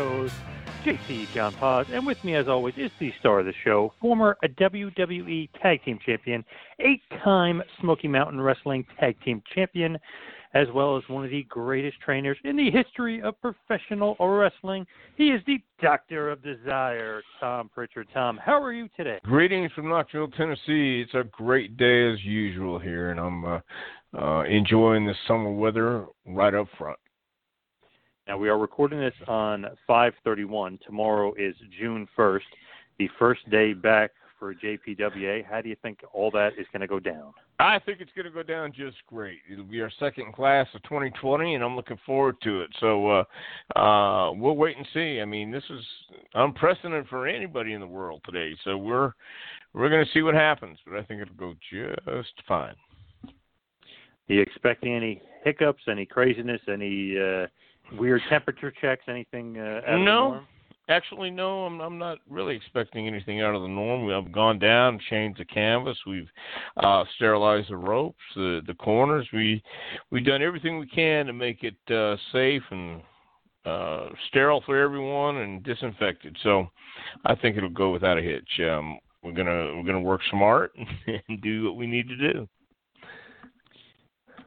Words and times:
Host, 0.00 0.32
JC 0.82 1.30
John 1.34 1.52
Paz, 1.56 1.86
and 1.92 2.06
with 2.06 2.24
me, 2.24 2.34
as 2.34 2.48
always, 2.48 2.72
is 2.78 2.90
the 2.98 3.12
star 3.20 3.40
of 3.40 3.44
the 3.44 3.52
show, 3.62 3.92
former 4.00 4.38
WWE 4.42 5.50
Tag 5.60 5.84
Team 5.84 5.98
Champion, 6.06 6.42
eight-time 6.78 7.62
Smoky 7.82 8.08
Mountain 8.08 8.40
Wrestling 8.40 8.86
Tag 8.98 9.14
Team 9.22 9.42
Champion, 9.54 9.98
as 10.54 10.68
well 10.74 10.96
as 10.96 11.02
one 11.08 11.26
of 11.26 11.30
the 11.30 11.42
greatest 11.50 12.00
trainers 12.00 12.38
in 12.44 12.56
the 12.56 12.70
history 12.70 13.20
of 13.20 13.34
professional 13.42 14.16
wrestling. 14.18 14.86
He 15.16 15.32
is 15.32 15.42
the 15.46 15.58
Doctor 15.82 16.30
of 16.30 16.42
Desire, 16.42 17.20
Tom 17.38 17.68
Prichard. 17.68 18.08
Tom, 18.14 18.40
how 18.42 18.58
are 18.58 18.72
you 18.72 18.88
today? 18.96 19.18
Greetings 19.24 19.70
from 19.72 19.90
Knoxville, 19.90 20.28
Tennessee. 20.28 21.04
It's 21.04 21.12
a 21.12 21.24
great 21.30 21.76
day 21.76 22.10
as 22.10 22.24
usual 22.24 22.78
here, 22.78 23.10
and 23.10 23.20
I'm 23.20 23.44
uh, 23.44 23.60
uh, 24.18 24.44
enjoying 24.44 25.04
the 25.04 25.14
summer 25.28 25.50
weather 25.52 26.06
right 26.24 26.54
up 26.54 26.68
front. 26.78 26.98
Now 28.30 28.38
we 28.38 28.48
are 28.48 28.58
recording 28.58 29.00
this 29.00 29.12
on 29.26 29.66
5:31. 29.88 30.78
Tomorrow 30.86 31.34
is 31.34 31.56
June 31.76 32.06
1st, 32.16 32.44
the 33.00 33.08
first 33.18 33.40
day 33.50 33.72
back 33.72 34.12
for 34.38 34.54
JPWA. 34.54 35.44
How 35.44 35.60
do 35.60 35.68
you 35.68 35.74
think 35.82 35.98
all 36.12 36.30
that 36.30 36.52
is 36.56 36.64
going 36.72 36.80
to 36.80 36.86
go 36.86 37.00
down? 37.00 37.32
I 37.58 37.80
think 37.80 38.00
it's 38.00 38.12
going 38.14 38.26
to 38.26 38.30
go 38.30 38.44
down 38.44 38.72
just 38.72 38.98
great. 39.08 39.40
It'll 39.50 39.64
be 39.64 39.80
our 39.80 39.90
second 39.98 40.32
class 40.32 40.68
of 40.74 40.82
2020, 40.84 41.56
and 41.56 41.64
I'm 41.64 41.74
looking 41.74 41.98
forward 42.06 42.36
to 42.42 42.60
it. 42.60 42.70
So 42.78 43.08
uh, 43.08 43.24
uh, 43.76 44.30
we'll 44.30 44.54
wait 44.54 44.76
and 44.76 44.86
see. 44.94 45.18
I 45.20 45.24
mean, 45.24 45.50
this 45.50 45.64
is 45.68 45.84
unprecedented 46.34 47.08
for 47.08 47.26
anybody 47.26 47.72
in 47.72 47.80
the 47.80 47.86
world 47.88 48.20
today. 48.24 48.56
So 48.62 48.76
we're 48.76 49.10
we're 49.74 49.90
going 49.90 50.04
to 50.06 50.12
see 50.12 50.22
what 50.22 50.36
happens, 50.36 50.78
but 50.86 50.96
I 50.96 51.02
think 51.02 51.20
it'll 51.20 51.34
go 51.34 51.54
just 51.68 52.34
fine. 52.46 52.76
Are 53.24 54.34
you 54.34 54.40
expecting 54.40 54.94
any 54.94 55.20
hiccups, 55.42 55.82
any 55.88 56.06
craziness, 56.06 56.60
any 56.68 57.18
uh, 57.18 57.48
weird 57.98 58.22
temperature 58.28 58.72
checks, 58.80 59.04
anything 59.08 59.58
uh, 59.58 59.80
out 59.86 59.94
of 59.94 60.00
the 60.00 60.04
No. 60.04 60.40
Actually, 60.88 61.30
no, 61.30 61.66
I'm 61.66 61.80
I'm 61.80 61.98
not 61.98 62.18
really 62.28 62.56
expecting 62.56 63.06
anything 63.06 63.40
out 63.40 63.54
of 63.54 63.62
the 63.62 63.68
norm. 63.68 64.04
We 64.04 64.12
have 64.12 64.32
gone 64.32 64.58
down, 64.58 64.98
changed 65.08 65.38
the 65.38 65.44
canvas, 65.44 65.96
we've 66.04 66.28
uh, 66.78 67.04
sterilized 67.14 67.70
the 67.70 67.76
ropes, 67.76 68.18
the 68.34 68.60
the 68.66 68.74
corners. 68.74 69.26
We 69.32 69.62
we've 70.10 70.24
done 70.24 70.42
everything 70.42 70.80
we 70.80 70.88
can 70.88 71.26
to 71.26 71.32
make 71.32 71.62
it 71.62 71.76
uh, 71.94 72.16
safe 72.32 72.62
and 72.72 73.02
uh, 73.64 74.08
sterile 74.28 74.62
for 74.66 74.76
everyone 74.76 75.36
and 75.36 75.62
disinfected. 75.62 76.36
So 76.42 76.66
I 77.24 77.36
think 77.36 77.56
it'll 77.56 77.70
go 77.70 77.92
without 77.92 78.18
a 78.18 78.22
hitch. 78.22 78.60
Um, 78.68 78.98
we're 79.22 79.32
gonna 79.32 79.76
we're 79.76 79.84
gonna 79.84 80.00
work 80.00 80.22
smart 80.30 80.72
and 81.28 81.40
do 81.40 81.66
what 81.66 81.76
we 81.76 81.86
need 81.86 82.08
to 82.08 82.16
do. 82.16 82.48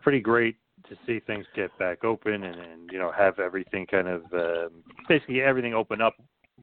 Pretty 0.02 0.20
great 0.20 0.58
to 0.94 1.00
see 1.06 1.20
things 1.26 1.46
get 1.56 1.76
back 1.78 2.04
open 2.04 2.44
and, 2.44 2.60
and 2.60 2.92
you 2.92 3.00
know 3.00 3.12
have 3.12 3.40
everything 3.40 3.86
kind 3.86 4.08
of 4.08 4.22
um, 4.34 4.70
basically 5.08 5.42
everything 5.42 5.74
open 5.74 6.02
up 6.02 6.16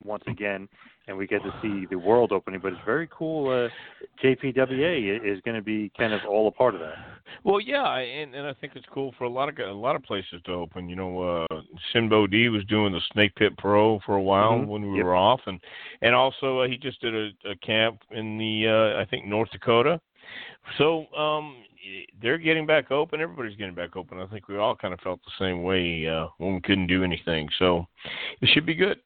once 0.05 0.25
again, 0.27 0.69
and 1.09 1.17
we 1.17 1.27
get 1.27 1.43
to 1.43 1.51
see 1.61 1.87
the 1.87 1.97
world 1.99 2.33
opening. 2.33 2.61
But 2.61 2.73
it's 2.73 2.81
very 2.87 3.09
cool. 3.13 3.49
Uh, 3.51 3.69
JPWA 4.25 5.21
is 5.23 5.41
going 5.43 5.57
to 5.57 5.63
be 5.63 5.91
kind 5.99 6.15
of 6.15 6.25
all 6.25 6.49
a 6.49 6.51
part 6.51 6.75
of 6.75 6.81
that. 6.81 6.95
Well, 7.45 7.61
yeah, 7.61 7.83
I- 7.83 8.01
and 8.01 8.35
and 8.35 8.47
I 8.47 8.53
think 8.55 8.73
it's 8.77 8.87
cool 8.93 9.15
for 9.19 9.25
a 9.25 9.29
lot 9.29 9.49
of 9.49 9.59
a 9.59 9.73
lot 9.73 9.95
of 9.97 10.03
places 10.03 10.41
to 10.47 10.53
open. 10.53 10.89
You 10.89 10.97
know, 10.97 11.21
uh 11.51 11.61
Sinbo 11.95 12.31
D 12.31 12.49
was 12.49 12.65
doing 12.65 12.93
the 12.93 13.01
Snake 13.13 13.35
Pit 13.37 13.53
Pro 13.59 13.99
for 14.01 14.17
a 14.17 14.23
while 14.23 14.59
Mhm. 14.59 14.67
when 14.67 14.91
we 14.91 14.97
Yep. 14.99 15.05
were 15.05 15.15
off, 15.15 15.41
and 15.47 15.61
and 16.03 16.15
also 16.15 16.61
uh, 16.61 16.69
he 16.69 16.77
just 16.77 17.01
did 17.01 17.15
a, 17.15 17.31
a 17.51 17.57
camp 17.57 18.03
in 18.11 18.39
the 18.39 18.67
uh 18.67 19.01
I 19.01 19.05
think 19.05 19.27
North 19.27 19.51
Dakota. 19.51 20.01
So 20.79 21.07
um 21.15 21.65
they're 22.23 22.39
getting 22.39 22.67
back 22.67 22.91
open. 22.91 23.21
Everybody's 23.21 23.57
getting 23.57 23.75
back 23.75 23.97
open. 23.97 24.19
I 24.19 24.27
think 24.27 24.49
we 24.49 24.59
all 24.59 24.77
kind 24.77 24.95
of 24.95 25.01
felt 25.01 25.21
the 25.25 25.45
same 25.45 25.63
way 25.63 26.07
uh 26.07 26.27
when 26.39 26.55
we 26.55 26.61
couldn't 26.61 26.87
do 26.87 27.05
anything. 27.05 27.49
So 27.59 27.87
it 28.41 28.49
should 28.53 28.67
be 28.67 28.75
good. 28.75 28.99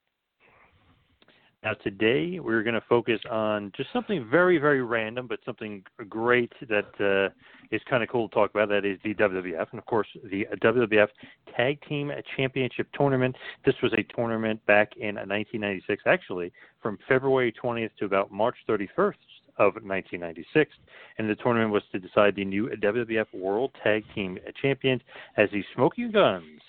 Now, 1.65 1.73
today 1.83 2.41
we're 2.41 2.63
going 2.63 2.75
to 2.75 2.84
focus 2.91 3.19
on 3.31 3.73
just 3.75 3.91
something 3.91 4.29
very, 4.31 4.59
very 4.59 4.83
random, 4.83 5.27
but 5.27 5.39
something 5.47 5.83
great 6.11 6.53
that 6.69 6.91
uh, 7.01 7.33
is 7.75 7.81
kind 7.89 8.03
of 8.03 8.11
cool 8.11 8.29
to 8.29 8.34
talk 8.34 8.51
about. 8.51 8.69
That 8.69 8.84
is 8.84 8.99
the 9.03 9.15
WWF, 9.15 9.69
and 9.71 9.79
of 9.79 9.87
course, 9.87 10.07
the 10.31 10.47
WWF 10.63 11.09
Tag 11.57 11.79
Team 11.89 12.13
Championship 12.37 12.89
Tournament. 12.93 13.34
This 13.65 13.75
was 13.83 13.95
a 13.95 14.03
tournament 14.15 14.61
back 14.67 14.93
in 14.99 15.15
1996, 15.15 16.03
actually, 16.05 16.53
from 16.83 16.99
February 17.09 17.55
20th 17.65 17.97
to 17.99 18.05
about 18.05 18.31
March 18.31 18.57
31st 18.69 19.15
of 19.59 19.75
1996, 19.75 20.70
and 21.19 21.28
the 21.28 21.34
tournament 21.37 21.70
was 21.70 21.82
to 21.92 21.98
decide 21.98 22.34
the 22.37 22.44
new 22.44 22.69
WWF 22.82 23.26
World 23.32 23.70
Tag 23.82 24.04
Team 24.15 24.38
Champions 24.60 25.03
as 25.37 25.48
the 25.53 25.65
Smoking 25.75 26.10
Guns 26.10 26.60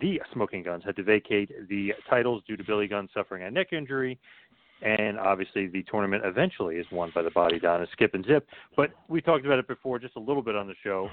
the 0.00 0.20
Smoking 0.32 0.62
Guns 0.62 0.82
had 0.84 0.96
to 0.96 1.02
vacate 1.02 1.50
the 1.68 1.92
titles 2.08 2.42
due 2.46 2.56
to 2.56 2.64
Billy 2.64 2.86
Gunn 2.86 3.08
suffering 3.14 3.42
a 3.44 3.50
neck 3.50 3.72
injury. 3.72 4.18
And 4.82 5.18
obviously, 5.18 5.68
the 5.68 5.84
tournament 5.90 6.22
eventually 6.26 6.76
is 6.76 6.86
won 6.92 7.10
by 7.14 7.22
the 7.22 7.30
Bodydonna 7.30 7.86
Skip 7.92 8.12
and 8.14 8.24
Zip. 8.26 8.46
But 8.76 8.90
we 9.08 9.22
talked 9.22 9.46
about 9.46 9.58
it 9.58 9.66
before, 9.66 9.98
just 9.98 10.16
a 10.16 10.20
little 10.20 10.42
bit 10.42 10.54
on 10.54 10.66
the 10.66 10.74
show. 10.82 11.08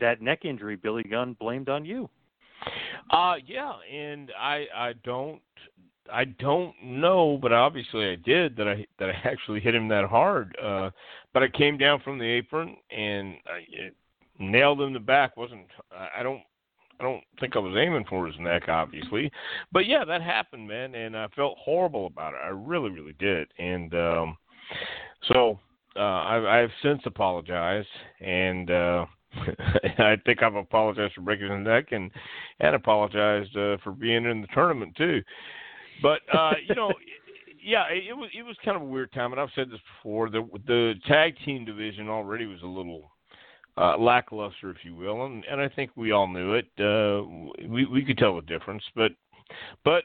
That 0.00 0.22
neck 0.22 0.44
injury, 0.44 0.76
Billy 0.76 1.02
Gunn 1.02 1.36
blamed 1.40 1.68
on 1.68 1.84
you. 1.84 2.08
Uh 3.10 3.34
yeah, 3.44 3.72
and 3.92 4.30
I 4.38 4.66
I 4.74 4.92
don't 5.04 5.42
I 6.12 6.24
don't 6.24 6.74
know, 6.82 7.38
but 7.40 7.52
obviously 7.52 8.10
I 8.10 8.16
did 8.16 8.56
that 8.56 8.68
I 8.68 8.86
that 8.98 9.10
I 9.10 9.12
actually 9.24 9.60
hit 9.60 9.74
him 9.74 9.88
that 9.88 10.08
hard. 10.08 10.56
Uh 10.62 10.90
but 11.32 11.42
I 11.42 11.48
came 11.48 11.78
down 11.78 12.00
from 12.00 12.18
the 12.18 12.24
apron 12.24 12.76
and 12.90 13.34
I 13.46 13.90
nailed 14.38 14.80
him 14.80 14.88
in 14.88 14.92
the 14.92 15.00
back. 15.00 15.36
wasn't 15.36 15.66
I 16.16 16.22
don't 16.22 16.42
I 17.00 17.02
don't 17.02 17.24
think 17.40 17.56
I 17.56 17.58
was 17.58 17.76
aiming 17.76 18.04
for 18.08 18.26
his 18.26 18.36
neck, 18.38 18.68
obviously, 18.68 19.30
but 19.72 19.86
yeah, 19.86 20.04
that 20.04 20.22
happened, 20.22 20.68
man, 20.68 20.94
and 20.94 21.16
I 21.16 21.26
felt 21.34 21.58
horrible 21.58 22.06
about 22.06 22.34
it. 22.34 22.40
I 22.44 22.48
really, 22.48 22.90
really 22.90 23.14
did, 23.18 23.48
and 23.58 23.92
um, 23.94 24.36
so 25.28 25.58
uh, 25.96 26.00
I, 26.00 26.62
I've 26.62 26.70
since 26.82 27.02
apologized, 27.04 27.88
and 28.20 28.70
uh, 28.70 29.06
I 29.98 30.16
think 30.24 30.42
I've 30.42 30.54
apologized 30.54 31.14
for 31.14 31.22
breaking 31.22 31.50
his 31.50 31.66
neck, 31.66 31.86
and 31.90 32.10
and 32.60 32.74
apologized 32.74 33.56
uh, 33.56 33.76
for 33.82 33.92
being 33.92 34.24
in 34.24 34.40
the 34.40 34.48
tournament 34.54 34.94
too. 34.96 35.20
But 36.02 36.20
uh, 36.32 36.52
you 36.66 36.74
know, 36.74 36.92
yeah, 37.64 37.84
it, 37.90 38.04
it 38.10 38.12
was 38.12 38.30
it 38.36 38.42
was 38.42 38.56
kind 38.64 38.76
of 38.76 38.82
a 38.82 38.86
weird 38.86 39.12
time, 39.12 39.32
and 39.32 39.40
I've 39.40 39.48
said 39.54 39.70
this 39.70 39.80
before. 39.98 40.30
The 40.30 40.46
the 40.66 40.94
tag 41.06 41.34
team 41.44 41.64
division 41.64 42.08
already 42.08 42.46
was 42.46 42.62
a 42.62 42.66
little 42.66 43.10
uh, 43.76 43.96
lackluster, 43.98 44.70
if 44.70 44.78
you 44.84 44.94
will, 44.94 45.24
and 45.24 45.44
and 45.50 45.60
I 45.60 45.68
think 45.68 45.90
we 45.96 46.12
all 46.12 46.28
knew 46.28 46.54
it. 46.54 46.66
Uh, 46.78 47.26
we 47.68 47.86
we 47.86 48.04
could 48.04 48.18
tell 48.18 48.36
the 48.36 48.42
difference, 48.42 48.82
but 48.94 49.12
but 49.84 50.04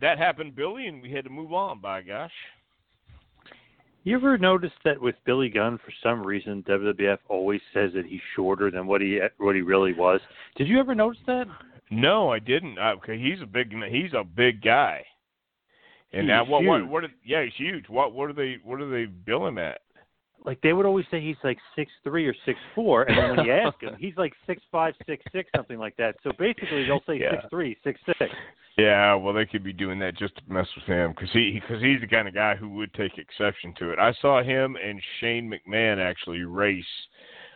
that 0.00 0.18
happened, 0.18 0.56
Billy, 0.56 0.86
and 0.86 1.02
we 1.02 1.12
had 1.12 1.24
to 1.24 1.30
move 1.30 1.52
on. 1.52 1.80
By 1.80 2.02
gosh. 2.02 2.32
You 4.02 4.16
ever 4.16 4.38
notice 4.38 4.72
that 4.84 4.98
with 4.98 5.14
Billy 5.26 5.50
Gunn, 5.50 5.76
for 5.76 5.92
some 6.02 6.26
reason, 6.26 6.64
WWF 6.66 7.18
always 7.28 7.60
says 7.74 7.90
that 7.94 8.06
he's 8.06 8.20
shorter 8.34 8.70
than 8.70 8.86
what 8.86 9.02
he 9.02 9.20
what 9.38 9.54
he 9.54 9.60
really 9.60 9.92
was? 9.92 10.20
Did 10.56 10.68
you 10.68 10.80
ever 10.80 10.94
notice 10.94 11.20
that? 11.26 11.46
No, 11.90 12.30
I 12.32 12.38
didn't. 12.38 12.78
Uh, 12.78 12.94
okay, 12.96 13.18
he's 13.18 13.42
a 13.42 13.46
big 13.46 13.74
he's 13.90 14.14
a 14.14 14.24
big 14.24 14.62
guy. 14.62 15.04
And 16.12 16.26
now 16.26 16.44
what 16.44 16.64
what 16.64 16.88
what? 16.88 17.04
Are, 17.04 17.12
yeah, 17.24 17.44
he's 17.44 17.52
huge. 17.56 17.88
What 17.88 18.12
what 18.12 18.26
do 18.28 18.32
they 18.32 18.56
what 18.64 18.78
do 18.78 18.90
they 18.90 19.04
bill 19.06 19.46
him 19.46 19.58
at? 19.58 19.80
Like 20.44 20.60
they 20.62 20.72
would 20.72 20.86
always 20.86 21.04
say 21.10 21.20
he's 21.20 21.36
like 21.44 21.58
six 21.76 21.90
three 22.02 22.26
or 22.26 22.34
six 22.44 22.58
four, 22.74 23.04
and 23.04 23.16
then 23.16 23.36
when 23.36 23.46
you 23.46 23.52
ask 23.66 23.80
him, 23.80 23.94
he's 23.98 24.16
like 24.16 24.32
six 24.46 24.62
five, 24.72 24.94
six 25.06 25.22
six, 25.32 25.50
something 25.54 25.78
like 25.78 25.96
that. 25.98 26.16
So 26.24 26.32
basically, 26.38 26.84
they'll 26.84 27.02
say 27.06 27.20
Yeah. 27.20 27.32
six 27.32 27.44
three, 27.50 27.76
six 27.84 28.00
six. 28.06 28.32
Yeah, 28.78 29.14
well, 29.14 29.34
they 29.34 29.44
could 29.44 29.62
be 29.62 29.72
doing 29.72 29.98
that 29.98 30.16
just 30.16 30.34
to 30.36 30.42
mess 30.48 30.66
with 30.74 30.84
him 30.84 31.10
because 31.10 31.30
he 31.32 31.60
because 31.60 31.82
he's 31.82 32.00
the 32.00 32.06
kind 32.06 32.26
of 32.26 32.34
guy 32.34 32.56
who 32.56 32.70
would 32.70 32.92
take 32.94 33.18
exception 33.18 33.74
to 33.78 33.90
it. 33.90 33.98
I 33.98 34.12
saw 34.20 34.42
him 34.42 34.76
and 34.82 35.00
Shane 35.20 35.52
McMahon 35.52 35.98
actually 35.98 36.40
race 36.42 36.84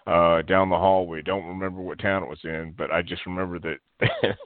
uh 0.06 0.42
down 0.42 0.68
the 0.68 0.76
hallway. 0.76 1.22
Don't 1.22 1.46
remember 1.46 1.80
what 1.80 1.98
town 1.98 2.22
it 2.22 2.28
was 2.28 2.40
in, 2.44 2.74
but 2.76 2.90
I 2.90 3.02
just 3.02 3.24
remember 3.26 3.58
that, 3.60 3.78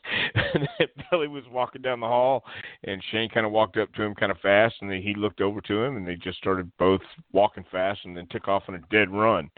that 0.79 0.89
Billy 1.11 1.29
was 1.29 1.45
walking 1.51 1.83
down 1.83 2.01
the 2.01 2.07
hall 2.07 2.45
and 2.85 3.03
Shane 3.11 3.29
kind 3.29 3.47
of 3.47 3.53
walked 3.53 3.77
up 3.77 3.93
to 3.95 4.03
him 4.03 4.15
kind 4.15 4.31
of 4.31 4.39
fast 4.39 4.77
and 4.81 4.91
then 4.91 5.03
he 5.03 5.15
looked 5.15 5.41
over 5.41 5.61
to 5.63 5.83
him 5.83 5.97
and 5.97 6.07
they 6.07 6.15
just 6.15 6.39
started 6.39 6.71
both 6.79 7.01
walking 7.33 7.65
fast 7.71 8.01
and 8.05 8.17
then 8.17 8.27
took 8.31 8.47
off 8.47 8.65
on 8.69 8.77
a 8.77 8.81
dead 8.91 9.11
run. 9.11 9.51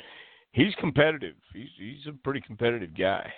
He's 0.52 0.74
competitive. 0.76 1.36
He's 1.52 1.68
he's 1.78 2.06
a 2.08 2.12
pretty 2.12 2.40
competitive 2.40 2.96
guy. 2.96 3.32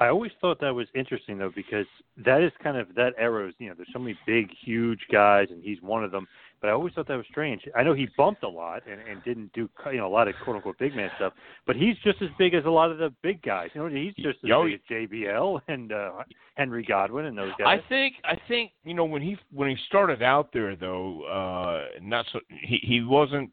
I 0.00 0.08
always 0.08 0.30
thought 0.40 0.60
that 0.60 0.74
was 0.74 0.86
interesting 0.94 1.38
though 1.38 1.52
because 1.54 1.86
that 2.24 2.42
is 2.42 2.52
kind 2.62 2.76
of 2.76 2.94
that. 2.94 3.14
Is, 3.18 3.54
you 3.58 3.68
know, 3.68 3.74
there's 3.76 3.88
so 3.92 3.98
many 3.98 4.16
big, 4.26 4.48
huge 4.64 5.00
guys, 5.10 5.48
and 5.50 5.62
he's 5.62 5.82
one 5.82 6.04
of 6.04 6.12
them. 6.12 6.26
But 6.60 6.70
I 6.70 6.72
always 6.72 6.92
thought 6.94 7.06
that 7.08 7.16
was 7.16 7.26
strange. 7.30 7.62
I 7.76 7.82
know 7.82 7.94
he 7.94 8.08
bumped 8.16 8.42
a 8.42 8.48
lot 8.48 8.82
and, 8.90 9.00
and 9.00 9.22
didn't 9.24 9.52
do 9.52 9.68
you 9.92 9.98
know 9.98 10.08
a 10.08 10.08
lot 10.08 10.26
of 10.28 10.34
quote 10.42 10.56
unquote 10.56 10.78
big 10.78 10.94
man 10.94 11.10
stuff, 11.16 11.32
but 11.66 11.76
he's 11.76 11.96
just 12.02 12.20
as 12.20 12.28
big 12.38 12.54
as 12.54 12.64
a 12.64 12.70
lot 12.70 12.90
of 12.90 12.98
the 12.98 13.12
big 13.22 13.42
guys. 13.42 13.70
You 13.74 13.82
know, 13.82 13.94
he's 13.94 14.14
just 14.14 14.38
as 14.44 14.50
Oh, 14.52 14.64
big 14.64 14.74
as 14.74 14.80
JBL 14.90 15.60
and 15.68 15.92
uh, 15.92 16.10
Henry 16.56 16.84
Godwinn 16.84 17.26
and 17.26 17.38
those 17.38 17.52
guys. 17.58 17.80
I 17.80 17.88
think 17.88 18.14
I 18.24 18.36
think 18.48 18.72
you 18.84 18.94
know 18.94 19.04
when 19.04 19.22
he 19.22 19.36
when 19.52 19.68
he 19.68 19.76
started 19.86 20.22
out 20.22 20.52
there 20.52 20.74
though, 20.74 21.22
uh 21.24 22.00
not 22.02 22.26
so 22.32 22.40
he 22.48 22.78
he 22.82 23.02
wasn't 23.02 23.52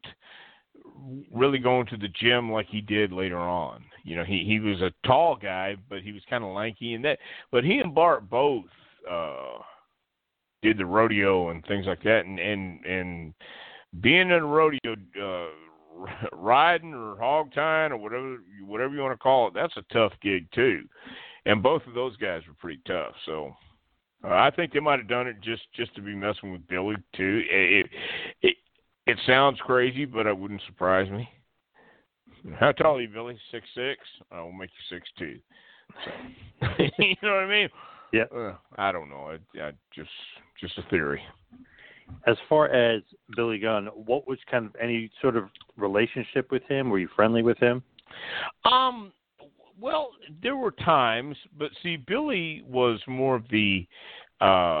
really 1.32 1.58
going 1.58 1.86
to 1.86 1.96
the 1.96 2.08
gym 2.08 2.50
like 2.50 2.66
he 2.68 2.80
did 2.80 3.12
later 3.12 3.38
on. 3.38 3.84
You 4.02 4.16
know, 4.16 4.24
he 4.24 4.44
he 4.44 4.60
was 4.60 4.80
a 4.80 4.92
tall 5.06 5.36
guy, 5.36 5.76
but 5.88 6.00
he 6.02 6.12
was 6.12 6.22
kind 6.28 6.42
of 6.44 6.50
lanky 6.50 6.94
and 6.94 7.04
that 7.04 7.18
but 7.50 7.64
he 7.64 7.78
and 7.78 7.94
Bart 7.94 8.28
both 8.28 8.64
uh 9.10 9.58
did 10.62 10.78
the 10.78 10.86
rodeo 10.86 11.50
and 11.50 11.64
things 11.66 11.86
like 11.86 12.02
that 12.02 12.24
and 12.26 12.38
and 12.38 12.84
and 12.84 13.34
being 14.00 14.22
in 14.22 14.32
a 14.32 14.44
rodeo 14.44 14.94
uh 15.20 15.48
riding 16.32 16.94
or 16.94 17.16
hog 17.16 17.52
tying 17.54 17.92
or 17.92 17.96
whatever 17.96 18.36
whatever 18.64 18.94
you 18.94 19.00
want 19.00 19.12
to 19.12 19.22
call 19.22 19.48
it, 19.48 19.54
that's 19.54 19.76
a 19.76 19.94
tough 19.94 20.12
gig 20.22 20.46
too. 20.52 20.82
And 21.44 21.62
both 21.62 21.82
of 21.86 21.94
those 21.94 22.16
guys 22.16 22.42
were 22.46 22.54
pretty 22.54 22.80
tough, 22.86 23.12
so 23.24 23.52
uh, 24.24 24.28
I 24.28 24.50
think 24.50 24.72
they 24.72 24.80
might 24.80 24.98
have 24.98 25.08
done 25.08 25.26
it 25.26 25.40
just 25.40 25.62
just 25.74 25.94
to 25.94 26.02
be 26.02 26.14
messing 26.14 26.52
with 26.52 26.66
Billy 26.68 26.96
too. 27.14 27.42
It, 27.48 27.86
it 28.42 28.56
it 29.06 29.18
sounds 29.26 29.58
crazy, 29.60 30.04
but 30.04 30.26
it 30.26 30.36
wouldn't 30.36 30.62
surprise 30.66 31.10
me. 31.10 31.28
How 32.58 32.72
tall 32.72 32.96
are 32.96 33.00
you, 33.00 33.08
Billy? 33.08 33.38
Six 33.50 33.66
six. 33.74 34.00
I 34.30 34.40
will 34.40 34.52
make 34.52 34.70
you 34.70 34.96
six 34.96 35.08
two. 35.18 35.38
So, 36.04 36.66
you 36.98 37.14
know 37.22 37.34
what 37.34 37.44
I 37.44 37.48
mean? 37.48 37.68
Yeah. 38.16 38.38
Uh, 38.38 38.54
I 38.76 38.92
don't 38.92 39.08
know. 39.10 39.30
I, 39.32 39.60
I 39.60 39.72
just 39.94 40.10
just 40.60 40.78
a 40.78 40.82
theory. 40.90 41.22
As 42.26 42.36
far 42.48 42.68
as 42.68 43.02
Billy 43.34 43.58
Gunn, 43.58 43.86
what 43.86 44.28
was 44.28 44.38
kind 44.50 44.66
of 44.66 44.76
any 44.80 45.10
sort 45.20 45.36
of 45.36 45.48
relationship 45.76 46.50
with 46.52 46.62
him? 46.64 46.88
Were 46.88 47.00
you 47.00 47.08
friendly 47.16 47.42
with 47.42 47.58
him? 47.58 47.82
Um, 48.64 49.12
well, 49.80 50.10
there 50.42 50.56
were 50.56 50.70
times, 50.70 51.36
but 51.58 51.70
see, 51.82 51.96
Billy 51.96 52.62
was 52.66 53.00
more 53.06 53.34
of 53.36 53.44
the. 53.50 53.86
uh 54.40 54.80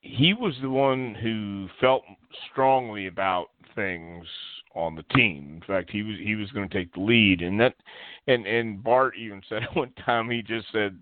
He 0.00 0.32
was 0.32 0.54
the 0.62 0.70
one 0.70 1.14
who 1.14 1.68
felt 1.80 2.02
strongly 2.50 3.08
about 3.08 3.48
things 3.74 4.26
on 4.74 4.94
the 4.94 5.02
team. 5.14 5.60
In 5.60 5.66
fact, 5.66 5.90
he 5.90 6.02
was 6.02 6.16
he 6.22 6.34
was 6.34 6.50
going 6.52 6.68
to 6.68 6.74
take 6.74 6.92
the 6.94 7.00
lead, 7.00 7.42
and 7.42 7.60
that, 7.60 7.74
and 8.26 8.46
and 8.46 8.82
Bart 8.82 9.14
even 9.18 9.42
said 9.48 9.64
at 9.64 9.76
one 9.76 9.92
time 10.04 10.30
he 10.30 10.42
just 10.42 10.66
said, 10.72 10.98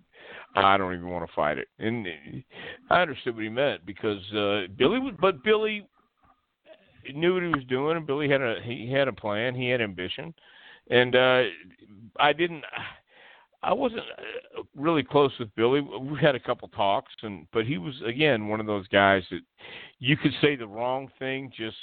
"I 0.55 0.76
don't 0.76 0.94
even 0.94 1.08
want 1.08 1.29
to 1.29 1.35
fight 1.35 1.58
it," 1.58 1.69
and 1.79 2.06
I 2.91 3.02
understood 3.02 3.35
what 3.35 3.44
he 3.44 3.50
meant 3.50 3.87
because 3.87 4.23
uh 4.32 4.67
Billy 4.76 4.99
was, 4.99 5.14
but 5.20 5.43
Billy 5.44 5.87
knew 7.14 7.35
what 7.35 7.43
he 7.43 7.49
was 7.49 7.64
doing, 7.69 7.97
and 7.97 8.06
Billy 8.06 8.29
had 8.29 8.43
a 8.43 8.56
he 8.62 8.91
had 8.91 9.08
a 9.08 9.12
plan, 9.12 9.55
he 9.55 9.69
had 9.69 9.81
ambition, 9.81 10.35
and 10.91 11.14
uh 11.14 11.43
I 12.19 12.32
didn't. 12.32 12.64
I 13.62 13.75
wasn't 13.75 14.00
uh, 14.00 14.62
really 14.75 15.02
close 15.02 15.32
with 15.38 15.55
Billy. 15.55 15.82
We 15.82 16.19
had 16.19 16.35
a 16.35 16.41
couple 16.41 16.69
talks, 16.69 17.12
and 17.23 17.47
but 17.52 17.67
he 17.67 17.79
was 17.79 17.94
again 18.06 18.49
one 18.49 18.61
of 18.61 18.67
those 18.67 18.88
guys 18.88 19.23
that 19.31 19.41
you 19.99 20.17
could 20.17 20.32
say 20.41 20.56
the 20.56 20.67
wrong 20.67 21.11
thing, 21.19 21.52
just 21.55 21.76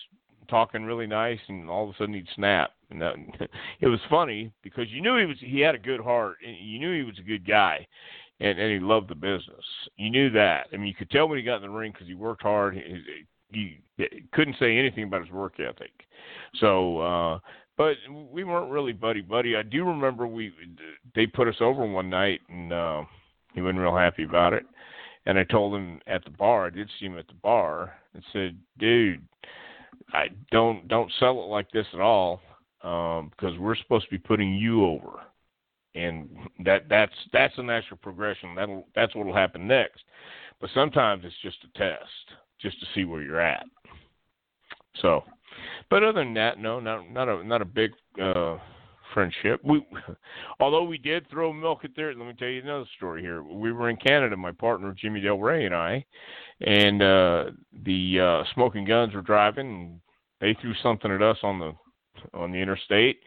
talking 0.49 0.85
really 0.85 1.07
nice, 1.07 1.39
and 1.47 1.69
all 1.69 1.83
of 1.83 1.95
a 1.95 1.97
sudden 1.97 2.15
he'd 2.15 2.27
snap. 2.35 2.71
And 2.89 3.01
that, 3.01 3.13
it 3.81 3.87
was 3.87 3.99
funny 4.09 4.51
because 4.63 4.89
you 4.89 5.01
knew 5.01 5.17
he 5.17 5.25
was 5.25 5.37
he 5.39 5.59
had 5.59 5.75
a 5.75 5.79
good 5.79 5.99
heart, 5.99 6.37
and 6.45 6.55
you 6.57 6.79
knew 6.79 6.97
he 6.97 7.03
was 7.03 7.19
a 7.19 7.27
good 7.27 7.45
guy, 7.45 7.87
and 8.39 8.59
and 8.59 8.71
he 8.73 8.79
loved 8.79 9.09
the 9.09 9.15
business. 9.15 9.65
You 9.97 10.09
knew 10.09 10.29
that. 10.31 10.67
I 10.73 10.77
mean, 10.77 10.87
you 10.87 10.95
could 10.95 11.09
tell 11.09 11.27
when 11.27 11.37
he 11.37 11.43
got 11.43 11.57
in 11.57 11.61
the 11.63 11.69
ring 11.69 11.91
because 11.91 12.07
he 12.07 12.13
worked 12.13 12.43
hard. 12.43 12.75
He, 12.75 13.01
he, 13.51 13.79
he 13.97 14.23
couldn't 14.33 14.57
say 14.59 14.77
anything 14.77 15.03
about 15.05 15.21
his 15.21 15.31
work 15.31 15.59
ethic. 15.59 15.91
So. 16.59 16.99
uh 16.99 17.39
but 17.77 17.95
we 18.31 18.43
weren't 18.43 18.71
really 18.71 18.91
buddy 18.91 19.21
buddy. 19.21 19.55
I 19.55 19.61
do 19.61 19.85
remember 19.85 20.25
we 20.27 20.51
they 21.15 21.27
put 21.27 21.47
us 21.47 21.61
over 21.61 21.85
one 21.85 22.09
night 22.09 22.41
and 22.49 22.73
uh 22.73 23.03
he 23.53 23.61
wasn't 23.61 23.79
real 23.79 23.95
happy 23.95 24.23
about 24.23 24.53
it. 24.53 24.65
And 25.27 25.37
I 25.37 25.43
told 25.43 25.75
him 25.75 25.99
at 26.07 26.23
the 26.23 26.31
bar, 26.31 26.65
I 26.65 26.69
did 26.71 26.89
see 26.99 27.05
him 27.05 27.17
at 27.17 27.27
the 27.27 27.33
bar 27.35 27.93
and 28.13 28.23
said, 28.33 28.57
"Dude, 28.79 29.21
I 30.11 30.29
don't 30.51 30.87
don't 30.87 31.11
sell 31.19 31.33
it 31.43 31.47
like 31.47 31.69
this 31.71 31.85
at 31.93 31.99
all 31.99 32.41
um 32.83 33.29
because 33.29 33.57
we're 33.59 33.75
supposed 33.75 34.05
to 34.05 34.11
be 34.11 34.17
putting 34.17 34.55
you 34.55 34.83
over." 34.85 35.19
And 35.97 36.29
that 36.63 36.83
that's 36.89 37.13
that's 37.33 37.53
a 37.57 37.63
natural 37.63 37.99
progression. 38.01 38.55
That'll 38.55 38.87
that's 38.95 39.15
what'll 39.15 39.35
happen 39.35 39.67
next. 39.67 40.03
But 40.61 40.69
sometimes 40.73 41.23
it's 41.25 41.35
just 41.41 41.57
a 41.63 41.77
test, 41.77 42.37
just 42.61 42.79
to 42.79 42.85
see 42.93 43.05
where 43.05 43.21
you're 43.21 43.41
at. 43.41 43.65
So, 45.01 45.23
but 45.89 46.03
other 46.03 46.23
than 46.23 46.33
that, 46.35 46.59
no, 46.59 46.79
not 46.79 47.09
not 47.11 47.29
a 47.29 47.43
not 47.43 47.61
a 47.61 47.65
big 47.65 47.91
uh 48.21 48.57
friendship. 49.13 49.61
We 49.63 49.85
although 50.59 50.83
we 50.83 50.97
did 50.97 51.29
throw 51.29 51.53
milk 51.53 51.83
at 51.83 51.91
there, 51.95 52.13
let 52.13 52.27
me 52.27 52.33
tell 52.37 52.47
you 52.47 52.61
another 52.61 52.85
story 52.97 53.21
here. 53.21 53.41
We 53.41 53.71
were 53.71 53.89
in 53.89 53.97
Canada, 53.97 54.35
my 54.35 54.51
partner 54.51 54.93
Jimmy 54.99 55.21
Del 55.21 55.39
Rey 55.39 55.65
and 55.65 55.75
I, 55.75 56.05
and 56.61 57.01
uh 57.01 57.43
the 57.85 58.19
uh 58.19 58.53
smoking 58.53 58.85
guns 58.85 59.13
were 59.13 59.21
driving 59.21 59.67
and 59.67 60.01
they 60.41 60.59
threw 60.61 60.73
something 60.83 61.11
at 61.11 61.21
us 61.21 61.37
on 61.43 61.59
the 61.59 61.73
on 62.33 62.51
the 62.51 62.57
interstate 62.57 63.19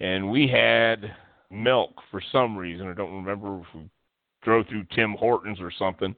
and 0.00 0.30
we 0.30 0.48
had 0.48 1.14
milk 1.54 1.92
for 2.10 2.20
some 2.32 2.56
reason. 2.56 2.88
I 2.88 2.94
don't 2.94 3.14
remember 3.14 3.60
if 3.60 3.66
we 3.74 3.88
drove 4.42 4.66
through 4.68 4.84
Tim 4.94 5.14
Hortons 5.14 5.58
or 5.60 5.72
something. 5.78 6.14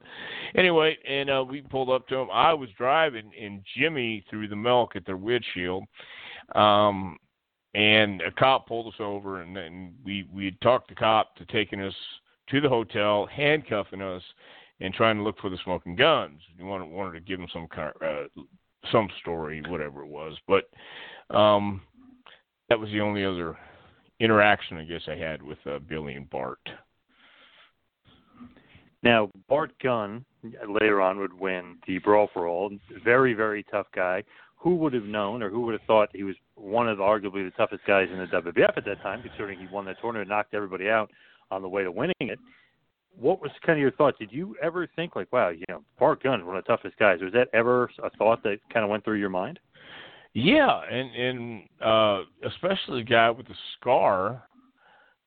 Anyway, 0.55 0.97
and 1.07 1.29
uh, 1.29 1.45
we 1.49 1.61
pulled 1.61 1.89
up 1.89 2.07
to 2.09 2.15
him. 2.15 2.27
I 2.31 2.53
was 2.53 2.69
driving, 2.77 3.31
and 3.39 3.63
Jimmy 3.77 4.25
threw 4.29 4.47
the 4.47 4.55
milk 4.55 4.95
at 4.95 5.05
their 5.05 5.17
windshield. 5.17 5.85
Um, 6.55 7.17
and 7.73 8.21
a 8.21 8.31
cop 8.31 8.67
pulled 8.67 8.93
us 8.93 8.99
over, 8.99 9.41
and 9.41 9.55
then 9.55 9.93
we 10.03 10.27
we 10.33 10.45
had 10.45 10.59
talked 10.61 10.89
the 10.89 10.95
cop 10.95 11.35
to 11.35 11.45
taking 11.45 11.81
us 11.81 11.93
to 12.49 12.61
the 12.61 12.69
hotel, 12.69 13.27
handcuffing 13.27 14.01
us, 14.01 14.23
and 14.79 14.93
trying 14.93 15.17
to 15.17 15.23
look 15.23 15.39
for 15.39 15.49
the 15.49 15.59
smoking 15.63 15.95
guns. 15.95 16.39
We 16.57 16.65
wanted 16.65 16.89
wanted 16.89 17.13
to 17.13 17.25
give 17.25 17.39
him 17.39 17.47
some 17.51 17.67
kind 17.67 17.93
uh, 18.01 18.41
some 18.91 19.09
story, 19.21 19.61
whatever 19.67 20.01
it 20.01 20.07
was, 20.07 20.37
but 20.47 20.69
um, 21.35 21.81
that 22.69 22.79
was 22.79 22.89
the 22.89 23.01
only 23.01 23.23
other 23.25 23.57
interaction 24.19 24.77
I 24.77 24.83
guess 24.83 25.01
I 25.07 25.15
had 25.15 25.41
with 25.41 25.59
uh, 25.65 25.79
Billy 25.79 26.15
and 26.15 26.29
Bart. 26.29 26.59
Now, 29.03 29.29
Bart 29.47 29.71
Gunn 29.81 30.25
later 30.67 31.01
on 31.01 31.19
would 31.19 31.33
win 31.39 31.77
the 31.87 31.99
Brawl 31.99 32.29
for 32.33 32.47
All. 32.47 32.71
Very, 33.03 33.33
very 33.33 33.63
tough 33.63 33.87
guy. 33.95 34.23
Who 34.57 34.75
would 34.77 34.93
have 34.93 35.03
known 35.03 35.43
or 35.43 35.49
who 35.49 35.61
would 35.61 35.73
have 35.73 35.85
thought 35.85 36.09
he 36.13 36.23
was 36.23 36.35
one 36.55 36.89
of 36.89 36.97
arguably 36.97 37.45
the 37.45 37.53
toughest 37.55 37.85
guys 37.85 38.07
in 38.11 38.17
the 38.17 38.25
WWF 38.25 38.75
at 38.75 38.85
that 38.85 39.01
time, 39.03 39.21
considering 39.21 39.59
he 39.59 39.67
won 39.71 39.85
that 39.85 39.97
tournament 40.01 40.23
and 40.23 40.29
knocked 40.29 40.55
everybody 40.55 40.89
out 40.89 41.11
on 41.51 41.61
the 41.61 41.69
way 41.69 41.83
to 41.83 41.91
winning 41.91 42.15
it? 42.19 42.39
What 43.19 43.41
was 43.41 43.51
kind 43.65 43.77
of 43.77 43.81
your 43.81 43.91
thought? 43.91 44.17
Did 44.17 44.31
you 44.31 44.55
ever 44.61 44.87
think 44.95 45.15
like, 45.15 45.31
wow, 45.31 45.49
you 45.49 45.63
know, 45.69 45.83
Bart 45.99 46.23
Gunn's 46.23 46.43
one 46.43 46.57
of 46.57 46.63
the 46.63 46.67
toughest 46.67 46.97
guys? 46.97 47.19
Was 47.21 47.33
that 47.33 47.49
ever 47.53 47.89
a 48.03 48.09
thought 48.17 48.43
that 48.43 48.57
kind 48.73 48.83
of 48.83 48.89
went 48.89 49.03
through 49.03 49.19
your 49.19 49.29
mind? 49.29 49.59
Yeah, 50.39 50.81
and 50.87 51.15
and 51.15 51.63
uh 51.83 52.21
especially 52.45 53.01
the 53.01 53.09
guy 53.09 53.31
with 53.31 53.47
the 53.47 53.55
scar 53.73 54.43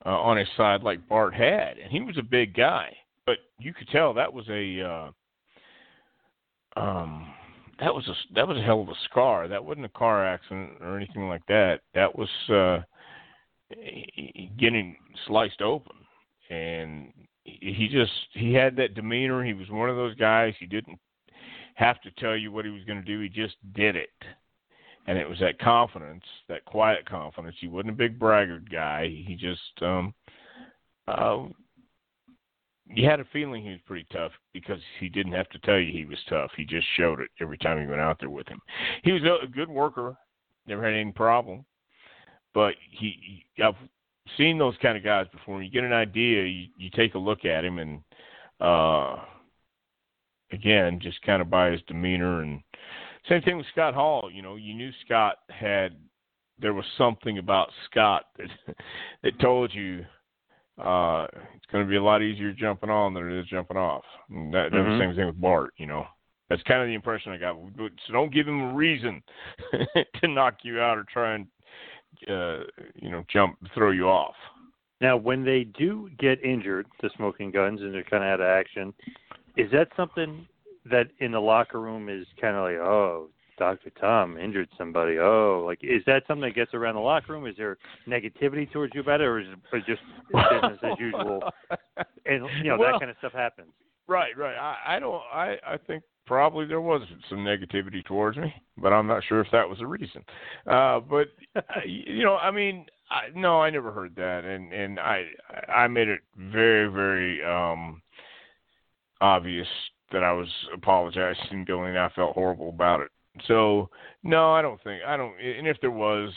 uh, 0.06 0.08
on 0.08 0.36
his 0.36 0.46
side 0.56 0.84
like 0.84 1.08
Bart 1.08 1.34
had, 1.34 1.78
and 1.78 1.90
he 1.90 2.00
was 2.00 2.16
a 2.16 2.22
big 2.22 2.54
guy, 2.54 2.96
but 3.26 3.38
you 3.58 3.74
could 3.74 3.88
tell 3.88 4.14
that 4.14 4.32
was 4.32 4.44
a 4.48 4.80
uh 4.80 5.10
um 6.80 7.34
that 7.80 7.92
was 7.92 8.06
a 8.06 8.14
that 8.36 8.46
was 8.46 8.58
a 8.58 8.62
hell 8.62 8.82
of 8.82 8.88
a 8.88 8.94
scar. 9.10 9.48
That 9.48 9.64
wasn't 9.64 9.86
a 9.86 9.88
car 9.88 10.24
accident 10.24 10.74
or 10.80 10.96
anything 10.96 11.28
like 11.28 11.44
that. 11.48 11.80
That 11.92 12.16
was 12.16 12.28
uh 12.48 12.82
getting 14.60 14.96
sliced 15.26 15.60
open, 15.60 15.96
and 16.50 17.12
he 17.42 17.88
just 17.90 18.12
he 18.34 18.54
had 18.54 18.76
that 18.76 18.94
demeanor. 18.94 19.44
He 19.44 19.54
was 19.54 19.68
one 19.70 19.90
of 19.90 19.96
those 19.96 20.14
guys. 20.14 20.54
He 20.60 20.66
didn't 20.66 21.00
have 21.74 22.00
to 22.02 22.12
tell 22.12 22.36
you 22.36 22.52
what 22.52 22.64
he 22.64 22.70
was 22.70 22.84
going 22.84 23.00
to 23.00 23.04
do. 23.04 23.18
He 23.18 23.28
just 23.28 23.56
did 23.74 23.96
it, 23.96 24.10
and 25.10 25.18
it 25.18 25.28
was 25.28 25.40
that 25.40 25.58
confidence, 25.58 26.22
that 26.48 26.64
quiet 26.66 27.04
confidence. 27.04 27.56
He 27.60 27.66
wasn't 27.66 27.90
a 27.90 27.94
big 27.94 28.16
braggart 28.16 28.70
guy. 28.70 29.08
He 29.08 29.34
just 29.34 29.82
um, 29.82 30.14
uh, 31.08 31.46
you 32.86 33.08
had 33.08 33.18
a 33.18 33.24
feeling 33.32 33.64
he 33.64 33.70
was 33.70 33.80
pretty 33.86 34.06
tough 34.12 34.30
because 34.54 34.78
he 35.00 35.08
didn't 35.08 35.32
have 35.32 35.48
to 35.48 35.58
tell 35.60 35.80
you 35.80 35.90
he 35.90 36.04
was 36.04 36.18
tough. 36.28 36.52
He 36.56 36.64
just 36.64 36.86
showed 36.96 37.18
it 37.18 37.28
every 37.40 37.58
time 37.58 37.80
he 37.80 37.88
went 37.88 38.00
out 38.00 38.18
there 38.20 38.30
with 38.30 38.46
him. 38.46 38.60
He 39.02 39.10
was 39.10 39.22
a 39.22 39.48
good 39.48 39.68
worker, 39.68 40.14
never 40.68 40.84
had 40.84 40.94
any 40.94 41.10
problem. 41.10 41.64
But 42.54 42.74
he, 42.92 43.44
he 43.56 43.64
I've 43.64 43.74
seen 44.36 44.58
those 44.58 44.76
kind 44.80 44.96
of 44.96 45.02
guys 45.02 45.26
before. 45.32 45.56
When 45.56 45.64
you 45.64 45.72
get 45.72 45.82
an 45.82 45.92
idea, 45.92 46.44
you, 46.44 46.66
you 46.78 46.88
take 46.94 47.16
a 47.16 47.18
look 47.18 47.44
at 47.44 47.64
him, 47.64 47.80
and 47.80 48.00
uh, 48.60 49.16
again, 50.52 51.00
just 51.02 51.20
kind 51.22 51.42
of 51.42 51.50
by 51.50 51.72
his 51.72 51.82
demeanor 51.88 52.42
and 52.42 52.62
same 53.28 53.42
thing 53.42 53.56
with 53.56 53.66
Scott 53.72 53.94
Hall. 53.94 54.30
You 54.32 54.42
know, 54.42 54.56
you 54.56 54.74
knew 54.74 54.90
Scott 55.04 55.36
had 55.48 55.96
there 56.60 56.74
was 56.74 56.84
something 56.98 57.38
about 57.38 57.68
Scott 57.90 58.24
that 58.38 58.48
that 59.22 59.40
told 59.40 59.74
you 59.74 60.04
uh, 60.78 61.26
it's 61.54 61.66
going 61.70 61.84
to 61.84 61.90
be 61.90 61.96
a 61.96 62.02
lot 62.02 62.22
easier 62.22 62.52
jumping 62.52 62.90
on 62.90 63.14
than 63.14 63.30
it 63.30 63.38
is 63.38 63.46
jumping 63.48 63.76
off. 63.76 64.04
And 64.30 64.52
that, 64.54 64.72
mm-hmm. 64.72 64.98
the 64.98 65.04
same 65.04 65.14
thing 65.14 65.26
with 65.26 65.40
Bart. 65.40 65.74
You 65.76 65.86
know, 65.86 66.06
that's 66.48 66.62
kind 66.62 66.82
of 66.82 66.88
the 66.88 66.94
impression 66.94 67.32
I 67.32 67.38
got. 67.38 67.56
So 67.76 68.12
don't 68.12 68.32
give 68.32 68.48
him 68.48 68.60
a 68.60 68.74
reason 68.74 69.22
to 70.20 70.28
knock 70.28 70.58
you 70.62 70.80
out 70.80 70.98
or 70.98 71.04
try 71.12 71.34
and 71.34 71.46
uh, 72.28 72.64
you 72.94 73.10
know 73.10 73.24
jump 73.32 73.56
throw 73.74 73.90
you 73.90 74.08
off. 74.08 74.34
Now, 75.00 75.16
when 75.16 75.44
they 75.44 75.64
do 75.64 76.10
get 76.18 76.44
injured, 76.44 76.86
the 77.00 77.10
smoking 77.16 77.50
guns, 77.50 77.80
and 77.80 77.94
they're 77.94 78.04
kind 78.04 78.22
of 78.22 78.28
out 78.28 78.40
of 78.40 78.46
action, 78.46 78.92
is 79.56 79.70
that 79.72 79.88
something 79.96 80.46
that 80.86 81.08
in 81.18 81.32
the 81.32 81.40
locker 81.40 81.80
room 81.80 82.08
is 82.08 82.26
kind 82.40 82.56
of 82.56 82.62
like, 82.62 82.76
oh, 82.76 83.28
Dr. 83.60 83.90
Tom 84.00 84.38
injured 84.38 84.68
somebody. 84.78 85.18
Oh, 85.18 85.62
like 85.66 85.80
is 85.82 86.02
that 86.06 86.22
something 86.26 86.48
that 86.48 86.54
gets 86.54 86.72
around 86.72 86.94
the 86.94 87.00
locker 87.00 87.34
room? 87.34 87.46
Is 87.46 87.54
there 87.58 87.76
negativity 88.08 88.70
towards 88.72 88.94
you 88.94 89.02
about 89.02 89.20
it, 89.20 89.24
or 89.24 89.38
is 89.38 89.48
it 89.72 89.84
just 89.86 90.00
business 90.32 90.78
as 90.82 90.98
usual? 90.98 91.42
And 92.26 92.46
you 92.62 92.70
know 92.70 92.78
well, 92.78 92.92
that 92.92 93.00
kind 93.00 93.10
of 93.10 93.16
stuff 93.18 93.32
happens. 93.32 93.70
Right, 94.06 94.36
right. 94.36 94.54
I, 94.54 94.96
I 94.96 94.98
don't. 95.00 95.20
I 95.32 95.56
I 95.66 95.76
think 95.86 96.04
probably 96.26 96.64
there 96.64 96.80
was 96.80 97.02
some 97.28 97.38
negativity 97.38 98.04
towards 98.04 98.36
me, 98.36 98.54
but 98.76 98.92
I'm 98.92 99.06
not 99.06 99.24
sure 99.28 99.40
if 99.40 99.48
that 99.50 99.68
was 99.68 99.78
the 99.78 99.86
reason. 99.86 100.22
Uh, 100.66 101.00
but 101.00 101.28
you 101.84 102.22
know, 102.22 102.36
I 102.36 102.50
mean, 102.50 102.86
I, 103.10 103.22
no, 103.34 103.60
I 103.60 103.70
never 103.70 103.90
heard 103.90 104.14
that, 104.16 104.44
and 104.44 104.72
and 104.72 105.00
I 105.00 105.24
I 105.68 105.88
made 105.88 106.08
it 106.08 106.20
very 106.36 106.88
very 106.88 107.44
um 107.44 108.00
obvious 109.20 109.66
that 110.12 110.22
I 110.22 110.32
was 110.32 110.48
apologizing, 110.74 111.64
going. 111.66 111.96
I 111.96 112.08
felt 112.10 112.34
horrible 112.34 112.68
about 112.68 113.00
it. 113.00 113.10
So 113.46 113.90
no, 114.22 114.52
I 114.52 114.62
don't 114.62 114.82
think 114.82 115.02
I 115.06 115.16
don't. 115.16 115.34
And 115.40 115.66
if 115.66 115.76
there 115.80 115.90
was, 115.90 116.32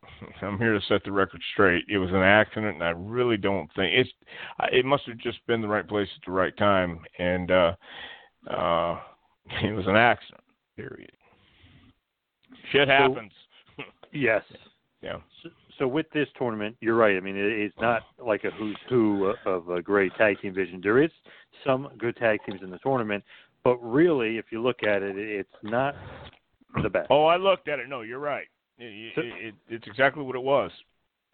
I'm 0.42 0.58
here 0.58 0.72
to 0.72 0.80
set 0.88 1.04
the 1.04 1.12
record 1.12 1.40
straight. 1.52 1.84
It 1.88 1.98
was 1.98 2.10
an 2.10 2.16
accident, 2.16 2.74
and 2.74 2.84
I 2.84 2.90
really 2.90 3.36
don't 3.36 3.70
think 3.74 3.92
it's. 3.94 4.10
It 4.72 4.84
must 4.84 5.04
have 5.06 5.18
just 5.18 5.46
been 5.46 5.60
the 5.60 5.68
right 5.68 5.86
place 5.86 6.08
at 6.16 6.26
the 6.26 6.32
right 6.32 6.56
time, 6.56 7.00
and 7.18 7.50
uh, 7.50 7.74
uh, 8.50 8.98
it 9.62 9.74
was 9.74 9.86
an 9.86 9.96
accident. 9.96 10.42
Period. 10.76 11.12
Shit 12.72 12.88
happens. 12.88 13.32
So, 13.76 13.82
yes. 14.12 14.42
yeah. 15.02 15.16
So, 15.42 15.50
so, 15.78 15.86
with 15.86 16.06
this 16.12 16.28
tournament, 16.36 16.76
you're 16.80 16.96
right. 16.96 17.16
I 17.16 17.20
mean, 17.20 17.36
it's 17.36 17.74
not 17.80 18.02
like 18.18 18.44
a 18.44 18.50
who's 18.50 18.76
who 18.88 19.32
of 19.46 19.68
a 19.68 19.80
great 19.80 20.12
tag 20.16 20.40
team 20.40 20.54
vision. 20.54 20.80
There 20.82 21.02
is 21.02 21.10
some 21.64 21.88
good 21.98 22.16
tag 22.16 22.40
teams 22.46 22.62
in 22.62 22.70
the 22.70 22.78
tournament, 22.78 23.22
but 23.62 23.76
really, 23.78 24.38
if 24.38 24.46
you 24.50 24.60
look 24.60 24.82
at 24.82 25.02
it, 25.02 25.16
it's 25.16 25.48
not 25.62 25.94
the 26.82 26.88
best. 26.88 27.06
Oh, 27.10 27.26
I 27.26 27.36
looked 27.36 27.68
at 27.68 27.78
it. 27.78 27.88
No, 27.88 28.00
you're 28.00 28.18
right. 28.18 28.46
It, 28.78 29.12
it, 29.16 29.54
it's 29.68 29.86
exactly 29.86 30.22
what 30.22 30.36
it 30.36 30.42
was, 30.42 30.70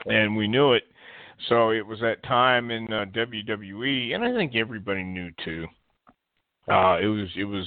and 0.06 0.36
we 0.36 0.46
knew 0.46 0.72
it. 0.72 0.84
So 1.48 1.70
it 1.70 1.86
was 1.86 2.00
that 2.00 2.22
time 2.22 2.70
in 2.70 2.92
uh, 2.92 3.06
WWE, 3.14 4.14
and 4.14 4.24
I 4.24 4.32
think 4.34 4.54
everybody 4.54 5.02
knew 5.02 5.30
too. 5.44 5.66
Uh, 6.68 6.98
it 7.00 7.06
was 7.06 7.28
it 7.36 7.44
was 7.44 7.66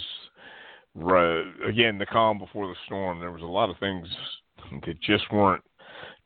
uh, 1.00 1.68
again 1.68 1.98
the 1.98 2.06
calm 2.06 2.40
before 2.40 2.68
the 2.68 2.76
storm. 2.86 3.20
There 3.20 3.32
was 3.32 3.42
a 3.42 3.46
lot 3.46 3.70
of 3.70 3.78
things 3.80 4.08
that 4.86 5.00
just 5.02 5.32
weren't 5.32 5.64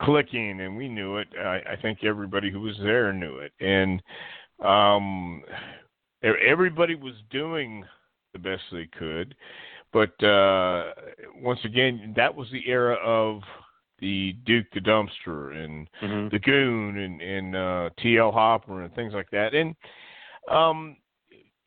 clicking, 0.01 0.62
and 0.62 0.75
we 0.75 0.88
knew 0.88 1.17
it. 1.17 1.27
I, 1.39 1.62
I 1.72 1.75
think 1.81 2.03
everybody 2.03 2.51
who 2.51 2.62
was 2.62 2.77
there 2.84 3.13
knew 3.13 3.38
it, 3.38 3.53
and 3.60 4.01
um, 4.63 5.43
everybody 6.24 6.96
was 6.96 7.15
doing 7.29 7.84
the 8.34 8.39
best 8.39 8.62
they 8.72 8.88
could. 8.98 9.36
But 9.93 10.24
uh, 10.24 10.93
once 11.36 11.60
again, 11.65 12.13
that 12.15 12.34
was 12.34 12.48
the 12.51 12.67
era 12.67 12.96
of 13.03 13.41
the 14.00 14.36
Duke 14.46 14.65
the 14.74 14.79
Dumpster 14.79 15.55
and 15.55 15.88
mm-hmm. 16.01 16.29
the 16.31 16.39
Goon 16.39 16.98
and, 16.98 17.22
and 17.22 17.55
uh, 17.55 17.89
T.L. 18.01 18.31
Hopper 18.31 18.81
and 18.81 18.93
things 18.96 19.13
like 19.13 19.29
that. 19.31 19.53
And 19.53 19.75
um, 20.50 20.98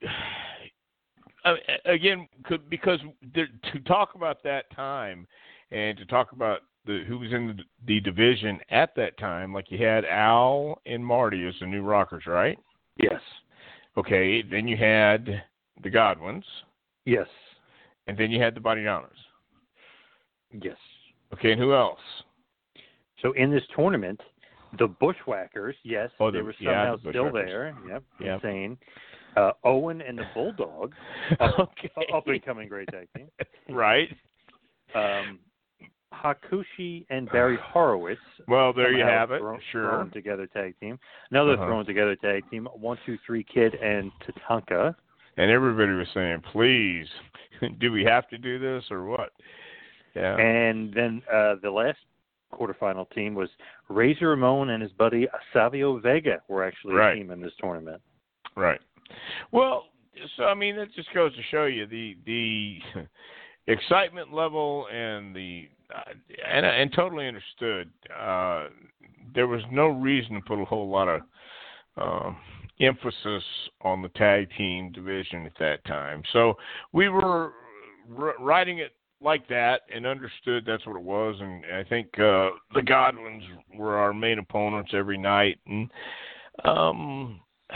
again, 1.84 2.28
could, 2.44 2.68
because 2.68 2.98
there, 3.34 3.48
to 3.72 3.80
talk 3.80 4.14
about 4.14 4.42
that 4.42 4.64
time 4.74 5.26
and 5.70 5.96
to 5.98 6.06
talk 6.06 6.32
about 6.32 6.60
the 6.86 7.04
who 7.06 7.18
was 7.18 7.32
in 7.32 7.46
the, 7.48 7.62
the 7.86 8.00
division 8.00 8.58
at 8.70 8.94
that 8.96 9.18
time, 9.18 9.52
like 9.52 9.70
you 9.70 9.84
had 9.84 10.04
Al 10.04 10.80
and 10.86 11.04
Marty 11.04 11.46
as 11.46 11.54
the 11.60 11.66
new 11.66 11.82
Rockers, 11.82 12.24
right? 12.26 12.58
Yes. 12.98 13.20
Okay. 13.96 14.42
Then 14.42 14.68
you 14.68 14.76
had 14.76 15.42
the 15.82 15.90
Godwinns. 15.90 16.44
Yes. 17.04 17.26
And 18.06 18.16
then 18.18 18.30
you 18.30 18.40
had 18.40 18.54
the 18.54 18.60
Bodydonnas. 18.60 19.08
Yes. 20.62 20.76
Okay, 21.32 21.52
and 21.52 21.60
who 21.60 21.74
else? 21.74 21.98
So 23.22 23.32
in 23.32 23.50
this 23.50 23.62
tournament, 23.74 24.20
the 24.78 24.86
Bushwhackers, 24.86 25.74
yes, 25.82 26.10
oh, 26.20 26.30
the, 26.30 26.38
they 26.38 26.42
were 26.42 26.54
somehow 26.58 26.96
yeah, 27.02 27.10
still 27.10 27.32
there. 27.32 27.74
Yep, 27.88 28.02
yep. 28.20 28.44
insane. 28.44 28.76
Uh, 29.36 29.50
Owen 29.64 30.00
and 30.00 30.16
the 30.16 30.24
Bulldog, 30.32 30.92
okay. 31.40 31.90
up 32.14 32.26
and 32.28 32.44
coming 32.44 32.68
great 32.68 32.88
tag 32.88 33.08
team. 33.16 33.28
right. 33.74 34.08
Um, 34.94 35.40
Hakushi 36.22 37.06
and 37.10 37.30
Barry 37.30 37.58
Horowitz. 37.62 38.20
Well, 38.46 38.72
there 38.72 38.92
you 38.92 39.04
have 39.04 39.30
it. 39.30 39.40
Thrown, 39.40 39.58
sure. 39.72 39.88
Thrown 39.88 40.10
together 40.10 40.46
tag 40.46 40.74
team. 40.78 40.98
Another 41.30 41.54
uh-huh. 41.54 41.66
thrown 41.66 41.86
together 41.86 42.14
tag 42.16 42.42
team. 42.50 42.68
One, 42.74 42.98
two, 43.06 43.16
three, 43.26 43.42
Kid 43.42 43.74
and 43.74 44.12
Tatanka. 44.22 44.94
And 45.36 45.50
everybody 45.50 45.92
was 45.92 46.06
saying, 46.12 46.42
"Please, 46.52 47.06
do 47.80 47.90
we 47.90 48.04
have 48.04 48.28
to 48.28 48.38
do 48.38 48.58
this 48.58 48.84
or 48.90 49.06
what?" 49.06 49.32
Yeah. 50.14 50.36
And 50.36 50.92
then 50.92 51.22
uh, 51.32 51.56
the 51.62 51.70
last 51.70 51.98
quarterfinal 52.52 53.10
team 53.10 53.34
was 53.34 53.48
Razor 53.88 54.28
Ramon 54.28 54.70
and 54.70 54.82
his 54.82 54.92
buddy 54.92 55.26
Savio 55.52 55.98
Vega 55.98 56.40
were 56.48 56.64
actually 56.64 56.94
right. 56.94 57.12
a 57.12 57.16
team 57.16 57.30
in 57.30 57.40
this 57.40 57.52
tournament. 57.60 58.00
Right. 58.56 58.80
Well, 59.52 59.86
so 60.36 60.44
I 60.44 60.54
mean, 60.54 60.76
that 60.76 60.94
just 60.94 61.12
goes 61.12 61.34
to 61.34 61.42
show 61.50 61.64
you 61.64 61.86
the 61.86 62.16
the 62.26 62.78
excitement 63.66 64.32
level 64.32 64.86
and 64.92 65.34
the 65.34 65.68
uh, 65.94 66.12
and 66.50 66.66
and 66.66 66.92
totally 66.92 67.26
understood. 67.28 67.90
Uh, 68.14 68.68
there 69.34 69.46
was 69.46 69.62
no 69.70 69.88
reason 69.88 70.34
to 70.34 70.40
put 70.42 70.60
a 70.60 70.64
whole 70.64 70.88
lot 70.88 71.08
of 71.08 71.20
uh, 71.96 72.32
emphasis 72.80 73.42
on 73.82 74.02
the 74.02 74.08
tag 74.10 74.48
team 74.56 74.92
division 74.92 75.46
at 75.46 75.52
that 75.58 75.84
time. 75.86 76.22
So 76.32 76.54
we 76.92 77.08
were 77.08 77.52
r- 78.18 78.34
writing 78.38 78.78
it 78.78 78.92
like 79.20 79.48
that 79.48 79.82
and 79.92 80.06
understood 80.06 80.64
that's 80.66 80.86
what 80.86 80.96
it 80.96 81.02
was. 81.02 81.36
And 81.40 81.64
I 81.74 81.84
think 81.84 82.06
uh, 82.18 82.50
the 82.74 82.82
Godwinns 82.82 83.42
were 83.76 83.96
our 83.96 84.12
main 84.12 84.38
opponents 84.38 84.92
every 84.94 85.18
night. 85.18 85.58
And 85.66 85.90
um, 86.64 87.40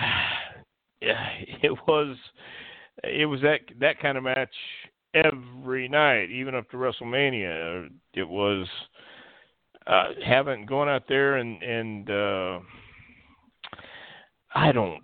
yeah, 1.00 1.28
it 1.62 1.72
was 1.86 2.16
it 3.04 3.26
was 3.26 3.40
that 3.42 3.60
that 3.80 4.00
kind 4.00 4.18
of 4.18 4.24
match 4.24 4.54
every 5.14 5.88
night, 5.88 6.30
even 6.30 6.54
up 6.54 6.70
to 6.70 6.76
WrestleMania. 6.76 7.88
It 8.14 8.28
was 8.28 8.66
uh, 9.86 10.10
having 10.24 10.66
going 10.66 10.88
out 10.88 11.04
there 11.08 11.36
and 11.36 11.62
and 11.62 12.10
uh, 12.10 12.60
I 14.54 14.72
don't. 14.72 15.02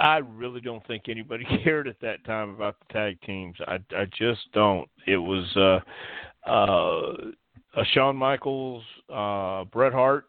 I 0.00 0.18
really 0.18 0.60
don't 0.60 0.86
think 0.86 1.04
anybody 1.08 1.44
cared 1.64 1.88
at 1.88 2.00
that 2.00 2.24
time 2.24 2.50
about 2.50 2.76
the 2.80 2.92
tag 2.92 3.20
teams. 3.22 3.56
I, 3.66 3.78
I 3.96 4.06
just 4.16 4.40
don't. 4.52 4.88
It 5.06 5.16
was 5.16 5.44
uh, 5.56 6.50
uh, 6.50 7.30
a 7.76 7.84
Shawn 7.92 8.16
Michaels, 8.16 8.84
uh, 9.12 9.64
Bret 9.64 9.92
Hart 9.92 10.26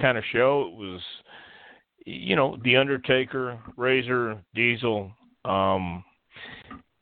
kind 0.00 0.18
of 0.18 0.24
show. 0.32 0.70
It 0.72 0.76
was, 0.76 1.00
you 2.04 2.36
know, 2.36 2.56
The 2.64 2.76
Undertaker, 2.76 3.58
Razor, 3.76 4.42
Diesel, 4.54 5.12
um, 5.44 6.04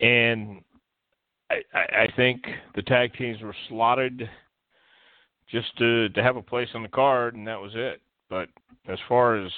and 0.04 0.60
I, 1.50 1.56
I 2.02 2.08
think 2.16 2.42
the 2.74 2.82
tag 2.82 3.14
teams 3.14 3.40
were 3.40 3.56
slotted 3.68 4.28
just 5.50 5.76
to 5.78 6.08
to 6.10 6.22
have 6.22 6.36
a 6.36 6.42
place 6.42 6.68
on 6.74 6.82
the 6.82 6.88
card, 6.88 7.34
and 7.34 7.46
that 7.46 7.60
was 7.60 7.72
it. 7.74 8.00
But 8.28 8.48
as 8.86 8.98
far 9.08 9.36
as 9.36 9.50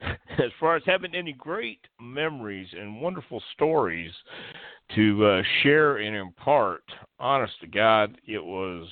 as 0.38 0.50
far 0.58 0.76
as 0.76 0.82
having 0.84 1.14
any 1.14 1.32
great 1.32 1.80
memories 2.00 2.68
and 2.72 3.00
wonderful 3.00 3.42
stories 3.54 4.12
to 4.94 5.24
uh, 5.24 5.42
share 5.62 5.98
and 5.98 6.16
impart, 6.16 6.82
honest 7.18 7.54
to 7.60 7.66
God, 7.66 8.18
it 8.26 8.44
was 8.44 8.88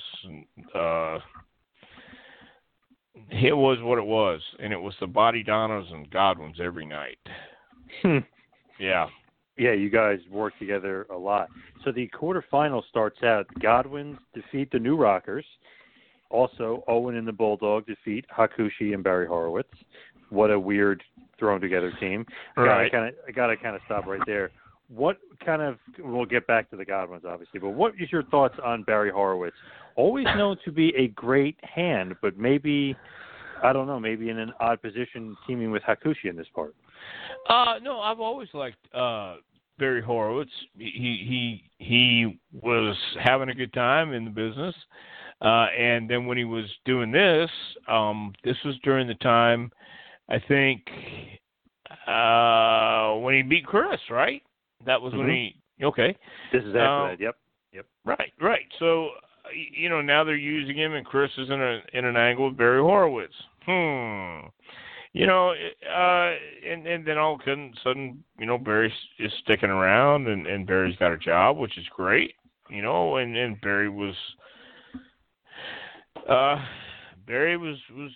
uh, 0.73 1.19
it 3.29 3.55
was 3.55 3.77
what 3.81 3.97
it 3.97 4.05
was, 4.05 4.41
and 4.59 4.71
it 4.71 4.81
was 4.81 4.93
the 4.99 5.07
Bodydonnas 5.07 5.91
and 5.91 6.09
Godwinns 6.09 6.59
every 6.61 6.85
night. 6.85 7.19
Hmm. 8.01 8.19
yeah, 8.79 9.07
Yeah, 9.57 9.73
you 9.73 9.89
guys 9.89 10.19
work 10.29 10.57
together 10.59 11.07
a 11.09 11.17
lot. 11.17 11.49
So 11.83 11.91
the 11.91 12.09
quarterfinal 12.09 12.81
starts 12.89 13.23
out 13.23 13.47
Godwinns 13.61 14.17
defeat 14.33 14.71
the 14.71 14.79
New 14.79 14.97
Rockers. 14.97 15.45
Also, 16.29 16.83
Owen 16.87 17.15
and 17.15 17.27
the 17.27 17.31
Bulldog 17.31 17.85
defeat 17.85 18.25
Hakushi 18.35 18.93
and 18.93 19.03
Barry 19.03 19.27
Horowitz. 19.27 19.69
What 20.29 20.51
a 20.51 20.59
weird 20.59 21.03
thrown 21.39 21.61
together 21.61 21.93
team. 21.99 22.25
right. 22.57 22.91
Gotta 22.91 23.03
kind 23.03 23.07
of, 23.09 23.15
I 23.27 23.31
gotta 23.31 23.57
kind 23.57 23.75
of 23.75 23.81
stop 23.85 24.05
right 24.07 24.21
there. 24.25 24.51
What 24.89 25.17
kind 25.43 25.61
of? 25.61 25.77
We'll 25.99 26.25
get 26.25 26.45
back 26.47 26.69
to 26.71 26.75
the 26.75 26.85
Godwinns, 26.85 27.25
obviously, 27.25 27.59
but 27.59 27.69
what 27.69 27.93
is 27.99 28.11
your 28.11 28.23
thoughts 28.23 28.55
on 28.63 28.83
Barry 28.83 29.11
Horowitz? 29.11 29.55
Always 29.95 30.25
known 30.35 30.57
to 30.65 30.71
be 30.71 30.93
a 30.97 31.07
great 31.09 31.57
hand, 31.63 32.15
but 32.21 32.37
maybe, 32.37 32.95
I 33.63 33.71
don't 33.71 33.87
know, 33.87 33.99
maybe 33.99 34.29
in 34.29 34.37
an 34.37 34.51
odd 34.59 34.81
position 34.81 35.37
teaming 35.47 35.71
with 35.71 35.83
Hakushi 35.83 36.25
in 36.25 36.35
this 36.35 36.47
part. 36.53 36.75
Uh, 37.49 37.75
no, 37.81 37.99
I've 37.99 38.19
always 38.19 38.49
liked 38.53 38.77
uh, 38.93 39.35
Barry 39.77 40.01
Horowitz. 40.01 40.51
He 40.77 40.89
he 40.89 41.63
he 41.77 42.39
was 42.61 42.95
having 43.23 43.49
a 43.49 43.53
good 43.53 43.73
time 43.73 44.13
in 44.13 44.25
the 44.25 44.31
business, 44.31 44.75
uh, 45.41 45.67
and 45.77 46.09
then 46.09 46.25
when 46.25 46.37
he 46.37 46.43
was 46.45 46.65
doing 46.85 47.11
this, 47.11 47.49
um, 47.87 48.33
this 48.43 48.57
was 48.65 48.75
during 48.83 49.07
the 49.07 49.15
time, 49.15 49.71
I 50.29 50.39
think, 50.47 50.81
uh, 52.07 53.19
when 53.19 53.35
he 53.35 53.41
beat 53.41 53.65
Chris, 53.65 53.99
right? 54.09 54.41
That 54.85 55.01
was 55.01 55.13
when 55.13 55.27
Mhm. 55.27 55.53
he 55.79 55.85
okay. 55.85 56.15
This 56.51 56.63
is 56.63 56.75
after 56.75 57.03
Um, 57.03 57.09
that. 57.09 57.19
Yep. 57.19 57.37
Yep. 57.73 57.85
Right, 58.05 58.33
right. 58.39 58.65
So, 58.79 59.11
you 59.53 59.89
know, 59.89 60.01
now 60.01 60.23
they're 60.23 60.35
using 60.35 60.77
him, 60.77 60.93
and 60.93 61.05
Chris 61.05 61.31
is 61.37 61.49
in 61.49 61.61
a 61.61 61.81
in 61.93 62.05
an 62.05 62.17
angle 62.17 62.47
with 62.47 62.57
Barry 62.57 62.81
Horowitz. 62.81 63.35
Hmm. 63.65 64.47
You 65.15 65.27
know, 65.27 65.51
uh, 65.51 66.31
and 66.69 66.85
and 66.85 67.07
then 67.07 67.17
all 67.17 67.35
of 67.35 67.39
a 67.47 67.71
sudden, 67.81 68.21
you 68.37 68.45
know, 68.45 68.57
Barry 68.57 68.93
is 69.17 69.31
sticking 69.41 69.69
around, 69.69 70.27
and 70.27 70.45
and 70.45 70.67
Barry's 70.67 70.97
got 70.97 71.13
a 71.13 71.17
job, 71.17 71.55
which 71.57 71.77
is 71.77 71.85
great. 71.95 72.33
You 72.69 72.81
know, 72.81 73.15
and 73.15 73.33
and 73.37 73.59
Barry 73.61 73.87
was, 73.87 74.13
uh, 76.29 76.57
Barry 77.25 77.55
was 77.55 77.77
was 77.95 78.11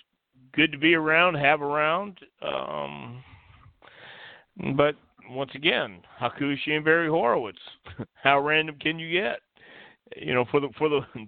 good 0.53 0.74
to 0.74 0.77
be 0.77 0.94
around, 0.94 1.36
have 1.36 1.62
around. 1.62 2.20
Um, 2.41 3.24
but 4.75 4.96
once 5.29 5.51
again, 5.56 6.01
Hakushi 6.22 6.72
and 6.72 6.84
Barry 6.84 7.08
Horowitz. 7.08 7.60
How 8.22 8.41
random 8.41 8.75
can 8.77 9.00
you 9.00 9.10
get? 9.10 9.39
You 10.18 10.34
know, 10.34 10.44
for 10.51 10.60
the 10.60 10.68
for 10.77 10.89
the 10.89 11.00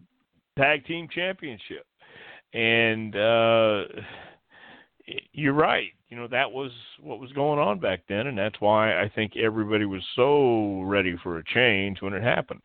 tag 0.58 0.86
team 0.86 1.08
championship. 1.10 1.86
And 2.54 3.16
uh 3.16 3.84
you're 5.32 5.54
right. 5.54 5.90
You 6.10 6.18
know, 6.18 6.28
that 6.28 6.52
was 6.52 6.72
what 7.02 7.20
was 7.20 7.32
going 7.32 7.60
on 7.60 7.80
back 7.80 8.02
then 8.10 8.28
and 8.28 8.38
that's 8.38 8.60
why 8.60 9.02
I 9.02 9.10
think 9.14 9.38
everybody 9.38 9.86
was 9.86 10.04
so 10.16 10.82
ready 10.82 11.16
for 11.24 11.38
a 11.38 11.44
change 11.44 12.02
when 12.02 12.14
it 12.14 12.24
happened. 12.24 12.62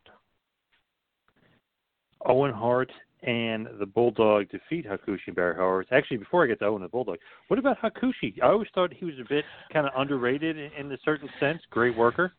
Owen 2.24 2.52
Hart 2.52 2.90
and 3.22 3.66
the 3.78 3.86
Bulldog 3.86 4.48
defeat 4.50 4.86
Hakushi 4.86 5.26
and 5.28 5.36
Barry 5.36 5.54
Horowitz. 5.56 5.88
Actually, 5.90 6.18
before 6.18 6.44
I 6.44 6.46
get 6.46 6.58
to 6.60 6.66
Owen 6.66 6.82
and 6.82 6.84
the 6.84 6.92
Bulldog, 6.92 7.18
what 7.48 7.58
about 7.58 7.78
Hakushi? 7.80 8.42
I 8.42 8.46
always 8.46 8.68
thought 8.74 8.92
he 8.92 9.04
was 9.04 9.14
a 9.20 9.28
bit 9.28 9.44
kind 9.72 9.86
of 9.86 9.92
underrated 9.96 10.56
in, 10.56 10.70
in 10.78 10.92
a 10.92 10.98
certain 11.04 11.28
sense. 11.40 11.60
Great 11.70 11.96
worker. 11.96 12.32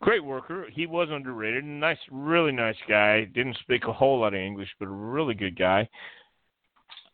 Great 0.00 0.24
worker. 0.24 0.66
He 0.72 0.86
was 0.86 1.08
underrated. 1.10 1.64
Nice, 1.64 1.98
really 2.10 2.52
nice 2.52 2.76
guy. 2.88 3.24
Didn't 3.24 3.56
speak 3.62 3.84
a 3.88 3.92
whole 3.92 4.20
lot 4.20 4.34
of 4.34 4.40
English, 4.40 4.68
but 4.78 4.86
a 4.86 4.92
really 4.92 5.34
good 5.34 5.58
guy. 5.58 5.88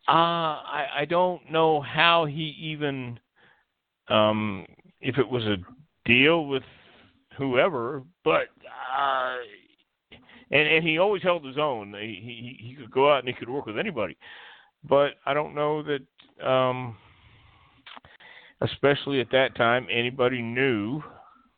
Uh, 0.08 0.64
I 0.64 0.86
I 1.00 1.04
don't 1.04 1.50
know 1.50 1.82
how 1.82 2.24
he 2.24 2.56
even, 2.58 3.20
um, 4.08 4.64
if 5.02 5.18
it 5.18 5.28
was 5.28 5.44
a 5.44 5.56
deal 6.06 6.46
with 6.46 6.62
whoever, 7.36 8.02
but 8.24 8.46
uh, 8.98 9.36
and 10.50 10.66
and 10.66 10.82
he 10.82 10.96
always 10.96 11.22
held 11.22 11.44
his 11.44 11.58
own. 11.58 11.92
He 11.92 12.56
he 12.58 12.68
he 12.68 12.74
could 12.74 12.90
go 12.90 13.12
out 13.12 13.18
and 13.18 13.28
he 13.28 13.34
could 13.34 13.50
work 13.50 13.66
with 13.66 13.78
anybody, 13.78 14.16
but 14.88 15.10
I 15.26 15.34
don't 15.34 15.54
know 15.54 15.82
that, 15.82 16.46
um, 16.46 16.96
especially 18.62 19.20
at 19.20 19.30
that 19.32 19.56
time, 19.56 19.86
anybody 19.92 20.40
knew 20.40 21.02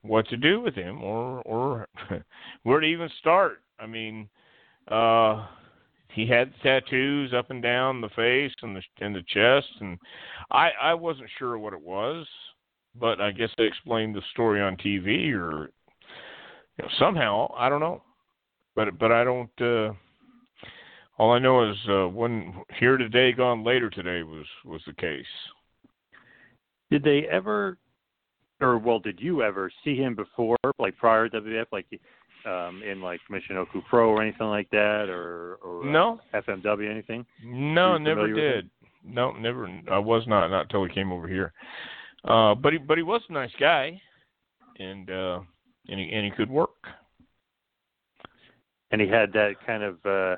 what 0.02 0.26
to 0.28 0.36
do 0.36 0.60
with 0.60 0.74
him 0.74 1.04
or 1.04 1.40
or 1.42 1.88
where 2.64 2.80
to 2.80 2.86
even 2.86 3.08
start. 3.20 3.62
I 3.78 3.86
mean, 3.86 4.28
uh 4.88 5.46
he 6.12 6.26
had 6.26 6.52
tattoos 6.62 7.32
up 7.32 7.50
and 7.50 7.62
down 7.62 8.00
the 8.00 8.08
face 8.10 8.52
and 8.62 8.76
the 8.76 8.82
and 9.00 9.14
the 9.14 9.22
chest 9.28 9.68
and 9.80 9.98
I 10.50 10.70
I 10.80 10.94
wasn't 10.94 11.30
sure 11.38 11.58
what 11.58 11.72
it 11.72 11.80
was, 11.80 12.26
but 12.98 13.20
I 13.20 13.30
guess 13.30 13.50
they 13.56 13.64
explained 13.64 14.14
the 14.14 14.22
story 14.32 14.60
on 14.60 14.76
TV 14.76 15.32
or 15.32 15.70
you 16.76 16.84
know, 16.84 16.88
somehow, 16.98 17.52
I 17.56 17.68
don't 17.68 17.80
know. 17.80 18.02
But 18.74 18.98
but 18.98 19.12
I 19.12 19.24
don't 19.24 19.50
uh 19.60 19.92
all 21.18 21.32
I 21.32 21.38
know 21.38 21.70
is 21.70 21.76
uh 21.88 22.08
when 22.08 22.54
here 22.78 22.96
today 22.96 23.32
gone 23.32 23.64
later 23.64 23.90
today 23.90 24.22
was 24.22 24.46
was 24.64 24.80
the 24.86 24.94
case. 24.94 25.24
Did 26.90 27.04
they 27.04 27.28
ever, 27.30 27.78
or 28.60 28.78
well, 28.78 28.98
did 28.98 29.20
you 29.20 29.42
ever 29.42 29.70
see 29.84 29.96
him 29.96 30.16
before, 30.16 30.56
like 30.78 30.96
prior 30.96 31.28
to 31.28 31.40
wf 31.40 31.66
like 31.70 31.86
um, 32.46 32.82
in 32.82 33.00
like 33.00 33.20
Michinoku 33.30 33.82
Pro 33.88 34.10
or 34.10 34.22
anything 34.22 34.48
like 34.48 34.70
that, 34.70 35.08
or 35.08 35.56
or 35.56 35.82
uh, 35.82 35.90
No. 35.90 36.20
FMW 36.34 36.90
anything? 36.90 37.24
No, 37.44 37.98
never 37.98 38.32
did. 38.32 38.70
No, 39.04 39.32
never. 39.32 39.68
I 39.90 39.98
was 39.98 40.26
not 40.26 40.48
not 40.48 40.62
until 40.62 40.84
he 40.84 40.92
came 40.92 41.12
over 41.12 41.26
here. 41.26 41.52
Uh, 42.24 42.54
but 42.54 42.72
he 42.72 42.78
but 42.78 42.98
he 42.98 43.02
was 43.02 43.22
a 43.28 43.32
nice 43.32 43.52
guy, 43.58 44.00
and 44.78 45.10
uh, 45.10 45.40
and 45.88 46.00
he 46.00 46.10
and 46.12 46.24
he 46.24 46.30
could 46.30 46.50
work. 46.50 46.70
And 48.90 49.00
he 49.00 49.06
had 49.06 49.32
that 49.32 49.54
kind 49.64 49.82
of 49.82 50.04
uh, 50.04 50.36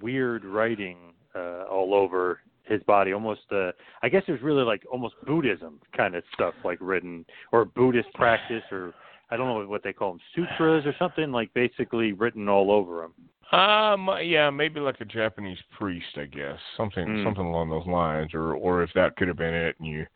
weird 0.00 0.44
writing 0.44 0.96
uh, 1.34 1.64
all 1.70 1.94
over 1.94 2.40
his 2.64 2.82
body, 2.84 3.12
almost. 3.12 3.42
Uh, 3.52 3.72
I 4.02 4.08
guess 4.08 4.22
it 4.26 4.32
was 4.32 4.42
really 4.42 4.64
like 4.64 4.82
almost 4.90 5.14
Buddhism 5.26 5.80
kind 5.96 6.14
of 6.14 6.24
stuff, 6.34 6.54
like 6.64 6.78
written 6.80 7.24
or 7.52 7.64
Buddhist 7.64 8.12
practice, 8.14 8.62
or 8.72 8.94
I 9.30 9.36
don't 9.36 9.46
know 9.48 9.68
what 9.68 9.82
they 9.82 9.92
call 9.92 10.12
them, 10.12 10.20
sutras 10.34 10.86
or 10.86 10.94
something, 10.98 11.30
like 11.32 11.52
basically 11.54 12.12
written 12.12 12.48
all 12.48 12.70
over 12.70 13.04
him. 13.04 13.14
Um, 13.58 14.08
yeah, 14.22 14.48
maybe 14.50 14.78
like 14.78 15.00
a 15.00 15.04
Japanese 15.04 15.58
priest, 15.76 16.16
I 16.16 16.26
guess, 16.26 16.58
something 16.76 17.04
Hmm. 17.04 17.24
something 17.24 17.44
along 17.44 17.70
those 17.70 17.86
lines, 17.86 18.32
or 18.34 18.54
or 18.54 18.82
if 18.82 18.90
that 18.94 19.16
could 19.16 19.28
have 19.28 19.36
been 19.36 19.54
it, 19.54 19.76
and 19.78 19.88
you 19.88 20.06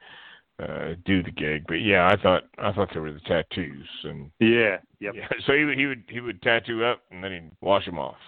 uh, 0.63 0.95
do 1.05 1.23
the 1.23 1.33
gig. 1.33 1.65
But 1.67 1.81
yeah, 1.81 2.09
I 2.09 2.21
thought 2.23 2.45
I 2.59 2.73
thought 2.73 2.91
they 2.95 3.01
were 3.01 3.13
the 3.13 3.21
tattoos, 3.21 3.89
and 4.05 4.31
Yeah. 4.39 4.79
Yep. 5.01 5.15
yeah, 5.17 5.29
so 5.47 5.53
he 5.53 5.65
would 5.65 5.79
he 5.79 5.87
would 5.87 6.05
he 6.09 6.21
would 6.21 6.41
tattoo 6.43 6.85
up, 6.85 7.03
and 7.11 7.23
then 7.25 7.33
he'd 7.33 7.51
wash 7.61 7.85
them 7.87 7.99
off. 7.99 8.19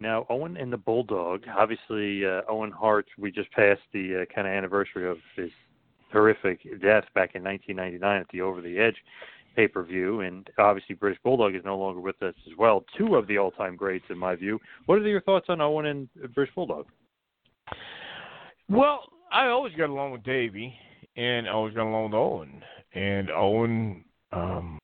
Now, 0.00 0.26
Owen 0.28 0.56
and 0.56 0.72
the 0.72 0.76
Bulldog, 0.76 1.44
obviously, 1.56 2.24
uh, 2.24 2.42
Owen 2.48 2.70
Hart, 2.70 3.06
we 3.18 3.32
just 3.32 3.50
passed 3.50 3.80
the 3.92 4.22
uh, 4.22 4.32
kind 4.32 4.46
of 4.46 4.52
anniversary 4.52 5.08
of 5.08 5.18
his 5.34 5.50
horrific 6.12 6.62
death 6.80 7.04
back 7.14 7.34
in 7.34 7.44
1999 7.44 8.20
at 8.20 8.26
the 8.32 8.40
Over 8.40 8.60
the 8.60 8.78
Edge 8.78 8.96
pay 9.56 9.68
per 9.68 9.82
view. 9.82 10.20
And 10.20 10.48
obviously, 10.58 10.94
British 10.94 11.20
Bulldog 11.22 11.54
is 11.54 11.64
no 11.64 11.76
longer 11.76 12.00
with 12.00 12.22
us 12.22 12.34
as 12.46 12.56
well. 12.56 12.84
Two 12.96 13.16
of 13.16 13.26
the 13.26 13.38
all 13.38 13.50
time 13.50 13.76
greats, 13.76 14.04
in 14.08 14.18
my 14.18 14.36
view. 14.36 14.58
What 14.86 14.98
are 14.98 15.08
your 15.08 15.20
thoughts 15.22 15.46
on 15.48 15.60
Owen 15.60 15.86
and 15.86 16.08
British 16.34 16.54
Bulldog? 16.54 16.86
Well, 18.68 19.00
I 19.32 19.46
always 19.46 19.74
got 19.74 19.90
along 19.90 20.12
with 20.12 20.22
Davey, 20.22 20.74
and 21.16 21.48
I 21.48 21.52
always 21.52 21.74
got 21.74 21.86
along 21.88 22.04
with 22.04 22.14
Owen. 22.14 22.62
And 22.94 23.30
Owen, 23.30 24.04
um, 24.32 24.78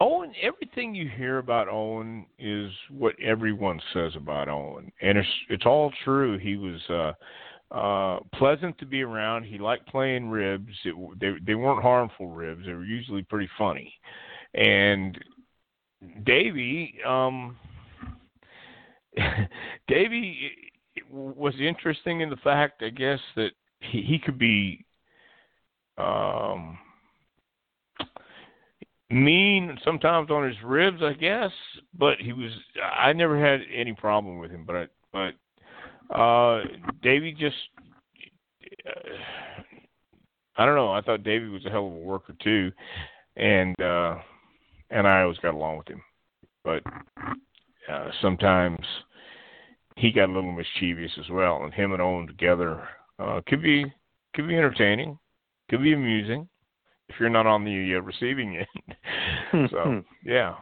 Owen, 0.00 0.32
everything 0.40 0.94
you 0.94 1.08
hear 1.08 1.38
about 1.38 1.68
Owen 1.68 2.26
is 2.38 2.70
what 2.90 3.14
everyone 3.20 3.80
says 3.92 4.12
about 4.16 4.48
Owen, 4.48 4.90
and 5.00 5.18
it's 5.18 5.28
it's 5.48 5.66
all 5.66 5.92
true. 6.04 6.38
He 6.38 6.56
was 6.56 6.80
uh, 6.88 7.12
uh, 7.72 8.18
pleasant 8.34 8.76
to 8.78 8.86
be 8.86 9.02
around. 9.02 9.44
He 9.44 9.58
liked 9.58 9.88
playing 9.88 10.28
ribs. 10.28 10.72
It, 10.84 10.94
they 11.18 11.32
they 11.44 11.54
weren't 11.54 11.82
harmful 11.82 12.28
ribs. 12.28 12.66
They 12.66 12.72
were 12.72 12.84
usually 12.84 13.22
pretty 13.22 13.48
funny. 13.56 13.94
And 14.54 15.18
Davey, 16.24 16.98
um, 17.06 17.56
Davey 19.88 20.50
was 21.10 21.54
interesting 21.60 22.20
in 22.20 22.28
the 22.28 22.36
fact, 22.36 22.82
I 22.82 22.90
guess, 22.90 23.20
that 23.36 23.52
he, 23.80 24.02
he 24.02 24.18
could 24.18 24.38
be 24.38 24.84
um, 25.96 26.78
mean 29.08 29.78
sometimes 29.82 30.30
on 30.30 30.46
his 30.46 30.56
ribs, 30.62 31.02
I 31.02 31.14
guess. 31.14 31.52
But 31.98 32.18
he 32.18 32.34
was. 32.34 32.52
I 32.98 33.14
never 33.14 33.42
had 33.42 33.60
any 33.74 33.94
problem 33.94 34.38
with 34.38 34.50
him. 34.50 34.64
But 34.66 34.76
I, 34.76 34.86
but 35.10 35.34
uh, 36.10 36.60
Davey 37.02 37.32
just. 37.38 37.56
Uh, 38.86 39.62
I 40.56 40.66
don't 40.66 40.74
know. 40.74 40.92
I 40.92 41.00
thought 41.00 41.24
Davey 41.24 41.48
was 41.48 41.64
a 41.64 41.70
hell 41.70 41.86
of 41.86 41.92
a 41.92 41.96
worker 41.96 42.34
too, 42.42 42.70
and 43.36 43.80
uh, 43.80 44.16
and 44.90 45.06
I 45.06 45.22
always 45.22 45.38
got 45.38 45.54
along 45.54 45.78
with 45.78 45.88
him. 45.88 46.02
But 46.64 46.82
uh, 47.90 48.10
sometimes 48.20 48.78
he 49.96 50.12
got 50.12 50.28
a 50.28 50.32
little 50.32 50.52
mischievous 50.52 51.10
as 51.18 51.30
well, 51.30 51.62
and 51.64 51.72
him 51.72 51.92
and 51.92 52.02
Owen 52.02 52.26
together 52.26 52.86
uh, 53.18 53.40
could 53.46 53.62
be 53.62 53.84
could 54.34 54.46
be 54.46 54.56
entertaining, 54.56 55.18
could 55.70 55.82
be 55.82 55.92
amusing 55.94 56.48
if 57.08 57.16
you're 57.18 57.30
not 57.30 57.46
on 57.46 57.64
the 57.64 57.96
uh, 57.96 58.00
receiving 58.00 58.56
end. 59.54 59.70
so 59.70 60.02
yeah. 60.24 60.56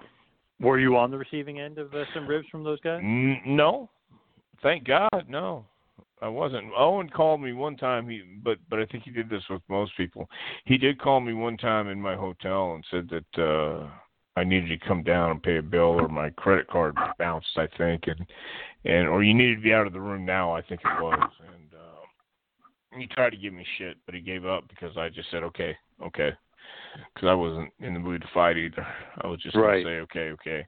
Were 0.60 0.78
you 0.78 0.96
on 0.98 1.10
the 1.10 1.16
receiving 1.16 1.58
end 1.58 1.78
of 1.78 1.94
uh, 1.94 2.04
some 2.12 2.26
ribs 2.26 2.46
from 2.50 2.62
those 2.62 2.80
guys? 2.80 3.00
N- 3.02 3.40
no, 3.46 3.88
thank 4.62 4.86
God, 4.86 5.24
no. 5.28 5.66
I 6.22 6.28
wasn't. 6.28 6.70
Owen 6.76 7.08
called 7.08 7.40
me 7.40 7.52
one 7.52 7.76
time. 7.76 8.08
He, 8.08 8.22
but 8.42 8.58
but 8.68 8.78
I 8.78 8.84
think 8.86 9.04
he 9.04 9.10
did 9.10 9.30
this 9.30 9.42
with 9.48 9.62
most 9.68 9.96
people. 9.96 10.28
He 10.66 10.76
did 10.76 11.00
call 11.00 11.20
me 11.20 11.32
one 11.32 11.56
time 11.56 11.88
in 11.88 12.00
my 12.00 12.14
hotel 12.14 12.74
and 12.74 12.84
said 12.90 13.08
that 13.10 13.42
uh 13.42 13.88
I 14.36 14.44
needed 14.44 14.68
to 14.68 14.86
come 14.86 15.02
down 15.02 15.30
and 15.30 15.42
pay 15.42 15.56
a 15.56 15.62
bill 15.62 16.00
or 16.00 16.08
my 16.08 16.30
credit 16.30 16.68
card 16.68 16.96
bounced. 17.18 17.48
I 17.56 17.66
think 17.78 18.04
and 18.06 18.26
and 18.84 19.08
or 19.08 19.22
you 19.22 19.34
needed 19.34 19.56
to 19.56 19.62
be 19.62 19.72
out 19.72 19.86
of 19.86 19.92
the 19.92 20.00
room 20.00 20.24
now. 20.24 20.52
I 20.54 20.62
think 20.62 20.80
it 20.84 21.02
was. 21.02 21.30
And 21.48 21.74
uh, 21.74 22.98
he 22.98 23.06
tried 23.06 23.30
to 23.30 23.36
give 23.36 23.54
me 23.54 23.64
shit, 23.78 23.96
but 24.04 24.14
he 24.14 24.20
gave 24.20 24.44
up 24.44 24.68
because 24.68 24.96
I 24.96 25.08
just 25.08 25.30
said 25.30 25.42
okay, 25.44 25.76
okay, 26.04 26.30
because 27.14 27.28
I 27.28 27.34
wasn't 27.34 27.70
in 27.80 27.94
the 27.94 28.00
mood 28.00 28.20
to 28.20 28.28
fight 28.34 28.58
either. 28.58 28.86
I 29.22 29.26
was 29.26 29.40
just 29.40 29.56
right. 29.56 29.82
gonna 29.82 29.96
say 29.96 30.00
okay, 30.00 30.30
okay. 30.32 30.66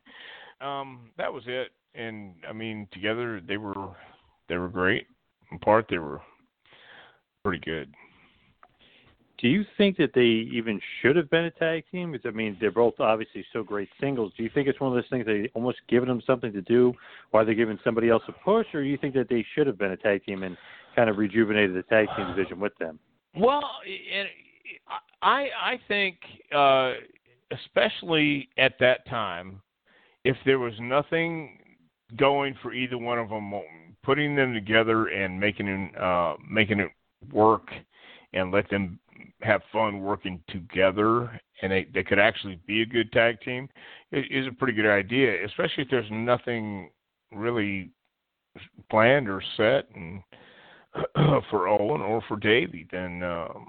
Um, 0.62 1.10
that 1.18 1.32
was 1.32 1.42
it. 1.46 1.72
And 1.94 2.34
I 2.48 2.52
mean, 2.52 2.88
together 2.92 3.40
they 3.46 3.56
were 3.56 3.94
they 4.48 4.56
were 4.56 4.68
great 4.68 5.06
in 5.50 5.58
part 5.58 5.86
they 5.88 5.98
were 5.98 6.20
pretty 7.44 7.60
good. 7.64 7.92
Do 9.38 9.48
you 9.48 9.64
think 9.76 9.96
that 9.96 10.12
they 10.14 10.48
even 10.56 10.80
should 11.00 11.16
have 11.16 11.28
been 11.28 11.46
a 11.46 11.50
tag 11.50 11.82
team? 11.90 12.12
Because 12.12 12.28
I 12.28 12.30
mean, 12.30 12.56
they're 12.60 12.70
both 12.70 12.94
obviously 13.00 13.44
so 13.52 13.64
great 13.64 13.88
singles. 14.00 14.32
Do 14.36 14.44
you 14.44 14.50
think 14.54 14.68
it's 14.68 14.78
one 14.78 14.92
of 14.92 14.96
those 14.96 15.10
things 15.10 15.26
that 15.26 15.48
almost 15.54 15.78
giving 15.88 16.08
them 16.08 16.22
something 16.24 16.52
to 16.52 16.62
do 16.62 16.94
while 17.32 17.44
they're 17.44 17.54
giving 17.54 17.78
somebody 17.82 18.08
else 18.08 18.22
a 18.28 18.32
push, 18.32 18.66
or 18.72 18.82
do 18.82 18.88
you 18.88 18.96
think 18.96 19.14
that 19.14 19.28
they 19.28 19.44
should 19.54 19.66
have 19.66 19.78
been 19.78 19.90
a 19.90 19.96
tag 19.96 20.24
team 20.24 20.44
and 20.44 20.56
kind 20.94 21.10
of 21.10 21.18
rejuvenated 21.18 21.74
the 21.74 21.82
tag 21.84 22.06
team 22.16 22.28
division 22.28 22.60
with 22.60 22.76
them? 22.78 23.00
Well, 23.36 23.68
and 24.12 24.28
I 25.22 25.48
I 25.60 25.80
think 25.88 26.18
uh, 26.54 26.92
especially 27.50 28.48
at 28.58 28.74
that 28.78 29.06
time, 29.08 29.60
if 30.24 30.36
there 30.46 30.60
was 30.60 30.74
nothing 30.78 31.58
going 32.16 32.54
for 32.62 32.72
either 32.72 32.98
one 32.98 33.18
of 33.18 33.28
them 33.28 33.52
putting 34.02 34.34
them 34.34 34.52
together 34.52 35.06
and 35.06 35.38
making 35.38 35.68
it 35.68 36.00
uh, 36.00 36.34
making 36.48 36.80
it 36.80 36.90
work 37.32 37.70
and 38.32 38.50
let 38.50 38.68
them 38.70 38.98
have 39.42 39.60
fun 39.72 40.00
working 40.00 40.42
together 40.48 41.40
and 41.62 41.70
they, 41.70 41.86
they 41.94 42.02
could 42.02 42.18
actually 42.18 42.58
be 42.66 42.82
a 42.82 42.86
good 42.86 43.10
tag 43.12 43.40
team 43.40 43.68
is 44.10 44.46
a 44.46 44.52
pretty 44.52 44.72
good 44.72 44.90
idea, 44.90 45.44
especially 45.44 45.84
if 45.84 45.90
there's 45.90 46.10
nothing 46.10 46.90
really 47.32 47.90
planned 48.90 49.28
or 49.28 49.42
set 49.56 49.88
and 49.94 50.22
for 51.50 51.68
Owen 51.68 52.02
or 52.02 52.22
for 52.28 52.36
Davey, 52.36 52.86
then 52.92 53.22
um, 53.22 53.68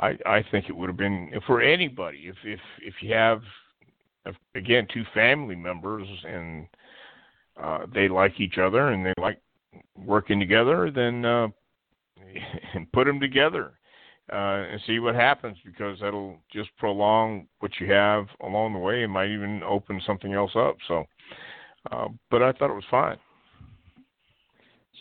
I 0.00 0.16
I 0.26 0.44
think 0.50 0.68
it 0.68 0.76
would 0.76 0.88
have 0.88 0.96
been 0.96 1.30
for 1.46 1.62
anybody 1.62 2.24
if 2.24 2.36
if 2.44 2.60
if 2.82 2.94
you 3.00 3.14
have 3.14 3.40
again 4.56 4.88
two 4.92 5.04
family 5.14 5.54
members 5.54 6.08
and 6.26 6.66
uh, 7.62 7.86
they 7.92 8.08
like 8.08 8.40
each 8.40 8.58
other 8.58 8.88
and 8.88 9.04
they 9.04 9.12
like 9.20 9.40
working 9.96 10.40
together, 10.40 10.90
then 10.90 11.24
uh, 11.24 11.48
put 12.92 13.06
them 13.06 13.20
together 13.20 13.72
uh, 14.32 14.64
and 14.70 14.80
see 14.86 14.98
what 14.98 15.14
happens 15.14 15.56
because 15.64 15.98
that'll 16.00 16.38
just 16.52 16.70
prolong 16.78 17.46
what 17.60 17.72
you 17.80 17.90
have 17.92 18.26
along 18.42 18.72
the 18.72 18.78
way 18.78 19.02
and 19.02 19.12
might 19.12 19.28
even 19.28 19.62
open 19.62 20.00
something 20.06 20.32
else 20.32 20.52
up. 20.56 20.76
So, 20.88 21.04
uh, 21.92 22.08
but 22.30 22.42
I 22.42 22.52
thought 22.52 22.70
it 22.70 22.74
was 22.74 22.84
fine. 22.90 23.18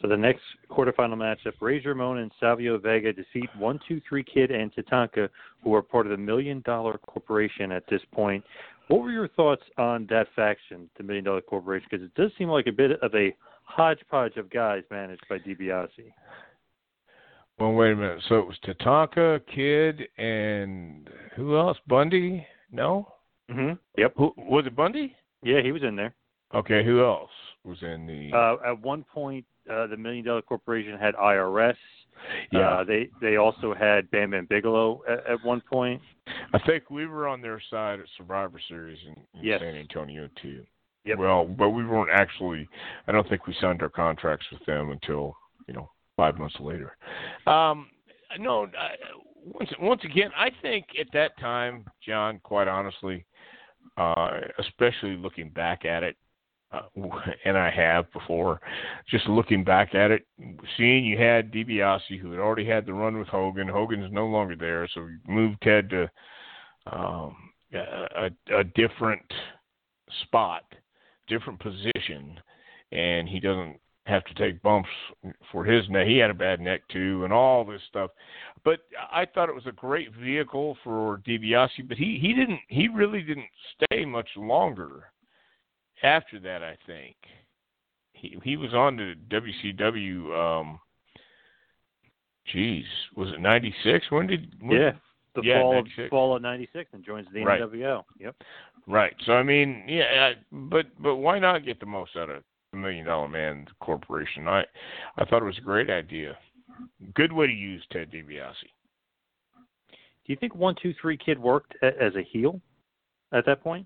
So 0.01 0.09
the 0.09 0.17
next 0.17 0.41
quarterfinal 0.69 1.15
matchup, 1.15 1.53
Razor 1.61 1.89
Ramon 1.89 2.17
and 2.17 2.31
Savio 2.37 2.77
Vega 2.77 3.13
defeat 3.13 3.49
One 3.57 3.79
Two 3.87 4.01
Three 4.07 4.23
Kid 4.23 4.51
and 4.51 4.73
Tatanka, 4.75 5.29
who 5.63 5.73
are 5.73 5.81
part 5.81 6.05
of 6.05 6.11
the 6.11 6.17
Million 6.17 6.61
Dollar 6.65 6.97
Corporation 6.97 7.71
at 7.71 7.83
this 7.89 8.01
point. 8.11 8.43
What 8.87 9.01
were 9.01 9.11
your 9.11 9.29
thoughts 9.29 9.63
on 9.77 10.07
that 10.09 10.27
faction, 10.35 10.89
the 10.97 11.03
Million 11.03 11.25
Dollar 11.25 11.41
Corporation? 11.41 11.87
Because 11.89 12.05
it 12.05 12.13
does 12.15 12.31
seem 12.37 12.49
like 12.49 12.67
a 12.67 12.71
bit 12.71 12.91
of 13.01 13.13
a 13.15 13.35
hodgepodge 13.63 14.37
of 14.37 14.49
guys 14.49 14.83
managed 14.91 15.23
by 15.29 15.37
DiBiase. 15.39 16.11
Well, 17.59 17.71
wait 17.73 17.91
a 17.91 17.95
minute. 17.95 18.23
So 18.27 18.39
it 18.39 18.47
was 18.47 18.57
Tatanka, 18.65 19.39
Kid, 19.53 20.07
and 20.17 21.09
who 21.35 21.57
else? 21.57 21.77
Bundy? 21.87 22.45
No. 22.71 23.07
Mm-hmm. 23.49 23.73
Yep. 23.97 24.13
Who 24.17 24.33
was 24.37 24.65
it? 24.65 24.75
Bundy? 24.75 25.15
Yeah, 25.43 25.61
he 25.61 25.71
was 25.71 25.83
in 25.83 25.95
there. 25.95 26.13
Okay. 26.53 26.83
Who 26.83 27.03
else 27.03 27.29
was 27.63 27.77
in 27.81 28.05
the? 28.05 28.35
Uh, 28.35 28.71
at 28.71 28.81
one 28.81 29.03
point, 29.03 29.45
uh, 29.71 29.87
the 29.87 29.97
Million 29.97 30.25
Dollar 30.25 30.41
Corporation 30.41 30.97
had 30.97 31.15
IRS. 31.15 31.75
Yeah. 32.51 32.69
Uh, 32.69 32.83
they 32.83 33.09
they 33.21 33.37
also 33.37 33.73
had 33.73 34.09
Bam 34.11 34.31
Bam 34.31 34.47
Bigelow 34.49 35.01
at, 35.09 35.25
at 35.27 35.43
one 35.43 35.61
point. 35.71 36.01
I 36.53 36.59
think 36.59 36.89
we 36.89 37.05
were 37.05 37.27
on 37.27 37.41
their 37.41 37.61
side 37.69 37.99
at 37.99 38.05
Survivor 38.17 38.59
Series 38.69 38.99
in, 39.05 39.13
in 39.39 39.45
yes. 39.45 39.59
San 39.59 39.75
Antonio 39.75 40.29
too. 40.41 40.63
Yep. 41.05 41.17
Well, 41.17 41.45
but 41.45 41.69
we 41.71 41.85
weren't 41.85 42.09
actually. 42.11 42.67
I 43.07 43.11
don't 43.11 43.27
think 43.27 43.47
we 43.47 43.55
signed 43.59 43.81
our 43.81 43.89
contracts 43.89 44.45
with 44.51 44.65
them 44.65 44.91
until 44.91 45.35
you 45.67 45.73
know 45.73 45.89
five 46.15 46.37
months 46.37 46.55
later. 46.59 46.95
Um, 47.45 47.87
no, 48.39 48.67
I, 48.77 48.95
once 49.45 49.69
once 49.79 50.01
again, 50.03 50.29
I 50.37 50.49
think 50.61 50.85
at 50.99 51.07
that 51.13 51.37
time, 51.39 51.85
John, 52.05 52.39
quite 52.43 52.67
honestly, 52.67 53.25
uh, 53.97 54.39
especially 54.59 55.17
looking 55.17 55.49
back 55.49 55.85
at 55.85 56.03
it, 56.03 56.15
uh, 56.15 56.32
and 57.45 57.57
I 57.57 57.69
have 57.69 58.11
before, 58.11 58.59
just 59.09 59.27
looking 59.27 59.63
back 59.63 59.95
at 59.95 60.11
it, 60.11 60.25
seeing 60.77 61.05
you 61.05 61.17
had 61.17 61.51
DiBiase 61.51 62.19
who 62.21 62.31
had 62.31 62.39
already 62.39 62.65
had 62.65 62.85
the 62.85 62.93
run 62.93 63.17
with 63.17 63.27
Hogan. 63.27 63.67
Hogan's 63.67 64.11
no 64.11 64.25
longer 64.25 64.55
there, 64.55 64.87
so 64.93 65.01
we 65.01 65.33
moved 65.33 65.61
Ted 65.61 65.89
to 65.89 66.09
um, 66.91 67.35
a, 67.73 68.29
a 68.55 68.63
different 68.63 69.21
spot, 70.23 70.63
different 71.27 71.59
position, 71.59 72.39
and 72.91 73.27
he 73.27 73.39
doesn't 73.39 73.77
have 74.05 74.23
to 74.25 74.33
take 74.33 74.61
bumps 74.61 74.89
for 75.51 75.63
his 75.63 75.87
neck. 75.89 76.07
He 76.07 76.17
had 76.17 76.29
a 76.29 76.35
bad 76.35 76.59
neck 76.59 76.81
too, 76.91 77.23
and 77.23 77.31
all 77.31 77.63
this 77.63 77.81
stuff. 77.87 78.11
But 78.65 78.79
I 79.11 79.25
thought 79.25 79.49
it 79.49 79.55
was 79.55 79.67
a 79.67 79.71
great 79.71 80.13
vehicle 80.13 80.77
for 80.83 81.21
DiBiase, 81.25 81.87
but 81.87 81.97
he 81.97 82.19
he 82.21 82.33
didn't 82.33 82.59
he 82.67 82.89
really 82.89 83.21
didn't 83.21 83.47
stay 83.77 84.03
much 84.03 84.27
longer 84.35 85.12
after 86.03 86.39
that, 86.41 86.61
I 86.63 86.77
think 86.85 87.15
he 88.13 88.37
he 88.43 88.57
was 88.57 88.73
on 88.73 88.97
the 88.97 89.15
WCW. 89.29 90.31
Um, 90.37 90.79
geez, 92.51 92.85
was 93.15 93.29
it 93.31 93.39
'96? 93.39 94.11
When 94.11 94.27
did? 94.27 94.53
When, 94.61 94.77
yeah, 94.79 94.91
the 95.35 95.41
yeah, 95.43 95.61
fall 95.61 95.73
96. 95.73 96.05
of 96.05 96.09
fall 96.09 96.35
of 96.35 96.41
'96, 96.41 96.89
and 96.93 97.03
joins 97.03 97.27
the 97.33 97.43
Right. 97.43 97.61
NWO. 97.61 98.03
Yep. 98.19 98.35
Right. 98.87 99.15
So 99.25 99.33
I 99.33 99.43
mean, 99.43 99.83
yeah, 99.87 100.31
I- 100.33 100.43
but 100.51 100.87
but 101.01 101.15
why 101.15 101.39
not 101.39 101.65
get 101.65 101.79
the 101.79 101.85
most 101.85 102.15
out 102.17 102.29
of 102.29 102.43
the 102.71 102.77
Million 102.77 103.05
Dollar 103.05 103.27
Man 103.29 103.65
Corporation? 103.79 104.47
I 104.47 104.65
I 105.17 105.25
thought 105.25 105.41
it 105.41 105.45
was 105.45 105.57
a 105.57 105.61
great 105.61 105.89
idea. 105.89 106.37
Good 107.13 107.31
way 107.31 107.47
to 107.47 107.53
use 107.53 107.85
Ted 107.91 108.11
DiBiase. 108.11 108.55
Do 109.91 110.31
you 110.31 110.35
think 110.37 110.55
One 110.55 110.75
Two 110.81 110.93
Three 111.01 111.17
Kid 111.17 111.37
worked 111.39 111.75
a, 111.81 111.87
as 112.01 112.15
a 112.15 112.21
heel 112.23 112.61
at 113.31 113.45
that 113.45 113.61
point? 113.61 113.85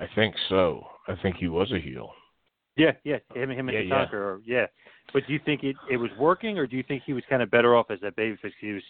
I 0.00 0.08
think 0.14 0.34
so. 0.48 0.86
I 1.08 1.14
think 1.22 1.36
he 1.36 1.48
was 1.48 1.70
a 1.72 1.78
heel. 1.78 2.12
Yeah, 2.76 2.92
yeah, 3.04 3.18
him, 3.34 3.50
him 3.50 3.68
and 3.68 3.88
Yeah, 3.88 3.96
Tatanka, 3.96 4.12
yeah. 4.12 4.18
Or, 4.18 4.40
yeah. 4.46 4.66
But 5.12 5.26
do 5.26 5.32
you 5.34 5.40
think 5.44 5.64
it 5.64 5.76
it 5.90 5.96
was 5.96 6.10
working, 6.18 6.56
or 6.56 6.66
do 6.66 6.76
you 6.76 6.84
think 6.84 7.02
he 7.04 7.12
was 7.12 7.24
kind 7.28 7.42
of 7.42 7.50
better 7.50 7.76
off 7.76 7.90
as 7.90 7.98
that 8.00 8.16
babyface? 8.16 8.52
He 8.60 8.72
was 8.72 8.82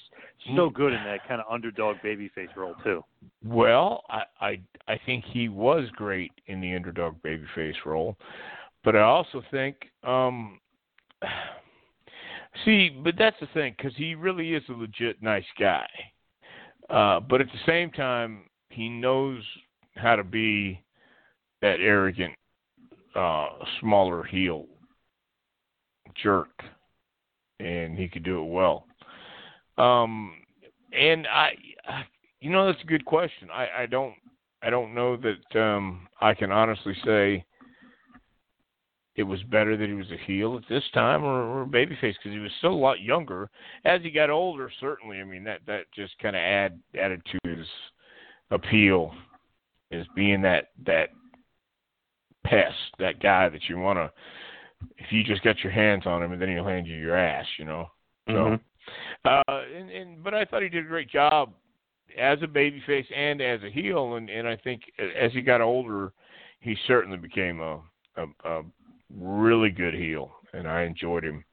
so 0.55 0.68
good 0.68 0.92
in 0.92 1.03
that 1.05 1.27
kind 1.27 1.40
of 1.40 1.46
underdog 1.51 1.96
babyface 2.05 2.55
role 2.57 2.75
too. 2.85 3.03
Well, 3.42 4.05
I, 4.09 4.23
I 4.40 4.61
I 4.87 5.01
think 5.07 5.25
he 5.25 5.49
was 5.49 5.88
great 5.96 6.31
in 6.46 6.61
the 6.61 6.75
underdog 6.77 7.16
babyface 7.23 7.85
role, 7.87 8.16
but 8.85 8.94
I 8.94 9.01
also 9.01 9.42
think, 9.51 9.77
um, 10.05 10.61
see, 12.64 12.90
but 13.03 13.14
that's 13.18 13.40
the 13.40 13.49
thing 13.55 13.75
because 13.77 13.96
he 13.96 14.14
really 14.14 14.55
is 14.55 14.62
a 14.68 14.73
legit 14.73 15.23
nice 15.23 15.42
guy, 15.59 15.88
uh, 16.90 17.20
but 17.20 17.40
at 17.40 17.46
the 17.46 17.66
same 17.66 17.90
time, 17.90 18.42
he 18.68 18.90
knows 18.90 19.42
how 19.96 20.16
to 20.16 20.25
be 20.25 20.81
that 21.62 21.81
arrogant, 21.81 22.35
uh, 23.14 23.49
smaller 23.81 24.23
heel 24.25 24.66
jerk, 26.23 26.62
and 27.59 27.99
he 27.99 28.09
could 28.09 28.23
do 28.23 28.42
it 28.42 28.46
well. 28.46 28.87
Um, 29.79 30.35
and 30.92 31.27
I, 31.27 31.51
you 32.40 32.51
know, 32.51 32.66
that's 32.66 32.83
a 32.83 32.87
good 32.87 33.05
question. 33.05 33.49
I, 33.53 33.83
I 33.83 33.87
don't 33.87 34.14
I 34.62 34.70
don't 34.70 34.94
know 34.94 35.16
that 35.16 35.61
um, 35.61 36.07
I 36.20 36.35
can 36.35 36.53
honestly 36.53 36.94
say 37.05 37.44
it 39.16 39.23
was 39.23 39.42
better 39.44 39.77
that 39.77 39.88
he 39.88 39.94
was 39.94 40.11
a 40.11 40.25
heel 40.27 40.57
at 40.57 40.68
this 40.68 40.85
time 40.94 41.25
or, 41.25 41.42
or 41.42 41.62
a 41.62 41.66
babyface 41.66 42.14
because 42.14 42.33
he 42.33 42.38
was 42.38 42.53
still 42.59 42.73
a 42.73 42.75
lot 42.75 43.01
younger. 43.01 43.51
As 43.85 44.03
he 44.03 44.11
got 44.11 44.31
older, 44.31 44.70
certainly, 44.81 45.20
I 45.20 45.25
mean 45.25 45.44
that 45.44 45.61
that 45.66 45.85
just 45.94 46.18
kind 46.18 46.37
of 46.37 46.40
add 46.40 46.79
added 46.99 47.23
to 47.25 47.57
his 47.57 47.66
appeal 48.51 49.12
as 49.92 50.05
being 50.14 50.42
that 50.42 50.68
that 50.87 51.11
pest, 52.44 52.76
that 52.98 53.20
guy 53.22 53.48
that 53.48 53.68
you 53.68 53.79
want 53.79 53.98
to. 53.98 54.11
If 54.96 55.12
you 55.12 55.22
just 55.22 55.42
got 55.42 55.62
your 55.62 55.72
hands 55.72 56.07
on 56.07 56.22
him, 56.22 56.33
and 56.33 56.40
then 56.40 56.48
he'll 56.48 56.66
hand 56.66 56.87
you 56.87 56.96
your 56.96 57.16
ass, 57.16 57.46
you 57.59 57.64
know. 57.64 57.87
So, 58.26 58.33
Mm-hmm. 58.33 59.29
uh, 59.29 59.61
and, 59.76 59.90
and 59.90 60.24
but 60.24 60.35
I 60.35 60.44
thought 60.44 60.62
he 60.62 60.68
did 60.68 60.85
a 60.85 60.88
great 60.88 61.11
job 61.11 61.53
as 62.18 62.38
a 62.42 62.46
babyface 62.46 63.07
and 63.14 63.40
as 63.40 63.62
a 63.62 63.70
heel, 63.70 64.14
and 64.14 64.31
and 64.31 64.48
I 64.48 64.57
think 64.57 64.83
as 64.98 65.33
he 65.33 65.42
got 65.42 65.61
older, 65.61 66.12
he 66.61 66.76
certainly 66.87 67.18
became 67.18 67.61
a 67.61 67.81
a, 68.16 68.24
a 68.44 68.62
really 69.14 69.70
good 69.70 69.94
heel, 69.94 70.31
and 70.53 70.66
I 70.68 70.83
enjoyed 70.85 71.24
him 71.24 71.44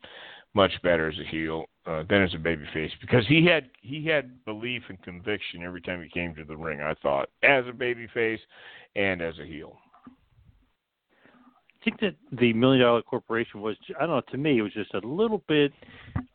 much 0.54 0.72
better 0.84 1.10
as 1.10 1.20
a 1.20 1.30
heel 1.30 1.66
uh, 1.86 2.04
than 2.10 2.24
as 2.24 2.34
a 2.34 2.38
babyface 2.38 2.92
because 3.02 3.26
he 3.28 3.46
had 3.46 3.70
he 3.82 4.06
had 4.06 4.44
belief 4.46 4.84
and 4.90 5.02
conviction 5.04 5.64
every 5.64 5.82
time 5.82 6.02
he 6.02 6.10
came 6.10 6.34
to 6.36 6.44
the 6.44 6.58
ring. 6.58 6.82
I 6.82 6.94
thought 6.96 7.30
as 7.44 7.66
a 7.68 7.72
babyface 7.72 8.40
and 8.96 9.22
as 9.22 9.38
a 9.40 9.46
heel. 9.46 9.78
Think 11.88 12.02
that 12.02 12.16
the 12.38 12.52
Million 12.52 12.84
Dollar 12.84 13.02
Corporation 13.02 13.62
was, 13.62 13.78
I 13.96 14.06
don't 14.06 14.10
know, 14.10 14.22
to 14.34 14.38
me, 14.38 14.60
it 14.60 14.62
was 14.62 14.74
just 14.74 14.94
a 14.94 15.00
little 15.08 15.42
bit 15.48 15.72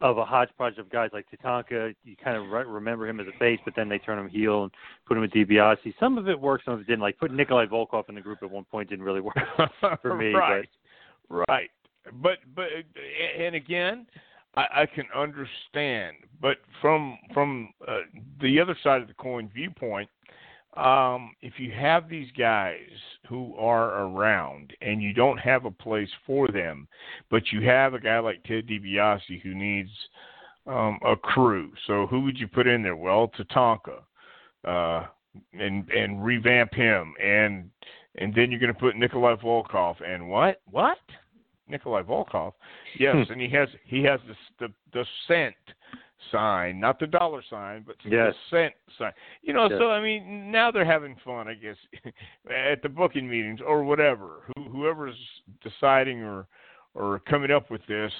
of 0.00 0.16
a 0.16 0.24
hodgepodge 0.24 0.78
of 0.78 0.88
guys 0.88 1.10
like 1.12 1.26
Tatanka. 1.30 1.94
You 2.04 2.16
kind 2.24 2.38
of 2.38 2.48
re- 2.48 2.64
remember 2.64 3.06
him 3.06 3.20
as 3.20 3.26
a 3.26 3.38
face, 3.38 3.60
but 3.62 3.74
then 3.76 3.86
they 3.86 3.98
turn 3.98 4.18
him 4.18 4.30
heel 4.30 4.62
and 4.62 4.72
put 5.06 5.18
him 5.18 5.20
with 5.20 5.30
DiBiase. 5.32 5.92
Some 6.00 6.16
of 6.16 6.26
it 6.26 6.40
worked, 6.40 6.64
some 6.64 6.72
of 6.72 6.80
it 6.80 6.86
didn't. 6.86 7.02
Like 7.02 7.18
putting 7.18 7.36
Nikolai 7.36 7.66
Volkov 7.66 8.08
in 8.08 8.14
the 8.14 8.22
group 8.22 8.38
at 8.42 8.50
one 8.50 8.64
point 8.64 8.88
didn't 8.88 9.04
really 9.04 9.20
work 9.20 9.36
for 10.00 10.16
me. 10.16 10.32
right, 10.32 10.70
right. 11.28 11.70
But 12.22 12.38
but 12.56 12.68
and 13.38 13.54
again, 13.54 14.06
I, 14.54 14.64
I 14.74 14.86
can 14.86 15.04
understand. 15.14 16.16
But 16.40 16.56
from 16.80 17.18
from 17.34 17.74
uh, 17.86 17.98
the 18.40 18.58
other 18.58 18.74
side 18.82 19.02
of 19.02 19.08
the 19.08 19.14
coin 19.14 19.50
viewpoint, 19.54 20.08
um, 20.76 21.34
if 21.42 21.54
you 21.58 21.70
have 21.72 22.08
these 22.08 22.30
guys 22.36 22.78
who 23.28 23.54
are 23.56 24.04
around 24.06 24.72
and 24.80 25.02
you 25.02 25.12
don't 25.12 25.38
have 25.38 25.64
a 25.64 25.70
place 25.70 26.08
for 26.26 26.48
them, 26.48 26.88
but 27.30 27.42
you 27.52 27.60
have 27.62 27.94
a 27.94 28.00
guy 28.00 28.18
like 28.18 28.42
Ted 28.44 28.66
DiBiase 28.66 29.42
who 29.42 29.54
needs 29.54 29.90
um, 30.66 30.98
a 31.04 31.16
crew, 31.16 31.72
so 31.86 32.06
who 32.06 32.20
would 32.20 32.38
you 32.38 32.48
put 32.48 32.66
in 32.66 32.82
there? 32.82 32.96
Well, 32.96 33.30
Tatanka, 33.36 34.00
uh, 34.64 35.06
and 35.58 35.88
and 35.90 36.24
revamp 36.24 36.72
him, 36.74 37.14
and 37.22 37.68
and 38.16 38.34
then 38.34 38.50
you're 38.50 38.60
going 38.60 38.72
to 38.72 38.78
put 38.78 38.96
Nikolai 38.96 39.34
Volkov, 39.36 39.96
and 40.06 40.28
what 40.28 40.60
what 40.70 40.98
Nikolai 41.68 42.02
Volkov? 42.02 42.52
Yes, 42.98 43.26
Hmm. 43.26 43.32
and 43.32 43.40
he 43.40 43.48
has 43.48 43.68
he 43.84 44.02
has 44.04 44.20
the 44.28 44.66
the, 44.66 44.72
the 44.92 45.06
cent 45.26 45.54
sign, 46.30 46.80
not 46.80 46.98
the 46.98 47.06
dollar 47.06 47.42
sign, 47.48 47.82
but 47.86 47.96
Yes. 48.04 48.34
the 48.50 48.56
cent 48.56 48.74
sign. 48.98 49.12
You 49.42 49.52
know, 49.52 49.68
Yes. 49.68 49.78
so 49.78 49.90
I 49.90 50.00
mean, 50.00 50.50
now 50.50 50.70
they're 50.70 50.84
having 50.84 51.16
fun, 51.16 51.48
I 51.48 51.54
guess, 51.54 51.76
at 52.50 52.82
the 52.82 52.88
booking 52.88 53.28
meetings 53.28 53.60
or 53.60 53.84
whatever. 53.84 54.44
Who, 54.54 54.64
whoever's 54.64 55.18
deciding 55.62 56.22
or 56.22 56.46
or 56.94 57.20
coming 57.20 57.50
up 57.50 57.70
with 57.70 57.84
this, 57.86 58.12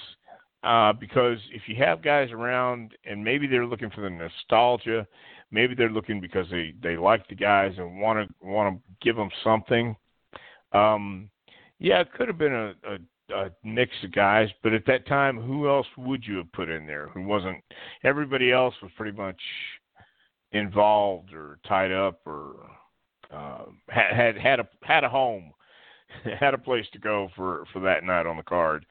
uh, 0.63 0.93
because 0.93 1.37
if 1.51 1.67
you 1.67 1.75
have 1.75 2.01
guys 2.01 2.31
around 2.31 2.93
and 3.05 3.23
maybe 3.23 3.45
they're 3.47 3.67
looking 3.67 3.91
for 3.91 4.01
the 4.01 4.09
nostalgia, 4.09 5.07
maybe 5.51 5.75
they're 5.75 5.89
looking 5.89 6.19
because 6.19 6.49
they 6.49 6.73
they 6.81 6.97
like 6.97 7.27
the 7.27 7.35
guys 7.35 7.73
and 7.77 7.99
want 7.99 8.27
to 8.27 8.45
want 8.45 8.75
to 8.75 8.81
give 9.01 9.15
them 9.15 9.29
something. 9.43 9.95
Um, 10.71 11.29
yeah, 11.79 11.99
it 11.99 12.13
could 12.13 12.27
have 12.27 12.37
been 12.37 12.53
a, 12.53 12.73
a 12.87 12.97
a 13.33 13.51
mix 13.63 13.91
of 14.03 14.11
guys, 14.11 14.49
but 14.61 14.73
at 14.73 14.85
that 14.87 15.07
time, 15.07 15.39
who 15.39 15.67
else 15.67 15.87
would 15.97 16.25
you 16.25 16.37
have 16.37 16.51
put 16.51 16.69
in 16.69 16.85
there? 16.85 17.09
Who 17.09 17.23
wasn't? 17.23 17.63
Everybody 18.03 18.51
else 18.51 18.75
was 18.81 18.91
pretty 18.95 19.15
much 19.17 19.39
involved 20.51 21.33
or 21.33 21.59
tied 21.67 21.91
up 21.91 22.21
or 22.25 22.69
uh, 23.31 23.65
had 23.89 24.15
had 24.15 24.37
had 24.37 24.59
a 24.59 24.67
had 24.83 25.03
a 25.03 25.09
home, 25.09 25.51
had 26.39 26.53
a 26.53 26.59
place 26.59 26.85
to 26.93 26.99
go 26.99 27.29
for 27.35 27.65
for 27.73 27.79
that 27.81 28.03
night 28.03 28.25
on 28.25 28.37
the 28.37 28.43
card. 28.43 28.85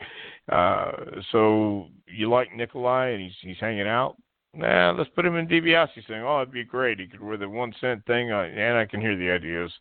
Uh, 0.51 0.93
so 1.31 1.87
you 2.07 2.29
like 2.29 2.55
Nikolai 2.55 3.11
and 3.11 3.23
he's 3.23 3.37
he's 3.41 3.61
hanging 3.61 3.89
out. 3.89 4.17
Nah, 4.55 4.93
let's 4.93 5.11
put 5.15 5.25
him 5.25 5.37
in 5.37 5.49
DiBiase 5.49 6.07
saying, 6.07 6.23
"Oh, 6.23 6.43
it'd 6.43 6.53
be 6.53 6.65
great. 6.65 7.01
He 7.01 7.07
could 7.07 7.23
wear 7.23 7.39
the 7.39 7.49
one 7.49 7.73
cent 7.81 8.05
thing, 8.07 8.31
and 8.31 8.77
I 8.77 8.85
can 8.85 9.01
hear 9.01 9.17
the 9.17 9.31
ideas 9.31 9.73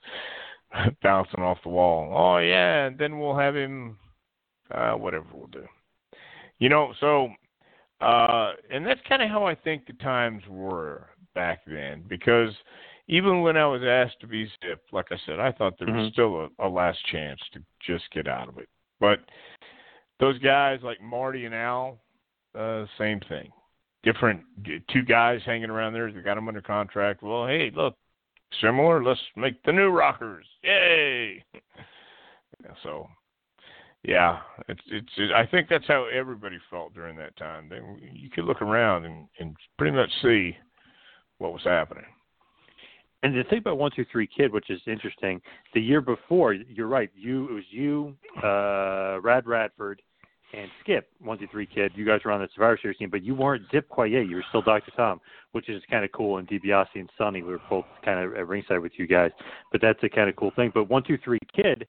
bouncing 1.04 1.42
off 1.42 1.58
the 1.64 1.70
wall. 1.70 2.12
Oh 2.16 2.38
yeah, 2.38 2.86
and 2.86 2.98
then 2.98 3.20
we'll 3.20 3.38
have 3.38 3.56
him 3.56 3.98
uh, 4.74 4.94
whatever 4.94 5.26
we'll 5.34 5.48
do. 5.48 5.66
You 6.60 6.70
know, 6.70 6.94
so 7.00 7.30
uh, 8.02 8.54
and 8.72 8.86
that's 8.86 9.00
kind 9.08 9.22
of 9.22 9.30
how 9.30 9.46
I 9.46 9.56
think 9.56 9.86
the 9.86 9.94
times 9.94 10.42
were 10.50 11.10
back 11.36 11.60
then. 11.68 12.04
Because 12.08 12.52
even 13.08 13.42
when 13.42 13.58
I 13.58 13.66
was 13.68 13.82
asked 13.84 14.20
to 14.22 14.28
be 14.28 14.46
zipped, 14.66 14.92
like 14.92 15.08
I 15.12 15.18
said, 15.26 15.40
I 15.40 15.52
thought 15.52 15.78
there 15.78 15.94
was 15.94 16.08
Mhm. 16.08 16.12
still 16.14 16.50
a, 16.60 16.68
a 16.68 16.70
last 16.70 17.04
chance 17.08 17.40
to 17.54 17.64
just 17.80 18.10
get 18.12 18.28
out 18.28 18.48
of 18.48 18.58
it. 18.58 18.70
But 19.00 19.20
those 20.20 20.38
guys 20.40 20.82
like 20.84 21.02
Marty 21.02 21.46
and 21.46 21.56
Al, 21.56 22.00
uh, 22.56 22.86
same 22.98 23.20
thing. 23.22 23.52
Different 24.04 24.44
two 24.88 25.04
guys 25.04 25.42
hanging 25.46 25.70
around 25.70 25.94
there. 25.94 26.12
They 26.12 26.22
got 26.22 26.36
them 26.36 26.48
under 26.48 26.62
contract. 26.62 27.22
Well, 27.22 27.46
hey, 27.46 27.72
look, 27.72 27.96
similar. 28.62 29.04
Let's 29.04 29.22
make 29.36 29.62
the 29.64 29.72
new 29.72 29.90
Rockers. 29.90 30.48
Yay! 30.64 31.44
So 32.84 33.10
yeah, 34.04 34.40
it's 34.68 34.82
it's. 34.88 35.12
It, 35.18 35.32
I 35.32 35.46
think 35.46 35.68
that's 35.70 35.88
how 35.88 36.06
everybody 36.06 36.58
felt 36.70 36.94
during 36.94 37.16
that 37.18 37.38
time. 37.38 37.70
They, 37.70 37.80
you 38.14 38.30
could 38.30 38.46
look 38.46 38.62
around 38.62 39.06
and, 39.06 39.28
and 39.40 39.56
pretty 39.78 39.96
much 39.96 40.10
see 40.22 40.56
what 41.38 41.54
was 41.54 41.64
happening. 41.64 42.06
And 43.24 43.36
the 43.36 43.44
thing 43.44 43.60
about 43.60 43.78
one 43.78 43.92
two 43.96 44.06
three 44.12 44.28
kid, 44.28 44.52
which 44.52 44.72
is 44.72 44.82
interesting, 44.88 45.40
the 45.76 45.82
year 45.82 46.02
before, 46.02 46.54
you're 46.54 46.88
right. 46.88 47.12
You 47.16 47.50
it 47.50 47.54
was 47.54 47.64
you, 47.70 48.16
uh, 48.44 49.22
Rad 49.22 49.46
Radford, 49.46 50.02
and 50.54 50.70
Skip 50.82 51.08
one 51.20 51.38
two 51.38 51.48
three 51.52 51.68
kid. 51.68 51.92
You 51.94 52.04
guys 52.04 52.22
were 52.26 52.32
on 52.32 52.42
the 52.42 52.50
Survivor 52.56 52.80
Series 52.82 52.98
team, 52.98 53.12
but 53.12 53.24
you 53.24 53.36
weren't 53.36 53.64
Zip 53.72 53.88
quite 53.88 54.12
yet. 54.12 54.28
You 54.28 54.38
were 54.38 54.46
still 54.50 54.64
Doctor 54.64 54.92
Tom, 54.98 55.22
which 55.52 55.70
is 55.70 55.84
kind 55.92 56.04
of 56.04 56.12
cool. 56.12 56.40
And 56.40 56.48
DiBiase 56.48 56.88
and 56.96 57.10
Sunny 57.16 57.44
we 57.44 57.52
were 57.52 57.62
both 57.70 57.86
kind 58.04 58.20
of 58.20 58.34
at 58.34 58.48
ringside 58.48 58.80
with 58.80 58.94
you 58.98 59.06
guys. 59.06 59.30
But 59.72 59.82
that's 59.82 60.00
a 60.02 60.10
kind 60.10 60.28
of 60.28 60.36
cool 60.36 60.52
thing. 60.56 60.72
But 60.74 60.90
one 60.90 61.04
two 61.04 61.20
three 61.24 61.38
kid, 61.56 61.88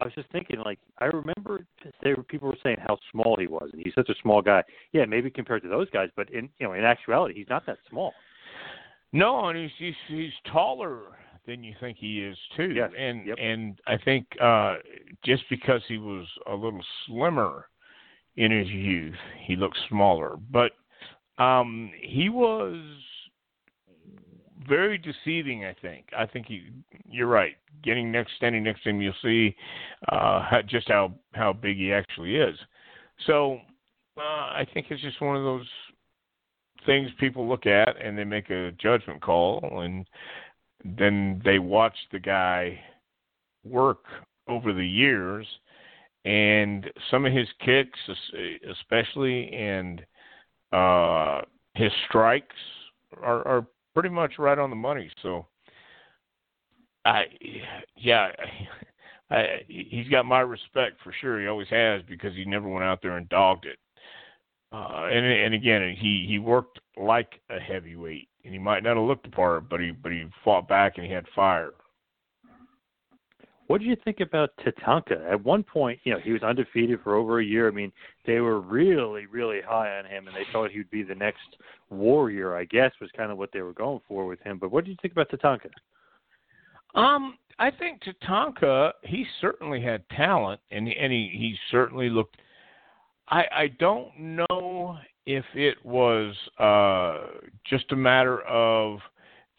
I 0.00 0.04
was 0.04 0.14
just 0.14 0.30
thinking, 0.30 0.60
like 0.64 0.78
I 0.98 1.06
remember 1.06 1.66
there 2.02 2.16
were 2.16 2.22
people 2.22 2.48
were 2.48 2.56
saying 2.62 2.78
how 2.86 2.98
small 3.10 3.36
he 3.38 3.46
was, 3.46 3.70
and 3.72 3.82
he's 3.82 3.94
such 3.94 4.08
a 4.08 4.14
small 4.22 4.42
guy. 4.42 4.62
Yeah, 4.92 5.04
maybe 5.04 5.30
compared 5.30 5.62
to 5.62 5.68
those 5.68 5.90
guys, 5.90 6.08
but 6.16 6.30
in 6.30 6.48
you 6.58 6.66
know 6.66 6.72
in 6.74 6.84
actuality, 6.84 7.34
he's 7.34 7.48
not 7.48 7.66
that 7.66 7.78
small. 7.90 8.12
No, 9.12 9.48
and 9.48 9.58
he's 9.58 9.70
he's, 9.78 9.94
he's 10.08 10.52
taller 10.52 11.00
than 11.46 11.64
you 11.64 11.74
think 11.80 11.96
he 11.98 12.20
is 12.20 12.36
too. 12.56 12.72
Yes, 12.74 12.90
And 12.96 13.26
yep. 13.26 13.36
and 13.40 13.78
I 13.86 13.96
think 13.96 14.26
uh 14.40 14.76
just 15.24 15.42
because 15.50 15.80
he 15.88 15.98
was 15.98 16.26
a 16.46 16.54
little 16.54 16.84
slimmer 17.06 17.66
in 18.36 18.52
his 18.52 18.68
youth, 18.68 19.16
he 19.46 19.56
looked 19.56 19.78
smaller. 19.88 20.36
But 20.50 20.72
um 21.42 21.90
he 22.00 22.28
was 22.28 22.76
very 24.68 24.98
deceiving, 24.98 25.64
I 25.64 25.74
think. 25.80 26.06
I 26.16 26.26
think 26.26 26.46
he 26.46 26.62
you're 27.08 27.26
right. 27.26 27.56
Getting 27.82 28.12
next 28.12 28.32
standing 28.36 28.62
next 28.62 28.82
to 28.84 28.90
him 28.90 29.00
you'll 29.00 29.14
see 29.22 29.54
uh 30.10 30.42
how, 30.42 30.60
just 30.66 30.88
how 30.88 31.12
how 31.32 31.52
big 31.52 31.76
he 31.76 31.92
actually 31.92 32.36
is. 32.36 32.56
So 33.26 33.58
uh, 34.16 34.20
I 34.20 34.66
think 34.72 34.86
it's 34.90 35.02
just 35.02 35.20
one 35.20 35.36
of 35.36 35.44
those 35.44 35.66
things 36.86 37.10
people 37.18 37.48
look 37.48 37.66
at 37.66 38.00
and 38.02 38.16
they 38.16 38.24
make 38.24 38.50
a 38.50 38.72
judgment 38.72 39.20
call 39.20 39.80
and 39.82 40.06
then 40.84 41.40
they 41.44 41.58
watch 41.58 41.96
the 42.12 42.18
guy 42.18 42.78
work 43.64 44.04
over 44.48 44.72
the 44.72 44.86
years 44.86 45.46
and 46.24 46.86
some 47.10 47.26
of 47.26 47.32
his 47.32 47.48
kicks 47.64 47.98
especially 48.70 49.52
and 49.52 50.04
uh 50.72 51.40
his 51.74 51.90
strikes 52.08 52.56
are 53.22 53.46
are 53.46 53.66
pretty 53.94 54.08
much 54.08 54.38
right 54.38 54.58
on 54.58 54.70
the 54.70 54.76
money 54.76 55.10
so. 55.22 55.46
I 57.04 57.24
yeah 57.96 58.32
I, 59.30 59.62
he's 59.68 60.08
got 60.08 60.26
my 60.26 60.40
respect 60.40 60.96
for 61.02 61.12
sure. 61.20 61.40
He 61.40 61.46
always 61.46 61.68
has 61.68 62.02
because 62.08 62.34
he 62.34 62.44
never 62.44 62.68
went 62.68 62.84
out 62.84 63.02
there 63.02 63.16
and 63.16 63.28
dogged 63.28 63.66
it. 63.66 63.78
Uh, 64.72 65.08
and 65.10 65.24
and 65.24 65.54
again, 65.54 65.96
he 65.98 66.26
he 66.28 66.38
worked 66.38 66.80
like 66.96 67.40
a 67.50 67.58
heavyweight, 67.58 68.28
and 68.44 68.52
he 68.52 68.58
might 68.58 68.82
not 68.82 68.96
have 68.96 69.06
looked 69.06 69.24
the 69.24 69.30
part, 69.30 69.68
but 69.68 69.80
he 69.80 69.92
but 69.92 70.12
he 70.12 70.26
fought 70.44 70.68
back 70.68 70.96
and 70.96 71.06
he 71.06 71.12
had 71.12 71.26
fire. 71.34 71.72
What 73.68 73.80
did 73.80 73.86
you 73.86 73.96
think 74.02 74.20
about 74.20 74.50
Tatanka? 74.58 75.30
At 75.30 75.44
one 75.44 75.62
point, 75.62 76.00
you 76.04 76.12
know, 76.12 76.18
he 76.18 76.32
was 76.32 76.42
undefeated 76.42 77.00
for 77.04 77.14
over 77.14 77.38
a 77.38 77.44
year. 77.44 77.68
I 77.68 77.70
mean, 77.70 77.92
they 78.26 78.40
were 78.40 78.60
really, 78.60 79.26
really 79.26 79.60
high 79.60 79.98
on 79.98 80.06
him, 80.06 80.26
and 80.26 80.34
they 80.34 80.50
thought 80.52 80.70
he 80.70 80.78
would 80.78 80.90
be 80.90 81.02
the 81.02 81.14
next 81.14 81.56
warrior. 81.90 82.56
I 82.56 82.64
guess 82.64 82.92
was 83.00 83.10
kind 83.16 83.30
of 83.30 83.38
what 83.38 83.50
they 83.52 83.60
were 83.60 83.74
going 83.74 84.00
for 84.08 84.26
with 84.26 84.40
him. 84.40 84.58
But 84.58 84.72
what 84.72 84.84
did 84.84 84.92
you 84.92 84.96
think 85.02 85.12
about 85.12 85.30
Tatanka? 85.30 85.68
Um, 86.94 87.36
I 87.58 87.70
think 87.70 88.02
Tatanka 88.02 88.92
he 89.02 89.26
certainly 89.40 89.82
had 89.82 90.08
talent 90.10 90.60
and 90.70 90.88
and 90.88 91.12
he 91.12 91.30
he 91.32 91.56
certainly 91.70 92.08
looked 92.08 92.36
I 93.28 93.44
I 93.54 93.66
don't 93.78 94.16
know 94.18 94.96
if 95.26 95.44
it 95.54 95.84
was 95.84 96.34
uh 96.58 97.38
just 97.68 97.90
a 97.92 97.96
matter 97.96 98.42
of 98.42 99.00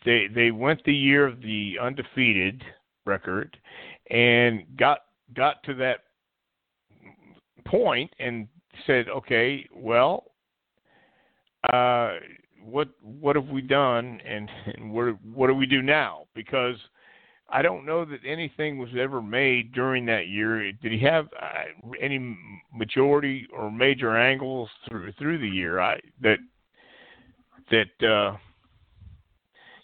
they 0.06 0.28
they 0.34 0.52
went 0.52 0.84
the 0.86 0.94
year 0.94 1.28
of 1.28 1.42
the 1.42 1.76
undefeated 1.82 2.64
record 3.06 3.58
and 4.10 4.64
got 4.78 5.00
got 5.36 5.62
to 5.64 5.74
that 5.76 6.00
point 7.66 8.12
and 8.20 8.48
said, 8.88 9.08
okay, 9.10 9.68
well, 9.76 10.32
uh, 11.72 12.14
what 12.64 12.90
what 13.02 13.36
have 13.36 13.48
we 13.48 13.62
done, 13.62 14.20
and, 14.26 14.50
and 14.76 14.92
what 14.92 15.16
what 15.24 15.48
do 15.48 15.54
we 15.54 15.66
do 15.66 15.82
now? 15.82 16.26
Because 16.36 16.76
I 17.50 17.62
don't 17.62 17.86
know 17.86 18.06
that 18.06 18.20
anything 18.26 18.78
was 18.78 18.90
ever 18.98 19.22
made 19.22 19.74
during 19.74 20.06
that 20.06 20.28
year. 20.28 20.72
Did 20.72 20.92
he 20.92 21.00
have 21.00 21.28
uh, 21.42 21.90
any 22.00 22.38
majority 22.74 23.48
or 23.54 23.72
major 23.72 24.16
angles 24.18 24.70
through 24.88 25.12
through 25.14 25.40
the 25.40 25.48
year? 25.48 25.80
I 25.80 26.00
that 26.22 26.38
that 27.72 28.08
uh, 28.08 28.38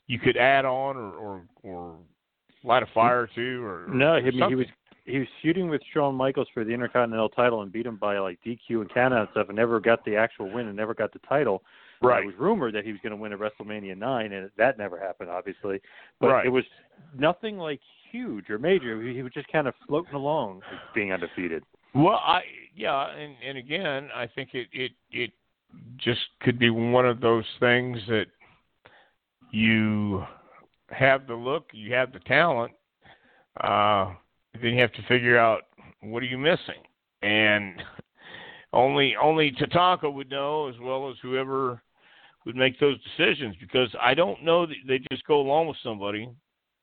you 0.07 0.19
could 0.19 0.37
add 0.37 0.65
on 0.65 0.95
or 0.95 1.13
or, 1.13 1.43
or 1.63 1.95
light 2.65 2.83
a 2.83 2.87
fire 2.93 3.29
too, 3.33 3.63
or 3.63 3.87
no, 3.87 4.13
I 4.13 4.21
mean 4.21 4.33
something. 4.39 4.49
he 4.49 4.55
was 4.55 4.67
he 5.05 5.19
was 5.19 5.27
shooting 5.43 5.69
with 5.69 5.81
Shawn 5.93 6.15
Michaels 6.15 6.47
for 6.53 6.63
the 6.63 6.71
Intercontinental 6.71 7.29
title 7.29 7.61
and 7.61 7.71
beat 7.71 7.85
him 7.85 7.95
by 7.97 8.17
like 8.17 8.39
DQ 8.45 8.81
and 8.81 8.91
count 8.93 9.13
and 9.13 9.27
stuff, 9.31 9.47
and 9.49 9.55
never 9.55 9.79
got 9.79 10.03
the 10.03 10.15
actual 10.15 10.49
win 10.51 10.67
and 10.67 10.75
never 10.75 10.93
got 10.95 11.13
the 11.13 11.19
title. 11.19 11.61
right. 12.01 12.23
It 12.23 12.25
was 12.25 12.35
rumored 12.39 12.73
that 12.73 12.83
he 12.85 12.91
was 12.91 12.99
going 13.01 13.11
to 13.11 13.17
win 13.17 13.31
at 13.31 13.39
WrestleMania 13.39 13.95
nine, 13.97 14.33
and 14.33 14.49
that 14.57 14.77
never 14.79 14.99
happened, 14.99 15.29
obviously. 15.29 15.79
But 16.19 16.27
Right. 16.31 16.45
it 16.47 16.49
was 16.49 16.63
nothing 17.17 17.57
like 17.59 17.79
huge 18.11 18.49
or 18.49 18.57
major. 18.57 18.99
He 19.01 19.21
was 19.21 19.31
just 19.31 19.47
kind 19.49 19.67
of 19.67 19.75
floating 19.87 20.15
along, 20.15 20.61
being 20.95 21.11
undefeated. 21.13 21.63
Well, 21.93 22.15
I 22.25 22.41
yeah, 22.75 23.07
and 23.15 23.35
and 23.47 23.57
again, 23.59 24.09
I 24.13 24.25
think 24.25 24.49
it 24.55 24.67
it 24.73 24.91
it 25.11 25.31
just 25.97 26.21
could 26.41 26.57
be 26.57 26.71
one 26.71 27.05
of 27.05 27.21
those 27.21 27.45
things 27.59 27.99
that 28.07 28.25
you 29.51 30.23
have 30.89 31.27
the 31.27 31.33
look, 31.33 31.69
you 31.73 31.93
have 31.93 32.13
the 32.13 32.19
talent, 32.19 32.71
uh, 33.61 34.13
then 34.61 34.73
you 34.73 34.81
have 34.81 34.93
to 34.93 35.03
figure 35.07 35.37
out 35.37 35.63
what 36.01 36.21
are 36.21 36.27
you 36.27 36.37
missing, 36.37 36.83
and 37.21 37.81
only 38.73 39.15
only 39.21 39.51
Tatanka 39.51 40.11
would 40.11 40.29
know 40.29 40.67
as 40.67 40.75
well 40.81 41.09
as 41.09 41.15
whoever 41.21 41.81
would 42.45 42.55
make 42.55 42.79
those 42.79 42.97
decisions 43.03 43.55
because 43.59 43.89
I 43.99 44.13
don't 44.13 44.43
know 44.43 44.65
that 44.65 44.75
they 44.87 44.99
just 45.11 45.25
go 45.25 45.39
along 45.39 45.67
with 45.67 45.77
somebody 45.83 46.29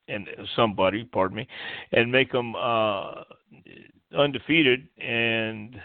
and 0.09 0.29
somebody, 0.57 1.05
pardon 1.05 1.37
me, 1.37 1.49
and 1.93 2.11
make 2.11 2.33
them 2.33 2.55
uh, 2.57 3.23
undefeated 4.17 4.89
and 4.99 5.81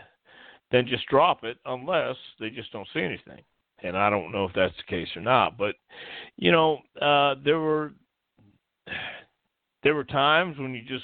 then 0.71 0.87
just 0.87 1.05
drop 1.07 1.43
it 1.43 1.57
unless 1.65 2.15
they 2.39 2.49
just 2.49 2.71
don't 2.71 2.87
see 2.93 3.01
anything. 3.01 3.41
And 3.83 3.95
I 3.95 4.09
don't 4.09 4.31
know 4.31 4.45
if 4.45 4.53
that's 4.55 4.73
the 4.77 4.89
case 4.89 5.07
or 5.15 5.21
not, 5.21 5.57
but 5.57 5.75
you 6.35 6.51
know, 6.51 6.79
uh, 6.99 7.35
there 7.43 7.59
were 7.59 7.93
there 9.83 9.95
were 9.95 10.03
times 10.03 10.57
when 10.57 10.73
you 10.73 10.81
just 10.81 11.03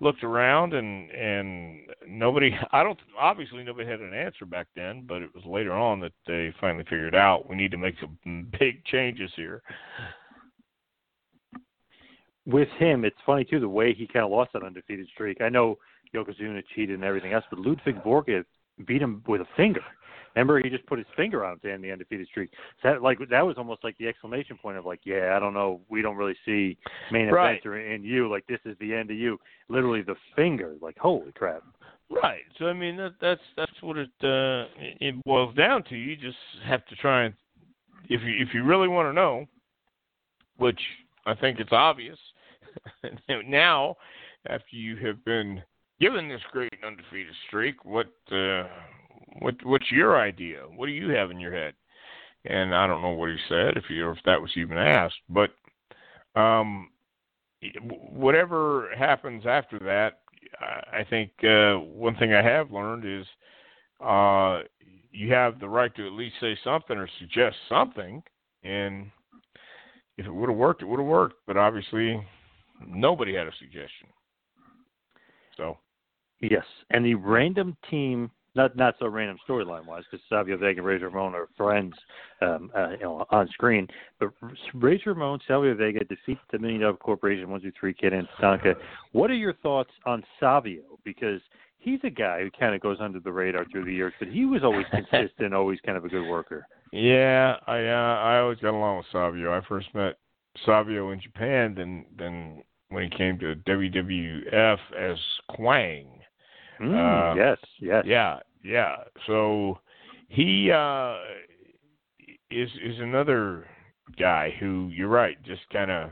looked 0.00 0.24
around 0.24 0.72
and 0.72 1.10
and 1.10 1.80
nobody 2.08 2.50
I 2.72 2.82
don't 2.82 2.98
obviously 3.18 3.62
nobody 3.62 3.88
had 3.88 4.00
an 4.00 4.14
answer 4.14 4.46
back 4.46 4.66
then, 4.74 5.04
but 5.06 5.22
it 5.22 5.30
was 5.34 5.44
later 5.44 5.72
on 5.72 6.00
that 6.00 6.12
they 6.26 6.52
finally 6.60 6.84
figured 6.84 7.14
out 7.14 7.48
we 7.48 7.56
need 7.56 7.70
to 7.70 7.76
make 7.76 7.94
some 8.00 8.46
big 8.58 8.84
changes 8.84 9.30
here. 9.36 9.62
With 12.46 12.68
him, 12.78 13.04
it's 13.04 13.16
funny 13.24 13.44
too 13.44 13.60
the 13.60 13.68
way 13.68 13.94
he 13.94 14.06
kind 14.06 14.24
of 14.24 14.30
lost 14.30 14.52
that 14.54 14.64
undefeated 14.64 15.06
streak. 15.12 15.40
I 15.40 15.50
know 15.50 15.76
Yokozuna 16.14 16.62
cheated 16.74 16.96
and 16.96 17.04
everything 17.04 17.32
else, 17.32 17.44
but 17.50 17.60
Ludwig 17.60 18.02
Borga 18.02 18.44
beat 18.86 19.02
him 19.02 19.22
with 19.28 19.42
a 19.42 19.46
finger. 19.56 19.82
Remember, 20.34 20.60
he 20.62 20.70
just 20.70 20.86
put 20.86 20.98
his 20.98 21.06
finger 21.16 21.44
on 21.44 21.58
to 21.60 21.72
end 21.72 21.82
the 21.82 21.90
undefeated 21.90 22.26
streak. 22.28 22.50
So 22.82 22.90
that 22.92 23.02
like 23.02 23.18
that 23.30 23.44
was 23.46 23.56
almost 23.58 23.82
like 23.82 23.98
the 23.98 24.06
exclamation 24.08 24.56
point 24.56 24.78
of 24.78 24.86
like, 24.86 25.00
yeah, 25.04 25.34
I 25.36 25.40
don't 25.40 25.54
know, 25.54 25.80
we 25.88 26.02
don't 26.02 26.16
really 26.16 26.36
see 26.44 26.76
main 27.10 27.28
Right. 27.28 27.54
event 27.54 27.66
or 27.66 27.78
in 27.78 28.04
you. 28.04 28.28
Like 28.30 28.46
this 28.46 28.60
is 28.64 28.76
the 28.80 28.94
end 28.94 29.10
of 29.10 29.16
you. 29.16 29.38
Literally 29.68 30.02
the 30.02 30.14
finger. 30.36 30.76
Like 30.80 30.96
holy 30.98 31.32
crap. 31.32 31.62
Right. 32.10 32.42
So 32.58 32.66
I 32.66 32.72
mean 32.72 32.96
that 32.96 33.14
that's 33.20 33.40
that's 33.56 33.72
what 33.82 33.96
it 33.96 34.10
uh 34.22 34.66
it- 34.80 34.96
it 35.00 35.24
boils 35.24 35.54
down 35.56 35.82
to. 35.84 35.96
You 35.96 36.16
just 36.16 36.38
have 36.64 36.84
to 36.86 36.96
try 36.96 37.24
and 37.24 37.34
if 38.08 38.22
you 38.22 38.34
if 38.38 38.54
you 38.54 38.64
really 38.64 38.88
want 38.88 39.08
to 39.08 39.12
know, 39.12 39.46
which 40.58 40.80
I 41.26 41.34
think 41.34 41.58
it's 41.60 41.72
obvious 41.72 42.18
now 43.46 43.96
after 44.48 44.76
you 44.76 44.96
have 45.04 45.24
been 45.24 45.62
given 46.00 46.28
this 46.28 46.40
great 46.52 46.72
undefeated 46.86 47.34
streak, 47.46 47.84
what 47.84 48.12
uh 48.32 48.64
what 49.38 49.54
what's 49.64 49.90
your 49.90 50.20
idea? 50.20 50.62
What 50.74 50.86
do 50.86 50.92
you 50.92 51.10
have 51.10 51.30
in 51.30 51.40
your 51.40 51.52
head? 51.52 51.74
And 52.44 52.74
I 52.74 52.86
don't 52.86 53.02
know 53.02 53.10
what 53.10 53.30
he 53.30 53.36
said 53.48 53.76
if 53.76 53.84
you 53.88 54.10
if 54.10 54.18
that 54.24 54.40
was 54.40 54.50
even 54.56 54.78
asked, 54.78 55.20
but 55.28 55.50
um 56.34 56.90
whatever 58.10 58.88
happens 58.96 59.44
after 59.46 59.78
that, 59.80 60.20
I 60.60 61.00
I 61.00 61.04
think 61.08 61.30
uh, 61.44 61.74
one 61.74 62.16
thing 62.16 62.32
I 62.32 62.42
have 62.42 62.72
learned 62.72 63.04
is 63.04 63.26
uh, 64.04 64.60
you 65.10 65.32
have 65.32 65.60
the 65.60 65.68
right 65.68 65.94
to 65.94 66.06
at 66.06 66.12
least 66.12 66.36
say 66.40 66.56
something 66.64 66.96
or 66.96 67.08
suggest 67.18 67.56
something, 67.68 68.22
and 68.62 69.10
if 70.16 70.24
it 70.24 70.34
would 70.34 70.48
have 70.48 70.56
worked, 70.56 70.80
it 70.80 70.86
would 70.86 71.00
have 71.00 71.06
worked. 71.06 71.34
But 71.46 71.58
obviously, 71.58 72.26
nobody 72.86 73.34
had 73.34 73.46
a 73.46 73.52
suggestion. 73.58 74.08
So 75.58 75.76
Yes, 76.40 76.64
and 76.90 77.04
the 77.04 77.14
random 77.14 77.76
team, 77.90 78.30
not 78.54 78.76
not 78.76 78.94
so 78.98 79.06
random 79.06 79.38
storyline 79.48 79.86
wise, 79.86 80.04
because 80.10 80.24
Savio 80.28 80.56
Vega 80.56 80.78
and 80.78 80.86
Razor 80.86 81.08
Ramon 81.08 81.34
are 81.34 81.48
friends, 81.56 81.94
um, 82.42 82.70
uh, 82.76 82.90
you 82.90 83.00
know, 83.00 83.24
on 83.30 83.48
screen. 83.48 83.86
But 84.18 84.30
Razor 84.74 85.14
Ramon, 85.14 85.40
Savio 85.46 85.74
Vega 85.74 86.04
defeat 86.04 86.38
the 86.50 86.58
Million 86.58 86.80
Dollar 86.80 86.96
Corporation, 86.96 87.50
One 87.50 87.60
Two 87.60 87.72
Three 87.78 87.94
Kid, 87.94 88.12
and 88.12 88.26
Tonka. 88.40 88.74
What 89.12 89.30
are 89.30 89.34
your 89.34 89.54
thoughts 89.54 89.90
on 90.06 90.24
Savio? 90.38 90.82
Because 91.04 91.40
he's 91.78 92.00
a 92.04 92.10
guy 92.10 92.42
who 92.42 92.50
kind 92.58 92.74
of 92.74 92.80
goes 92.80 92.98
under 93.00 93.20
the 93.20 93.32
radar 93.32 93.66
through 93.70 93.84
the 93.84 93.94
years, 93.94 94.12
but 94.18 94.28
he 94.28 94.44
was 94.44 94.62
always 94.62 94.86
consistent, 94.90 95.54
always 95.54 95.78
kind 95.84 95.96
of 95.96 96.04
a 96.04 96.08
good 96.08 96.28
worker. 96.28 96.66
yeah, 96.92 97.56
I 97.66 97.78
uh, 97.78 98.20
I 98.22 98.38
always 98.38 98.58
got 98.58 98.74
along 98.74 98.98
with 98.98 99.06
Savio. 99.12 99.56
I 99.56 99.60
first 99.66 99.88
met 99.94 100.18
Savio 100.66 101.10
in 101.10 101.20
Japan, 101.20 101.74
then 101.74 102.06
then 102.18 102.62
when 102.90 103.04
he 103.04 103.16
came 103.16 103.38
to 103.38 103.54
WWF 103.66 104.78
as 104.98 105.18
Kwang. 105.50 106.19
Mm, 106.80 107.32
Uh, 107.32 107.34
yes, 107.36 107.58
yes. 107.80 108.04
Yeah, 108.06 108.38
yeah. 108.62 108.96
So 109.26 109.78
he 110.28 110.70
uh 110.70 111.16
is 112.50 112.70
is 112.82 112.98
another 113.00 113.66
guy 114.18 114.54
who 114.58 114.88
you're 114.92 115.08
right, 115.08 115.40
just 115.44 115.62
kind 115.72 115.90
of 115.90 116.10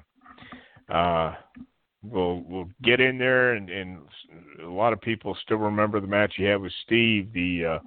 uh 0.88 1.34
will 2.02 2.42
will 2.44 2.68
get 2.82 3.00
in 3.00 3.18
there 3.18 3.54
and 3.54 3.68
and 3.70 3.98
a 4.62 4.66
lot 4.66 4.92
of 4.92 5.00
people 5.00 5.36
still 5.42 5.56
remember 5.58 6.00
the 6.00 6.06
match 6.06 6.34
he 6.36 6.44
had 6.44 6.60
with 6.60 6.72
Steve, 6.84 7.32
the 7.32 7.64
uh 7.64 7.78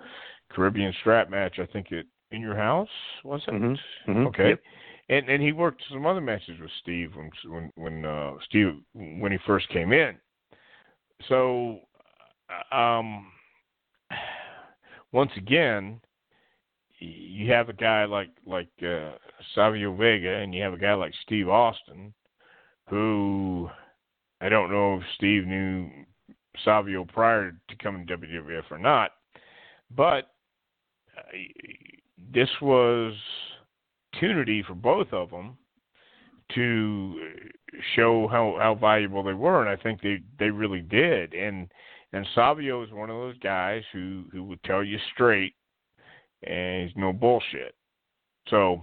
Caribbean 0.53 0.93
strap 0.99 1.29
match, 1.29 1.59
I 1.59 1.65
think 1.65 1.91
it 1.91 2.07
in 2.31 2.41
your 2.41 2.55
house, 2.55 2.89
was 3.23 3.41
it? 3.47 3.53
Mhm, 3.53 3.77
mhm, 4.07 4.27
Okay. 4.27 4.49
yep. 4.49 4.59
And 5.09 5.29
and 5.29 5.41
he 5.41 5.51
worked 5.51 5.81
some 5.89 6.05
other 6.05 6.21
matches 6.21 6.59
with 6.59 6.71
Steve 6.81 7.15
when 7.15 7.29
when 7.45 7.71
when 7.75 8.05
uh 8.05 8.33
Steve 8.45 8.75
when 8.93 9.31
he 9.31 9.37
first 9.45 9.67
came 9.69 9.93
in. 9.93 10.15
So 11.27 11.79
um 12.71 13.27
once 15.11 15.31
again 15.37 15.99
you 16.99 17.51
have 17.51 17.69
a 17.69 17.73
guy 17.73 18.05
like 18.05 18.29
like 18.45 18.69
uh 18.83 19.11
Savio 19.55 19.95
Vega 19.95 20.35
and 20.37 20.53
you 20.53 20.61
have 20.61 20.73
a 20.73 20.77
guy 20.77 20.93
like 20.93 21.13
Steve 21.23 21.49
Austin 21.49 22.13
who 22.89 23.69
I 24.39 24.49
don't 24.49 24.71
know 24.71 24.95
if 24.95 25.03
Steve 25.15 25.45
knew 25.45 25.89
Savio 26.63 27.05
prior 27.05 27.51
to 27.51 27.75
coming 27.77 28.05
to 28.07 28.17
WWF 28.17 28.63
or 28.69 28.77
not, 28.77 29.11
but 29.95 30.31
uh, 31.17 31.37
this 32.33 32.49
was 32.61 33.13
opportunity 34.21 34.63
for 34.63 34.75
both 34.75 35.11
of 35.11 35.29
them 35.29 35.57
to 36.53 37.15
show 37.95 38.27
how 38.27 38.57
how 38.59 38.75
valuable 38.75 39.23
they 39.23 39.33
were, 39.33 39.65
and 39.65 39.69
I 39.69 39.81
think 39.81 40.01
they 40.01 40.21
they 40.37 40.49
really 40.49 40.81
did. 40.81 41.33
And 41.33 41.71
and 42.13 42.27
Savio 42.35 42.83
is 42.83 42.91
one 42.91 43.09
of 43.09 43.17
those 43.17 43.37
guys 43.39 43.83
who 43.93 44.25
who 44.31 44.43
would 44.43 44.61
tell 44.63 44.83
you 44.83 44.97
straight, 45.13 45.53
and 46.43 46.87
he's 46.87 46.97
no 46.97 47.13
bullshit. 47.13 47.75
So 48.49 48.81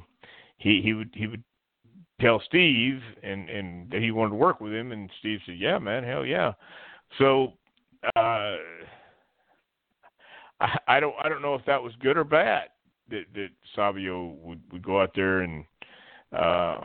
he 0.58 0.80
he 0.82 0.94
would 0.94 1.10
he 1.14 1.26
would 1.26 1.42
tell 2.20 2.42
Steve 2.46 3.00
and 3.22 3.48
and 3.48 3.90
that 3.90 4.00
he 4.00 4.10
wanted 4.10 4.30
to 4.30 4.36
work 4.36 4.60
with 4.60 4.72
him, 4.72 4.92
and 4.92 5.10
Steve 5.20 5.40
said, 5.46 5.58
"Yeah, 5.58 5.78
man, 5.78 6.04
hell 6.04 6.24
yeah." 6.24 6.52
So 7.18 7.54
uh, 8.16 8.56
I, 10.60 10.78
I 10.86 11.00
don't 11.00 11.14
I 11.22 11.28
don't 11.28 11.42
know 11.42 11.54
if 11.54 11.64
that 11.66 11.82
was 11.82 11.92
good 12.00 12.16
or 12.16 12.24
bad 12.24 12.68
that 13.10 13.24
that 13.34 13.48
Savio 13.74 14.36
would 14.42 14.60
would 14.72 14.82
go 14.82 15.00
out 15.00 15.12
there 15.14 15.40
and 15.40 15.64
uh 16.36 16.80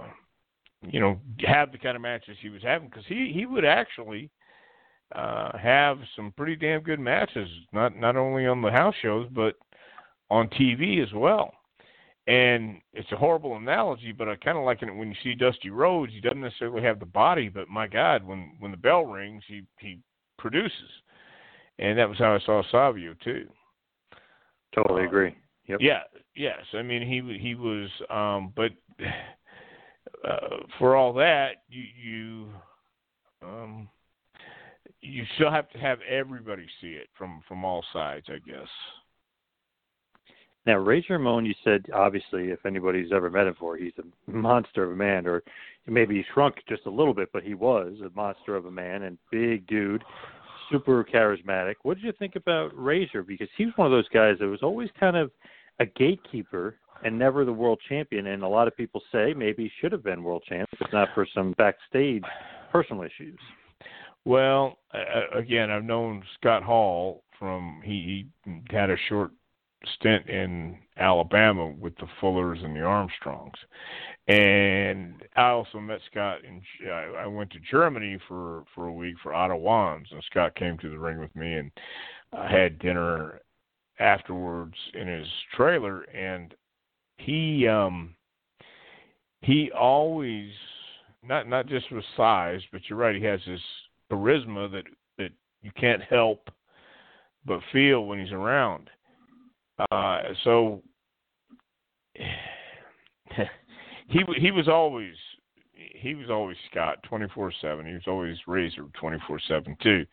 you 0.89 0.99
know, 0.99 1.19
have 1.45 1.71
the 1.71 1.77
kind 1.77 1.95
of 1.95 2.01
matches 2.01 2.37
he 2.41 2.49
was 2.49 2.61
having 2.61 2.89
because 2.89 3.05
he 3.07 3.31
he 3.33 3.45
would 3.45 3.65
actually 3.65 4.29
uh, 5.15 5.57
have 5.57 5.99
some 6.15 6.33
pretty 6.35 6.55
damn 6.55 6.81
good 6.81 6.99
matches, 6.99 7.49
not 7.71 7.95
not 7.95 8.15
only 8.15 8.45
on 8.45 8.61
the 8.61 8.71
house 8.71 8.95
shows 9.01 9.27
but 9.31 9.55
on 10.29 10.47
TV 10.49 11.03
as 11.03 11.13
well. 11.13 11.53
And 12.25 12.79
it's 12.93 13.11
a 13.11 13.17
horrible 13.17 13.57
analogy, 13.57 14.13
but 14.13 14.29
I 14.29 14.35
kind 14.37 14.57
of 14.57 14.63
like 14.63 14.81
it 14.81 14.95
when 14.95 15.09
you 15.09 15.15
see 15.23 15.35
Dusty 15.35 15.69
Rhodes. 15.69 16.13
He 16.13 16.21
doesn't 16.21 16.39
necessarily 16.39 16.81
have 16.81 16.99
the 16.99 17.05
body, 17.05 17.49
but 17.49 17.67
my 17.67 17.85
God, 17.85 18.23
when 18.23 18.53
when 18.59 18.71
the 18.71 18.77
bell 18.77 19.05
rings, 19.05 19.43
he 19.47 19.63
he 19.79 19.99
produces. 20.37 20.89
And 21.79 21.97
that 21.97 22.07
was 22.07 22.17
how 22.17 22.33
I 22.35 22.39
saw 22.45 22.61
Savio 22.71 23.13
too. 23.23 23.47
Totally 24.73 25.05
agree. 25.05 25.35
Yep. 25.67 25.79
Yeah. 25.81 26.01
Yes. 26.35 26.59
I 26.73 26.81
mean, 26.81 27.01
he 27.01 27.37
he 27.39 27.55
was, 27.55 27.89
um, 28.09 28.53
but 28.55 28.71
uh, 30.27 30.57
for 30.79 30.95
all 30.95 31.13
that, 31.13 31.63
you 31.69 31.83
you 32.01 32.47
um, 33.45 33.89
you 35.03 35.23
still 35.35 35.51
have 35.51 35.69
to 35.71 35.77
have 35.77 35.99
everybody 36.09 36.65
see 36.81 36.93
it 36.93 37.07
from 37.17 37.41
from 37.47 37.65
all 37.65 37.83
sides, 37.93 38.25
I 38.29 38.39
guess. 38.49 38.67
Now, 40.65 40.77
Razor 40.77 41.13
Ramon, 41.13 41.45
you 41.45 41.53
said 41.63 41.85
obviously, 41.93 42.49
if 42.49 42.65
anybody's 42.65 43.11
ever 43.11 43.29
met 43.29 43.47
him 43.47 43.53
before, 43.53 43.75
he's 43.75 43.91
a 43.99 44.31
monster 44.31 44.85
of 44.85 44.91
a 44.93 44.95
man, 44.95 45.27
or 45.27 45.43
maybe 45.87 46.15
he 46.15 46.23
shrunk 46.33 46.55
just 46.69 46.85
a 46.85 46.89
little 46.89 47.13
bit, 47.13 47.29
but 47.33 47.43
he 47.43 47.53
was 47.53 47.97
a 47.99 48.15
monster 48.15 48.55
of 48.55 48.65
a 48.65 48.71
man 48.71 49.03
and 49.03 49.17
big 49.29 49.67
dude, 49.67 50.03
super 50.71 51.03
charismatic. 51.03 51.75
What 51.83 51.95
did 51.95 52.05
you 52.05 52.13
think 52.17 52.37
about 52.37 52.71
Razor? 52.73 53.23
Because 53.23 53.49
he 53.57 53.65
was 53.65 53.73
one 53.75 53.87
of 53.87 53.91
those 53.91 54.07
guys 54.09 54.37
that 54.39 54.47
was 54.47 54.63
always 54.63 54.89
kind 54.97 55.17
of 55.17 55.31
a 55.79 55.85
gatekeeper 55.85 56.77
and 57.03 57.19
never 57.19 57.43
the 57.43 57.51
world 57.51 57.81
champion. 57.89 58.27
And 58.27 58.43
a 58.43 58.47
lot 58.47 58.69
of 58.69 58.77
people 58.77 59.01
say 59.11 59.33
maybe 59.33 59.63
he 59.63 59.71
should 59.81 59.91
have 59.91 60.03
been 60.03 60.23
world 60.23 60.43
champ 60.47 60.69
if 60.79 60.93
not 60.93 61.09
for 61.13 61.27
some 61.35 61.53
backstage 61.57 62.23
personal 62.71 63.03
issues. 63.03 63.37
Well, 64.25 64.77
again, 65.33 65.69
I've 65.69 65.83
known 65.83 66.23
Scott 66.39 66.63
Hall 66.63 67.23
from 67.37 67.81
he, 67.83 68.27
he 68.45 68.61
had 68.69 68.89
a 68.89 68.95
short 69.09 69.31
stint 69.95 70.27
in 70.29 70.77
Alabama 70.97 71.67
with 71.67 71.95
the 71.97 72.07
Fullers 72.21 72.63
and 72.63 72.73
the 72.73 72.81
Armstrongs, 72.81 73.57
and 74.27 75.21
I 75.35 75.49
also 75.49 75.79
met 75.79 75.99
Scott 76.09 76.37
in. 76.45 76.61
I 76.89 77.27
went 77.27 77.51
to 77.51 77.59
Germany 77.69 78.17
for 78.27 78.63
for 78.73 78.87
a 78.87 78.93
week 78.93 79.15
for 79.21 79.33
Otto 79.33 79.57
Wanz, 79.57 80.07
and 80.11 80.23
Scott 80.29 80.55
came 80.55 80.77
to 80.77 80.89
the 80.89 80.99
ring 80.99 81.19
with 81.19 81.35
me, 81.35 81.55
and 81.55 81.71
I 82.31 82.49
had 82.49 82.79
dinner 82.79 83.41
afterwards 83.99 84.75
in 84.93 85.07
his 85.07 85.27
trailer, 85.55 86.03
and 86.03 86.53
he 87.17 87.67
um 87.67 88.15
he 89.41 89.69
always 89.71 90.51
not 91.21 91.49
not 91.49 91.67
just 91.67 91.91
with 91.91 92.05
size, 92.15 92.61
but 92.71 92.81
you're 92.87 92.99
right, 92.99 93.15
he 93.15 93.23
has 93.23 93.41
this 93.45 93.59
charisma 94.11 94.71
that 94.71 94.83
that 95.17 95.31
you 95.61 95.71
can't 95.79 96.01
help 96.03 96.49
but 97.45 97.59
feel 97.71 98.05
when 98.05 98.19
he's 98.19 98.31
around. 98.31 98.89
Uh, 99.91 100.21
so 100.43 100.81
he 104.07 104.21
he 104.37 104.51
was 104.51 104.67
always 104.67 105.15
he 105.73 106.15
was 106.15 106.29
always 106.29 106.57
Scott 106.71 107.01
twenty 107.03 107.27
four 107.33 107.51
seven. 107.61 107.85
He 107.85 107.93
was 107.93 108.07
always 108.07 108.37
Razor 108.47 108.85
twenty 108.99 109.17
four 109.27 109.39
seven 109.47 109.75
too, 109.81 110.05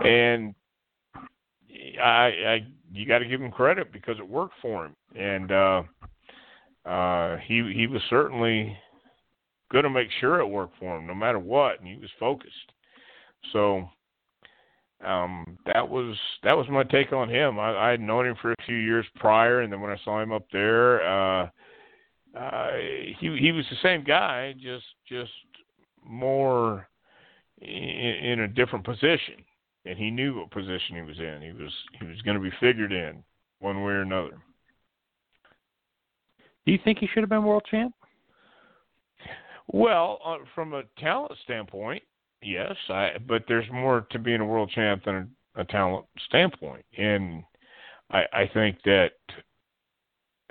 and 0.00 0.54
I, 2.02 2.06
I 2.46 2.66
you 2.92 3.06
got 3.06 3.18
to 3.18 3.26
give 3.26 3.42
him 3.42 3.50
credit 3.50 3.92
because 3.92 4.18
it 4.18 4.28
worked 4.28 4.54
for 4.62 4.86
him, 4.86 4.96
and 5.14 5.52
uh, 5.52 5.82
uh, 6.88 7.36
he 7.38 7.72
he 7.74 7.86
was 7.86 8.02
certainly 8.08 8.76
going 9.72 9.84
to 9.84 9.90
make 9.90 10.08
sure 10.20 10.38
it 10.38 10.46
worked 10.46 10.78
for 10.78 10.96
him 10.96 11.06
no 11.06 11.14
matter 11.14 11.38
what, 11.38 11.78
and 11.78 11.88
he 11.88 11.96
was 11.96 12.10
focused. 12.18 12.72
So 13.52 13.88
um, 15.04 15.58
that 15.66 15.88
was 15.88 16.16
that 16.42 16.56
was 16.56 16.66
my 16.70 16.84
take 16.84 17.12
on 17.12 17.28
him. 17.28 17.58
I, 17.58 17.76
I 17.76 17.90
had 17.90 18.00
known 18.00 18.26
him 18.26 18.36
for 18.40 18.52
a 18.52 18.64
few 18.66 18.76
years 18.76 19.06
prior, 19.16 19.60
and 19.60 19.72
then 19.72 19.80
when 19.80 19.90
I 19.90 19.98
saw 20.04 20.20
him 20.20 20.32
up 20.32 20.46
there, 20.52 21.06
uh, 21.06 21.48
uh, 22.38 22.70
he 23.18 23.36
he 23.38 23.52
was 23.52 23.64
the 23.70 23.76
same 23.82 24.04
guy, 24.04 24.54
just 24.54 24.86
just 25.08 25.32
more 26.02 26.88
in, 27.60 27.68
in 27.68 28.40
a 28.40 28.48
different 28.48 28.84
position, 28.84 29.44
and 29.84 29.98
he 29.98 30.10
knew 30.10 30.38
what 30.38 30.50
position 30.50 30.96
he 30.96 31.02
was 31.02 31.18
in. 31.18 31.40
He 31.42 31.52
was 31.52 31.72
he 31.98 32.06
was 32.06 32.20
going 32.22 32.36
to 32.36 32.42
be 32.42 32.52
figured 32.60 32.92
in 32.92 33.22
one 33.60 33.82
way 33.82 33.92
or 33.92 34.02
another. 34.02 34.38
Do 36.64 36.72
you 36.72 36.78
think 36.82 36.98
he 36.98 37.08
should 37.12 37.22
have 37.22 37.30
been 37.30 37.44
world 37.44 37.66
champ? 37.70 37.94
Well, 39.68 40.18
uh, 40.24 40.36
from 40.54 40.72
a 40.74 40.82
talent 40.98 41.32
standpoint, 41.44 42.02
yes. 42.44 42.76
I 42.88 43.12
but 43.26 43.44
there's 43.48 43.70
more 43.72 44.06
to 44.10 44.18
being 44.18 44.40
a 44.40 44.46
world 44.46 44.70
champ 44.74 45.04
than 45.04 45.34
a, 45.56 45.62
a 45.62 45.64
talent 45.64 46.06
standpoint, 46.28 46.84
and 46.96 47.42
I, 48.10 48.22
I 48.32 48.50
think 48.52 48.78
that 48.84 49.12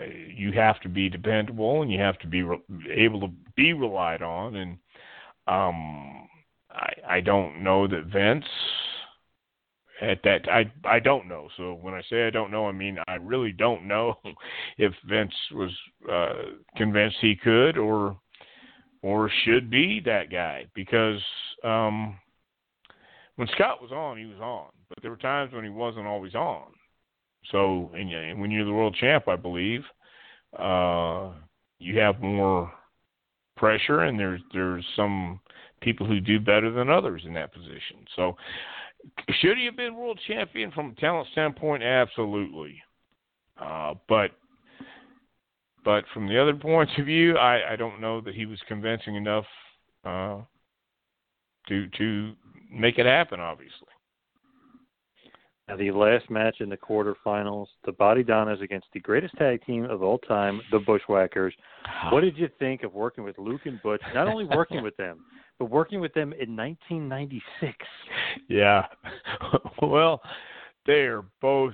uh, 0.02 0.06
you 0.36 0.52
have 0.52 0.80
to 0.82 0.90
be 0.90 1.10
dependable 1.10 1.82
and 1.82 1.92
you 1.92 2.00
have 2.00 2.18
to 2.20 2.28
be 2.28 2.42
re- 2.42 2.62
able 2.94 3.22
to 3.22 3.34
be 3.56 3.74
relied 3.74 4.22
on. 4.22 4.56
And 4.56 4.72
um, 5.48 6.28
I, 6.72 7.18
I 7.18 7.20
don't 7.22 7.64
know 7.64 7.88
that 7.88 8.06
Vince 8.12 8.46
at 10.02 10.22
that 10.24 10.50
I 10.50 10.72
I 10.86 11.00
don't 11.00 11.28
know. 11.28 11.48
So 11.58 11.76
when 11.76 11.94
I 11.94 12.02
say 12.10 12.28
I 12.28 12.32
don't 12.32 12.52
know, 12.52 12.68
I 12.68 12.72
mean 12.72 12.98
I 13.08 13.16
really 13.16 13.52
don't 13.52 13.88
know 13.88 14.16
if 14.78 14.94
Vince 15.08 15.34
was 15.52 15.72
uh, 16.12 16.56
convinced 16.76 17.18
he 17.22 17.36
could 17.36 17.78
or 17.78 18.18
or 19.04 19.30
should 19.44 19.70
be 19.70 20.02
that 20.06 20.32
guy 20.32 20.66
because 20.74 21.20
um, 21.64 22.18
when 23.36 23.48
Scott 23.54 23.82
was 23.82 23.92
on, 23.92 24.18
he 24.18 24.26
was 24.26 24.40
on, 24.40 24.70
but 24.90 24.98
there 25.02 25.12
were 25.12 25.18
times 25.18 25.54
when 25.54 25.64
he 25.64 25.70
wasn't 25.70 26.08
always 26.08 26.34
on. 26.34 26.68
So 27.52 27.92
and 27.94 28.40
when 28.40 28.50
you're 28.50 28.66
the 28.66 28.72
world 28.72 28.96
champ, 29.00 29.28
I 29.28 29.36
believe 29.36 29.82
uh, 30.58 31.32
you 31.78 32.00
have 32.00 32.22
more 32.22 32.72
pressure, 33.58 34.02
and 34.02 34.18
there's 34.18 34.42
there's 34.54 34.86
some 34.96 35.42
people 35.82 36.08
who 36.08 36.22
do 36.22 36.40
better 36.40 36.72
than 36.72 36.90
others 36.90 37.24
in 37.26 37.34
that 37.34 37.54
position. 37.54 38.06
So 38.16 38.38
should 39.42 39.58
he 39.58 39.66
have 39.66 39.76
been 39.76 39.96
world 39.96 40.20
champion 40.26 40.72
from 40.72 40.92
a 40.92 41.02
talent 41.02 41.28
standpoint? 41.34 41.84
Absolutely. 41.84 42.82
Uh, 43.62 43.96
but 44.08 44.32
but 45.84 46.04
from 46.14 46.28
the 46.28 46.42
other 46.42 46.54
points 46.62 46.94
of 46.98 47.06
view, 47.06 47.38
I, 47.38 47.74
I 47.74 47.76
don't 47.76 48.02
know 48.02 48.22
that 48.22 48.36
he 48.36 48.46
was 48.46 48.60
convincing 48.68 49.16
enough 49.16 49.46
uh, 50.06 50.40
to 51.68 51.88
to 51.88 52.34
make 52.72 52.98
it 52.98 53.06
happen. 53.06 53.40
Obviously. 53.40 53.88
Now, 55.68 55.78
the 55.78 55.92
last 55.92 56.30
match 56.30 56.58
in 56.60 56.68
the 56.68 56.76
quarterfinals, 56.76 57.68
the 57.86 57.94
Bodydonnas 57.94 58.62
against 58.62 58.88
the 58.94 59.00
greatest 59.00 59.34
tag 59.38 59.66
team 59.66 59.86
of 59.86 60.04
all 60.04 60.18
time, 60.18 60.60
the 60.72 60.80
Bushwhackers. 60.80 61.54
What 62.12 62.22
did 62.22 62.38
you 62.38 62.50
think 62.60 62.84
of 62.84 62.94
working 62.94 63.24
with 63.24 63.38
Luke 63.38 63.62
and 63.66 63.82
Butch? 63.82 64.02
Not 64.14 64.28
only 64.28 64.44
working 64.44 64.84
with 64.84 64.98
them, 64.98 65.24
but 65.60 65.70
working 65.70 66.02
with 66.02 66.14
them 66.14 66.34
in 66.34 66.56
1996. 66.56 67.74
Yeah. 68.50 68.86
well, 69.82 70.22
they 70.86 71.04
are 71.04 71.24
both 71.42 71.74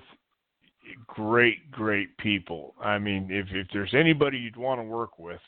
great, 1.07 1.71
great 1.71 2.17
people. 2.17 2.75
I 2.83 2.97
mean, 2.97 3.27
if 3.29 3.47
if 3.51 3.67
there's 3.73 3.93
anybody 3.93 4.37
you'd 4.37 4.57
want 4.57 4.79
to 4.79 4.83
work 4.83 5.19
with 5.19 5.41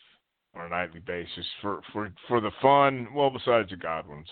on 0.55 0.65
a 0.65 0.69
nightly 0.69 0.99
basis 0.99 1.45
for 1.61 1.81
for 1.91 2.11
for 2.27 2.41
the 2.41 2.51
fun, 2.61 3.07
well, 3.13 3.29
besides 3.29 3.69
the 3.69 3.77
Godwinns, 3.77 4.29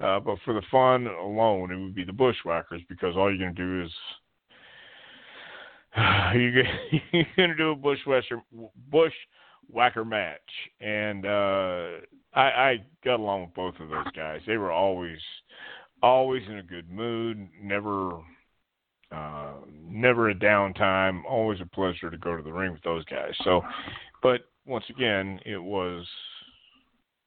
uh, 0.00 0.20
but 0.20 0.38
for 0.44 0.54
the 0.54 0.62
fun 0.70 1.06
alone, 1.06 1.72
it 1.72 1.76
would 1.76 1.94
be 1.94 2.04
the 2.04 2.12
Bushwhackers 2.12 2.82
because 2.88 3.16
all 3.16 3.30
you're 3.30 3.38
gonna 3.38 3.52
do 3.52 3.84
is 3.84 3.92
you're, 6.34 6.64
gonna 7.36 7.56
do 7.56 7.72
a 7.72 7.76
bushwhacker 7.76 8.42
bushwhacker 8.90 10.04
match, 10.04 10.40
and 10.80 11.26
uh, 11.26 11.88
I, 12.34 12.42
I 12.42 12.76
got 13.04 13.20
along 13.20 13.42
with 13.42 13.54
both 13.54 13.74
of 13.80 13.90
those 13.90 14.10
guys. 14.16 14.40
They 14.46 14.56
were 14.56 14.72
always 14.72 15.18
always 16.02 16.42
in 16.48 16.58
a 16.58 16.62
good 16.62 16.90
mood, 16.90 17.48
never 17.62 18.12
uh, 19.12 19.52
never 19.88 20.30
a 20.30 20.34
downtime. 20.34 21.22
Always 21.28 21.60
a 21.60 21.66
pleasure 21.66 22.10
to 22.10 22.16
go 22.16 22.36
to 22.36 22.42
the 22.42 22.52
ring 22.52 22.72
with 22.72 22.82
those 22.82 23.04
guys. 23.04 23.32
So, 23.44 23.62
but 24.22 24.42
once 24.66 24.84
again, 24.88 25.38
it 25.44 25.62
was 25.62 26.06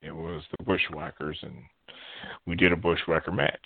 it 0.02 0.16
was 0.16 0.44
the 0.58 0.64
Bushwhackers, 0.64 1.38
and 1.42 1.56
we 2.46 2.56
did 2.56 2.72
a 2.72 2.78
Bushwhacker 2.78 3.32
match. 3.32 3.60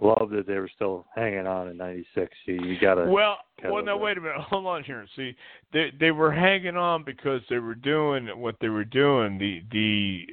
Love 0.00 0.30
that 0.30 0.46
they 0.46 0.54
were 0.54 0.70
still 0.72 1.06
hanging 1.16 1.46
on 1.46 1.68
in 1.68 1.76
'96. 1.76 2.30
You, 2.46 2.54
you 2.62 2.80
got 2.80 2.94
to. 2.94 3.06
Well, 3.06 3.38
well, 3.64 3.84
now 3.84 3.96
wait 3.96 4.16
a 4.16 4.20
minute. 4.20 4.40
Hold 4.42 4.66
on 4.66 4.84
here. 4.84 5.04
See, 5.16 5.34
they 5.72 5.90
they 5.98 6.12
were 6.12 6.30
hanging 6.30 6.76
on 6.76 7.04
because 7.04 7.40
they 7.50 7.58
were 7.58 7.74
doing 7.74 8.28
what 8.38 8.54
they 8.60 8.68
were 8.68 8.84
doing. 8.84 9.38
The 9.38 9.62
the 9.72 10.26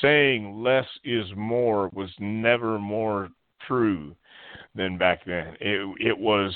saying 0.00 0.62
"less 0.62 0.86
is 1.04 1.26
more" 1.36 1.90
was 1.92 2.10
never 2.18 2.78
more 2.78 3.28
true 3.66 4.16
than 4.74 4.96
back 4.96 5.24
then. 5.24 5.56
It 5.60 5.96
it 6.00 6.18
was 6.18 6.54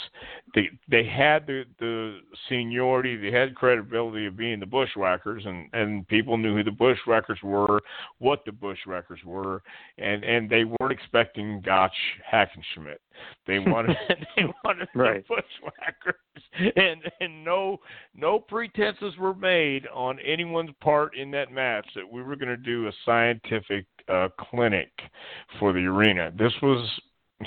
they 0.55 0.71
they 0.89 1.05
had 1.05 1.47
the 1.47 1.65
the 1.81 2.21
seniority, 2.49 3.17
they 3.17 3.37
had 3.37 3.55
credibility 3.55 4.27
of 4.27 4.37
being 4.37 4.61
the 4.61 4.67
bushwhackers, 4.67 5.45
and 5.47 5.69
and 5.73 6.07
people 6.09 6.37
knew 6.37 6.57
who 6.57 6.63
the 6.63 6.71
bushwhackers 6.71 7.41
were, 7.43 7.81
what 8.19 8.45
the 8.45 8.53
bushwhackers 8.53 9.21
were, 9.25 9.63
and 9.99 10.25
and 10.25 10.49
they 10.49 10.65
weren't 10.65 10.93
expecting 10.93 11.61
Gotch 11.61 11.93
Hackenschmidt. 12.31 12.99
They 13.47 13.59
wanted 13.59 13.97
they 14.37 14.45
wanted 14.65 14.89
right. 14.95 15.25
the 15.29 15.37
bushwhackers, 15.37 16.75
and 16.77 17.03
and 17.21 17.45
no 17.45 17.79
no 18.15 18.39
pretenses 18.39 19.17
were 19.19 19.35
made 19.35 19.87
on 19.93 20.19
anyone's 20.21 20.71
part 20.81 21.17
in 21.17 21.31
that 21.33 21.51
match 21.51 21.87
that 21.97 22.09
we 22.09 22.23
were 22.23 22.37
going 22.37 22.49
to 22.49 22.57
do 22.57 22.87
a 22.87 22.93
scientific 23.05 23.87
uh, 24.09 24.29
clinic 24.39 24.91
for 25.59 25.73
the 25.73 25.81
arena. 25.81 26.31
This 26.37 26.53
was 26.63 26.89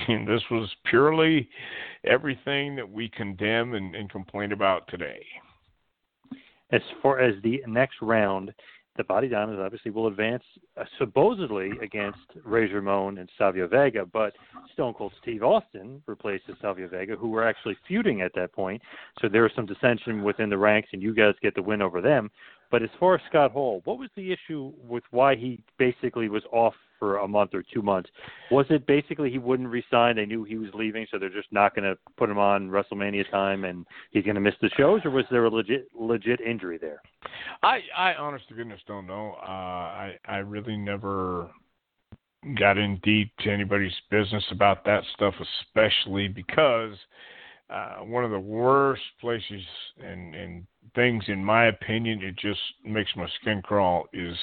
this 0.28 0.42
was 0.52 0.70
purely 0.86 1.50
everything 2.04 2.76
that 2.76 2.90
we 2.90 3.10
condemn 3.10 3.74
and, 3.74 3.96
and 3.96 4.10
complain 4.10 4.52
about 4.52 4.88
today. 4.88 5.26
As 6.72 6.82
far 7.02 7.20
as 7.20 7.36
the 7.44 7.62
next 7.66 7.96
round, 8.02 8.54
the 8.98 9.04
Bodydonnas 9.04 9.64
obviously 9.64 9.92
will 9.92 10.08
advance 10.08 10.44
uh, 10.76 10.84
supposedly 10.98 11.72
against 11.82 12.20
Razor 12.44 12.76
Ramon 12.76 13.20
and 13.20 13.30
Savio 13.38 13.68
Vega, 13.68 14.06
but 14.06 14.34
Stone 14.74 14.96
Cold 14.96 15.14
Steve 15.22 15.44
Austin 15.44 16.02
replaces 16.08 16.56
Savio 16.62 16.88
Vega, 16.88 17.16
who 17.16 17.30
were 17.30 17.48
actually 17.48 17.78
feuding 17.88 18.22
at 18.22 18.34
that 18.36 18.52
point. 18.54 18.82
So 19.22 19.30
there 19.30 19.44
was 19.44 19.52
some 19.56 19.68
dissension 19.68 20.24
within 20.24 20.50
the 20.50 20.58
ranks, 20.58 20.90
and 20.94 21.02
you 21.02 21.14
guys 21.14 21.36
get 21.42 21.56
the 21.56 21.62
win 21.62 21.82
over 21.82 22.02
them. 22.02 22.32
But 22.70 22.84
as 22.84 22.90
far 23.00 23.16
as 23.16 23.22
Scott 23.30 23.52
Hall, 23.52 23.82
what 23.86 24.00
was 24.00 24.10
the 24.16 24.34
issue 24.34 24.74
with 24.84 25.04
why 25.12 25.36
he 25.36 25.64
basically 25.78 26.28
was 26.28 26.44
off 26.52 26.74
for 27.00 27.18
a 27.18 27.28
month 27.28 27.54
or 27.54 27.64
two 27.74 27.82
months? 27.82 28.10
Was 28.52 28.66
it 28.70 28.86
basically 28.88 29.30
he 29.30 29.38
wouldn't 29.38 29.70
resign? 29.70 30.16
They 30.16 30.26
knew 30.26 30.44
he 30.44 30.58
was 30.58 30.70
leaving, 30.74 31.06
so 31.12 31.20
they're 31.20 31.30
just 31.30 31.52
not 31.52 31.76
going 31.76 31.84
to 31.84 31.98
put 32.18 32.30
him 32.30 32.38
on 32.38 32.70
WrestleMania 32.70 33.30
time, 33.32 33.64
and 33.66 33.86
he's 34.12 34.24
going 34.24 34.36
to 34.36 34.42
miss 34.42 34.56
the 34.62 34.70
shows, 34.78 35.02
or 35.06 35.12
was 35.12 35.26
there 35.32 35.46
a 35.46 35.50
legit 35.50 35.88
legit 35.98 36.42
injury 36.42 36.78
there? 36.78 37.02
I 37.64 37.80
I 37.96 38.14
honest 38.14 38.48
to 38.50 38.56
goodness 38.56 38.82
don't 38.88 39.08
know. 39.08 39.36
Uh, 39.42 39.46
I 39.46 40.16
I 40.26 40.38
really 40.38 40.78
never 40.78 41.50
got 42.58 42.78
in 42.78 43.00
deep 43.04 43.32
to 43.40 43.52
anybody's 43.52 43.92
business 44.10 44.44
about 44.52 44.86
that 44.86 45.04
stuff, 45.16 45.34
especially 45.66 46.28
because 46.28 46.94
uh, 47.70 47.98
one 47.98 48.24
of 48.24 48.32
the 48.32 48.40
worst 48.40 49.02
places 49.20 49.62
and 50.04 50.36
and 50.36 50.68
things, 50.96 51.24
in 51.28 51.44
my 51.44 51.66
opinion, 51.68 52.22
it 52.22 52.36
just 52.38 52.60
makes 52.86 53.10
my 53.16 53.28
skin 53.42 53.62
crawl 53.62 54.06
is 54.14 54.36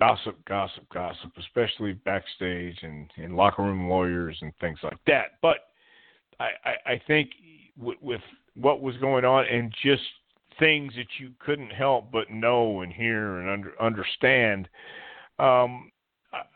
gossip, 0.00 0.36
gossip, 0.46 0.84
gossip, 0.92 1.32
especially 1.38 1.92
backstage 1.92 2.78
and 2.82 3.10
in 3.16 3.34
locker 3.34 3.62
room 3.62 3.88
lawyers 3.88 4.36
and 4.42 4.52
things 4.60 4.78
like 4.82 4.98
that. 5.06 5.32
But 5.42 5.58
I, 6.38 6.50
I, 6.64 6.92
I 6.92 7.02
think 7.06 7.30
with, 7.78 7.98
with 8.02 8.20
what 8.54 8.82
was 8.82 8.96
going 8.98 9.24
on 9.24 9.46
and 9.46 9.72
just 9.82 10.02
things 10.58 10.92
that 10.96 11.06
you 11.18 11.30
couldn't 11.38 11.70
help 11.70 12.10
but 12.10 12.30
know 12.30 12.80
and 12.80 12.92
hear 12.92 13.40
and 13.40 13.50
under, 13.50 13.82
understand, 13.82 14.68
um, 15.38 15.90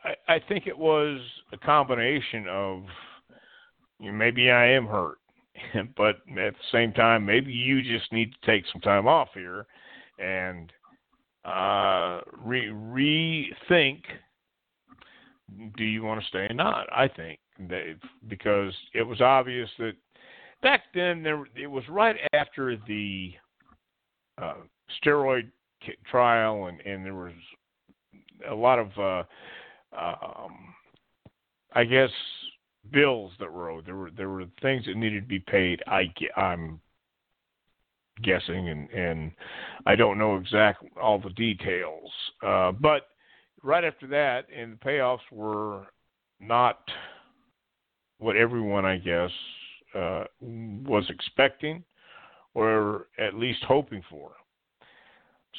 I, 0.05 0.35
I 0.35 0.41
think 0.49 0.67
it 0.67 0.77
was 0.77 1.21
a 1.53 1.57
combination 1.57 2.47
of 2.49 2.85
you 3.99 4.11
know, 4.11 4.17
maybe 4.17 4.51
I 4.51 4.67
am 4.67 4.87
hurt 4.87 5.19
but 5.97 6.17
at 6.39 6.55
the 6.55 6.69
same 6.73 6.93
time, 6.93 7.25
maybe 7.25 7.53
you 7.53 7.83
just 7.83 8.13
need 8.13 8.33
to 8.33 8.47
take 8.47 8.65
some 8.73 8.81
time 8.81 9.07
off 9.07 9.29
here 9.35 9.67
and 10.19 10.73
uh, 11.51 12.21
re- 12.43 12.69
rethink 12.69 14.03
do 15.77 15.85
you 15.85 16.03
want 16.03 16.21
to 16.21 16.27
stay 16.29 16.47
or 16.49 16.55
not? 16.55 16.87
I 16.93 17.09
think 17.09 17.39
Dave, 17.69 17.99
because 18.29 18.73
it 18.95 19.03
was 19.03 19.21
obvious 19.21 19.69
that 19.79 19.93
back 20.63 20.85
then 20.95 21.23
there 21.23 21.45
it 21.57 21.67
was 21.67 21.85
right 21.89 22.17
after 22.33 22.77
the 22.87 23.33
uh, 24.41 24.55
steroid 25.03 25.51
trial 26.11 26.67
and 26.67 26.81
and 26.83 27.05
there 27.05 27.15
was 27.15 27.33
a 28.49 28.55
lot 28.55 28.79
of 28.79 28.89
uh, 28.99 29.23
um, 29.99 30.75
I 31.73 31.85
guess 31.85 32.11
bills 32.93 33.33
that 33.41 33.53
were 33.53 33.71
owed. 33.71 33.87
There 33.87 33.97
were 33.97 34.11
there 34.11 34.31
were 34.31 34.45
things 34.63 34.87
that 34.87 34.97
needed 34.97 35.23
to 35.23 35.29
be 35.29 35.41
paid. 35.41 35.83
I 35.87 36.13
I'm 36.37 36.81
guessing, 38.23 38.69
and 38.69 38.91
and 38.91 39.33
I 39.87 39.97
don't 39.97 40.19
know 40.19 40.37
exact 40.37 40.85
all 41.01 41.19
the 41.19 41.31
details. 41.31 42.11
Uh, 42.45 42.73
but 42.73 43.09
right 43.63 43.85
after 43.85 44.07
that, 44.09 44.47
and 44.57 44.73
the 44.73 44.77
payoffs 44.77 45.19
were 45.31 45.87
not 46.41 46.81
what 48.19 48.37
everyone, 48.37 48.85
I 48.85 48.99
guess, 48.99 49.31
uh, 49.95 50.25
was 50.41 51.05
expecting, 51.09 51.83
or 52.55 53.07
at 53.19 53.35
least 53.35 53.63
hoping 53.67 54.03
for. 54.11 54.33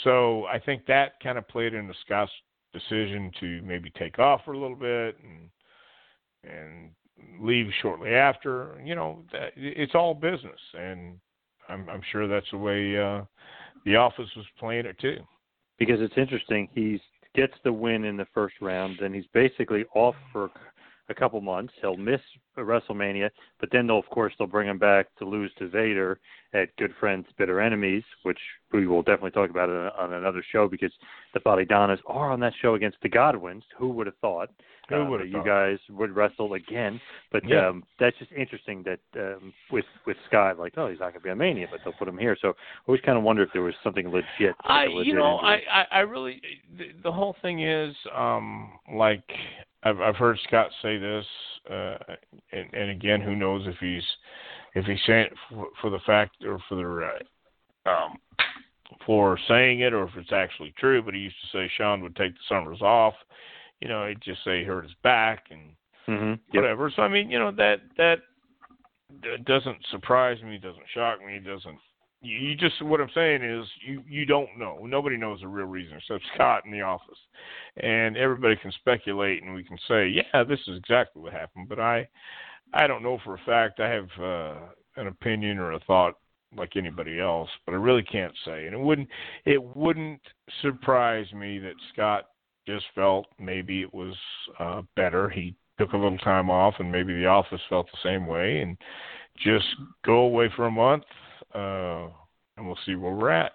So 0.03 0.45
I 0.45 0.59
think 0.59 0.86
that 0.86 1.20
kind 1.22 1.38
of 1.38 1.47
played 1.47 1.74
into 1.74 1.93
Scott's 2.05 2.32
decision 2.74 3.32
to 3.39 3.62
maybe 3.64 3.91
take 3.97 4.20
off 4.20 4.41
for 4.45 4.53
a 4.53 4.59
little 4.59 4.76
bit 4.76 5.18
and 5.24 5.49
and 6.43 6.91
leave 7.39 7.68
shortly 7.82 8.12
after. 8.12 8.82
You 8.84 8.95
know, 8.95 9.24
it's 9.55 9.95
all 9.95 10.14
business, 10.14 10.59
and 10.74 11.20
I'm, 11.72 11.89
I'm 11.89 12.01
sure 12.11 12.28
that's 12.28 12.49
the 12.51 12.57
way 12.57 12.97
uh, 12.97 13.24
the 13.86 13.95
office 13.95 14.30
was 14.36 14.45
playing 14.59 14.86
it 14.86 14.99
too. 14.99 15.17
Because 15.80 15.99
it's 15.99 16.17
interesting, 16.17 16.67
he 16.74 17.01
gets 17.36 17.53
the 17.63 17.74
win 17.74 18.05
in 18.05 18.17
the 18.17 18.28
first 18.34 18.55
round, 18.61 18.97
then 19.01 19.13
he's 19.13 19.26
basically 19.34 19.86
off 19.95 20.15
for 20.32 20.51
a 21.09 21.13
couple 21.13 21.41
months. 21.41 21.74
He'll 21.82 21.97
miss 21.97 22.22
WrestleMania, 22.57 23.30
but 23.59 23.69
then 23.72 23.88
they'll 23.88 23.99
of 23.99 24.09
course 24.09 24.34
they'll 24.38 24.47
bring 24.47 24.69
him 24.69 24.78
back 24.78 25.07
to 25.17 25.26
lose 25.26 25.51
to 25.59 25.67
Vader 25.67 26.19
at 26.53 26.76
Good 26.78 26.93
Friends 26.99 27.26
Better 27.38 27.59
Enemies, 27.59 28.03
which 28.24 28.39
we 28.74 28.88
will 28.88 29.01
definitely 29.01 29.32
talk 29.32 29.49
about 29.49 29.69
on 29.69 30.13
another 30.13 30.43
show 30.51 30.67
because 30.67 30.91
the 31.34 31.39
Bodydonnas 31.39 31.99
are 32.07 32.32
on 32.32 32.39
that 32.39 32.53
show 32.61 32.76
against 32.76 32.97
the 33.01 33.09
Godwinns. 33.09 33.63
Who 33.78 33.89
would 33.89 34.07
have 34.07 34.17
thought? 34.22 34.49
You 35.25 35.43
guys 35.43 35.77
would 35.89 36.15
wrestle 36.15 36.53
again? 36.53 36.99
But 37.31 37.47
Yeah. 37.47 37.67
um, 37.67 37.83
that's 37.99 38.17
just 38.17 38.31
interesting 38.31 38.83
that 38.83 38.99
um, 39.15 39.53
with 39.71 39.85
with 40.05 40.17
Scott, 40.27 40.59
like, 40.59 40.73
oh, 40.77 40.89
he's 40.89 40.99
not 40.99 41.13
going 41.13 41.21
to 41.21 41.23
be 41.23 41.29
on 41.29 41.37
Mania, 41.37 41.67
but 41.69 41.79
they'll 41.83 41.93
put 41.93 42.07
him 42.07 42.17
here. 42.17 42.37
So 42.41 42.49
I 42.49 42.53
always 42.87 43.01
kind 43.01 43.17
of 43.17 43.23
wonder 43.23 43.43
if 43.43 43.49
there 43.53 43.61
was 43.61 43.73
something 43.83 44.07
legit. 44.09 44.25
like 44.39 44.55
I, 44.63 44.85
legit 44.87 45.07
you 45.07 45.15
know, 45.15 45.37
I. 45.37 45.61
I, 45.71 45.85
I 45.91 45.99
really, 45.99 46.41
the, 46.77 46.89
the 47.03 47.11
whole 47.11 47.35
thing 47.41 47.63
is, 47.63 47.95
um, 48.15 48.71
like, 48.93 49.23
I've, 49.83 49.99
I've 49.99 50.15
heard 50.15 50.37
Scott 50.47 50.69
say 50.81 50.97
this, 50.97 51.25
uh, 51.69 51.97
and, 52.51 52.73
and 52.73 52.89
again, 52.91 53.21
who 53.21 53.35
knows 53.35 53.65
if 53.65 53.75
he's, 53.79 54.03
if 54.75 54.85
he's 54.85 54.99
saying 55.07 55.27
it 55.27 55.33
for, 55.49 55.67
for 55.81 55.89
the 55.89 55.99
fact 56.05 56.35
or 56.45 56.59
for 56.67 56.75
the, 56.75 57.89
uh, 57.89 57.89
um, 57.89 58.17
for 59.05 59.39
saying 59.47 59.79
it 59.79 59.93
or 59.93 60.03
if 60.03 60.11
it's 60.15 60.33
actually 60.33 60.73
true. 60.77 61.01
But 61.01 61.13
he 61.13 61.21
used 61.21 61.35
to 61.41 61.57
say 61.57 61.71
Shawn 61.77 62.01
would 62.01 62.15
take 62.15 62.33
the 62.33 62.39
summers 62.49 62.81
off. 62.81 63.13
You 63.82 63.88
know, 63.88 64.07
he'd 64.07 64.21
just 64.21 64.43
say 64.43 64.59
he 64.59 64.63
hurt 64.63 64.84
his 64.84 64.93
back 65.03 65.47
and 65.51 65.75
Mhm. 66.07 66.39
Yep. 66.53 66.61
whatever. 66.61 66.89
So 66.91 67.01
I 67.03 67.07
mean, 67.07 67.29
you 67.29 67.39
know 67.39 67.51
that 67.51 67.82
that 67.97 68.21
doesn't 69.45 69.86
surprise 69.88 70.41
me, 70.43 70.57
doesn't 70.57 70.88
shock 70.93 71.23
me, 71.25 71.39
doesn't. 71.39 71.77
You, 72.21 72.38
you 72.38 72.55
just 72.55 72.82
what 72.82 73.01
I'm 73.01 73.09
saying 73.13 73.41
is 73.43 73.65
you 73.86 74.03
you 74.07 74.25
don't 74.25 74.57
know. 74.57 74.86
Nobody 74.86 75.17
knows 75.17 75.41
the 75.41 75.47
real 75.47 75.65
reason 75.65 75.97
except 75.97 76.23
Scott 76.36 76.65
in 76.65 76.71
the 76.71 76.82
office, 76.82 77.17
and 77.77 78.15
everybody 78.15 78.55
can 78.55 78.71
speculate 78.73 79.43
and 79.43 79.53
we 79.53 79.63
can 79.63 79.77
say, 79.88 80.07
yeah, 80.07 80.43
this 80.43 80.59
is 80.67 80.77
exactly 80.77 81.21
what 81.21 81.34
happened. 81.34 81.67
But 81.67 81.79
I 81.79 82.07
I 82.73 82.88
don't 82.88 83.03
know 83.03 83.17
for 83.23 83.36
a 83.36 83.39
fact. 83.45 83.79
I 83.79 83.89
have 83.89 84.09
uh, 84.19 84.55
an 84.97 85.07
opinion 85.07 85.57
or 85.57 85.73
a 85.73 85.79
thought 85.79 86.15
like 86.55 86.75
anybody 86.75 87.19
else, 87.19 87.49
but 87.65 87.73
I 87.73 87.77
really 87.77 88.03
can't 88.03 88.34
say. 88.45 88.65
And 88.65 88.75
it 88.75 88.79
wouldn't 88.79 89.09
it 89.45 89.63
wouldn't 89.75 90.21
surprise 90.61 91.32
me 91.34 91.59
that 91.59 91.75
Scott 91.93 92.27
just 92.74 92.86
felt 92.95 93.28
maybe 93.39 93.82
it 93.82 93.93
was 93.93 94.15
uh, 94.59 94.82
better. 94.95 95.30
He 95.30 95.55
took 95.80 95.93
a 95.93 95.97
little 95.97 96.17
time 96.19 96.49
off, 96.49 96.76
and 96.80 96.91
maybe 96.91 97.13
the 97.13 97.26
office 97.26 97.61
felt 97.69 97.88
the 97.91 98.09
same 98.09 98.28
way, 98.28 98.59
and 98.59 98.78
just 99.43 99.65
go 100.05 100.19
away 100.19 100.49
for 100.55 100.67
a 100.67 100.72
month, 100.72 101.03
uh, 101.53 102.07
and 102.57 102.65
we'll 102.65 102.78
see 102.86 102.95
where 102.95 103.13
we're 103.13 103.32
at. 103.32 103.53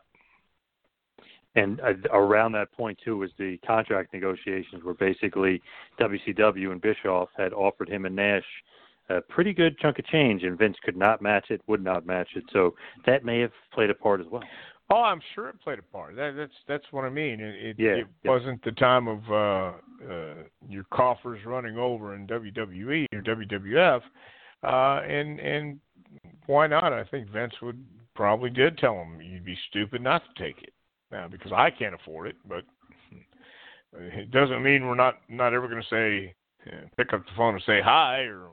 And 1.55 1.81
uh, 1.81 1.95
around 2.12 2.53
that 2.53 2.71
point 2.73 2.99
too 3.03 3.17
was 3.17 3.31
the 3.39 3.59
contract 3.67 4.12
negotiations, 4.12 4.85
where 4.85 4.95
basically 4.95 5.62
WCW 6.01 6.73
and 6.73 6.81
Bischoff 6.81 7.29
had 7.37 7.53
offered 7.53 7.89
him 7.89 8.05
and 8.05 8.14
Nash 8.14 8.45
a 9.09 9.21
pretty 9.21 9.53
good 9.53 9.79
chunk 9.79 9.99
of 9.99 10.07
change, 10.07 10.43
and 10.43 10.59
Vince 10.59 10.77
could 10.85 10.97
not 10.97 11.23
match 11.23 11.47
it, 11.51 11.61
would 11.67 11.83
not 11.83 12.07
match 12.07 12.29
it. 12.35 12.45
So 12.53 12.75
that 13.07 13.25
may 13.25 13.41
have 13.41 13.53
played 13.73 13.91
a 13.91 13.95
part 13.95 14.21
as 14.21 14.27
well. 14.31 14.43
Oh, 14.89 15.03
I'm 15.03 15.20
sure 15.34 15.49
it 15.49 15.61
played 15.61 15.80
a 15.80 15.82
part. 15.82 16.14
That, 16.14 16.34
that's 16.37 16.53
that's 16.68 16.84
what 16.93 17.05
I 17.05 17.11
mean. 17.11 17.41
It, 17.41 17.55
it, 17.57 17.76
Yeah, 17.78 17.91
it 17.91 18.07
yeah. 18.22 18.30
wasn't 18.30 18.62
the 18.64 18.72
time 18.72 19.09
of 19.09 19.20
uh, 19.30 19.72
uh, 20.09 20.34
your 20.68 20.84
coffers 20.93 21.41
running 21.45 21.76
over 21.76 22.14
in 22.14 22.26
WWE 22.26 23.07
or 23.12 23.22
WWF, 23.22 24.01
uh, 24.62 25.03
and 25.07 25.41
and 25.41 25.80
why 26.47 26.68
not? 26.68 26.93
I 26.93 27.05
think 27.05 27.28
Vince 27.30 27.55
would 27.62 27.84
probably 28.14 28.51
did 28.51 28.78
tell 28.78 28.95
him 28.95 29.20
you'd 29.20 29.45
be 29.45 29.59
stupid 29.70 30.03
not 30.03 30.22
to 30.24 30.45
take 30.45 30.62
it 30.62 30.72
now 31.11 31.26
because 31.26 31.53
I 31.53 31.70
can't 31.70 31.95
afford 31.95 32.28
it. 32.28 32.37
But 32.49 32.64
it 33.99 34.30
doesn't 34.30 34.62
mean 34.62 34.87
we're 34.87 34.95
not 34.95 35.16
not 35.28 35.53
ever 35.53 35.68
going 35.68 35.82
to 35.82 35.89
say 35.89 36.34
pick 36.97 37.12
up 37.12 37.24
the 37.24 37.32
phone 37.37 37.55
and 37.55 37.62
say 37.66 37.80
hi 37.82 38.20
or 38.20 38.51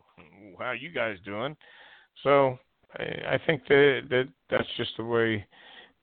how 0.59 0.71
you 0.71 0.89
guys 0.89 1.17
doing. 1.25 1.55
So 2.23 2.57
I, 2.97 3.35
I 3.35 3.39
think 3.45 3.67
that 3.67 4.01
that 4.09 4.27
that's 4.49 4.67
just 4.77 4.91
the 4.97 5.05
way 5.05 5.45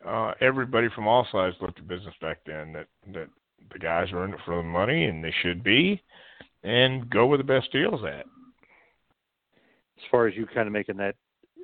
uh, 0.07 0.33
everybody 0.41 0.89
from 0.95 1.07
all 1.07 1.27
sides 1.31 1.57
looked 1.61 1.79
at 1.79 1.89
business 1.89 2.15
back 2.21 2.39
then. 2.47 2.73
That 2.73 2.87
that 3.13 3.29
the 3.73 3.79
guys 3.79 4.11
are 4.13 4.25
in 4.25 4.35
it 4.35 4.41
for 4.45 4.57
the 4.57 4.63
money 4.63 5.05
and 5.05 5.23
they 5.23 5.35
should 5.43 5.63
be, 5.63 6.03
and 6.63 7.09
go 7.11 7.27
where 7.27 7.39
the 7.39 7.45
best 7.45 7.71
deals 7.73 8.03
at. 8.05 8.27
As 9.97 10.11
far 10.11 10.27
as 10.27 10.35
you 10.35 10.47
kind 10.47 10.67
of 10.67 10.73
making 10.73 10.97
that 10.97 11.15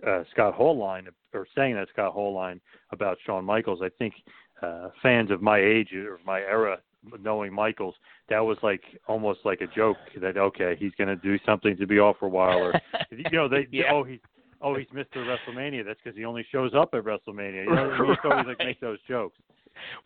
uh, 0.06 0.24
Scott 0.32 0.54
Hall 0.54 0.76
line 0.76 1.08
or 1.32 1.46
saying 1.56 1.74
that 1.74 1.88
Scott 1.92 2.12
Hall 2.12 2.34
line 2.34 2.60
about 2.90 3.18
Shawn 3.24 3.44
Michaels, 3.44 3.80
I 3.82 3.88
think 3.98 4.14
uh, 4.62 4.88
fans 5.02 5.30
of 5.30 5.42
my 5.42 5.58
age 5.58 5.92
or 5.94 6.18
my 6.24 6.40
era 6.40 6.78
knowing 7.20 7.52
Michaels, 7.52 7.94
that 8.28 8.40
was 8.40 8.58
like 8.62 8.82
almost 9.06 9.40
like 9.44 9.60
a 9.60 9.66
joke 9.68 9.96
that 10.20 10.36
okay, 10.36 10.76
he's 10.78 10.92
going 10.98 11.08
to 11.08 11.16
do 11.16 11.38
something 11.46 11.76
to 11.76 11.86
be 11.86 11.98
off 11.98 12.16
for 12.18 12.26
a 12.26 12.30
while, 12.30 12.58
or 12.58 12.74
you 13.10 13.30
know, 13.32 13.48
they 13.48 13.66
yeah. 13.70 13.84
oh 13.92 14.04
he's 14.04 14.20
oh 14.66 14.74
he's 14.76 14.86
Mr. 14.88 15.16
WrestleMania. 15.24 15.84
That's 15.84 15.98
because 16.02 16.16
he 16.16 16.24
only 16.24 16.44
shows 16.50 16.72
up 16.74 16.90
at 16.94 17.04
WrestleMania. 17.04 17.64
You 17.64 17.74
know, 17.74 18.04
used 18.08 18.20
to 18.22 18.28
always 18.30 18.46
like 18.46 18.58
make 18.58 18.80
those 18.88 18.98
jokes. 19.08 19.36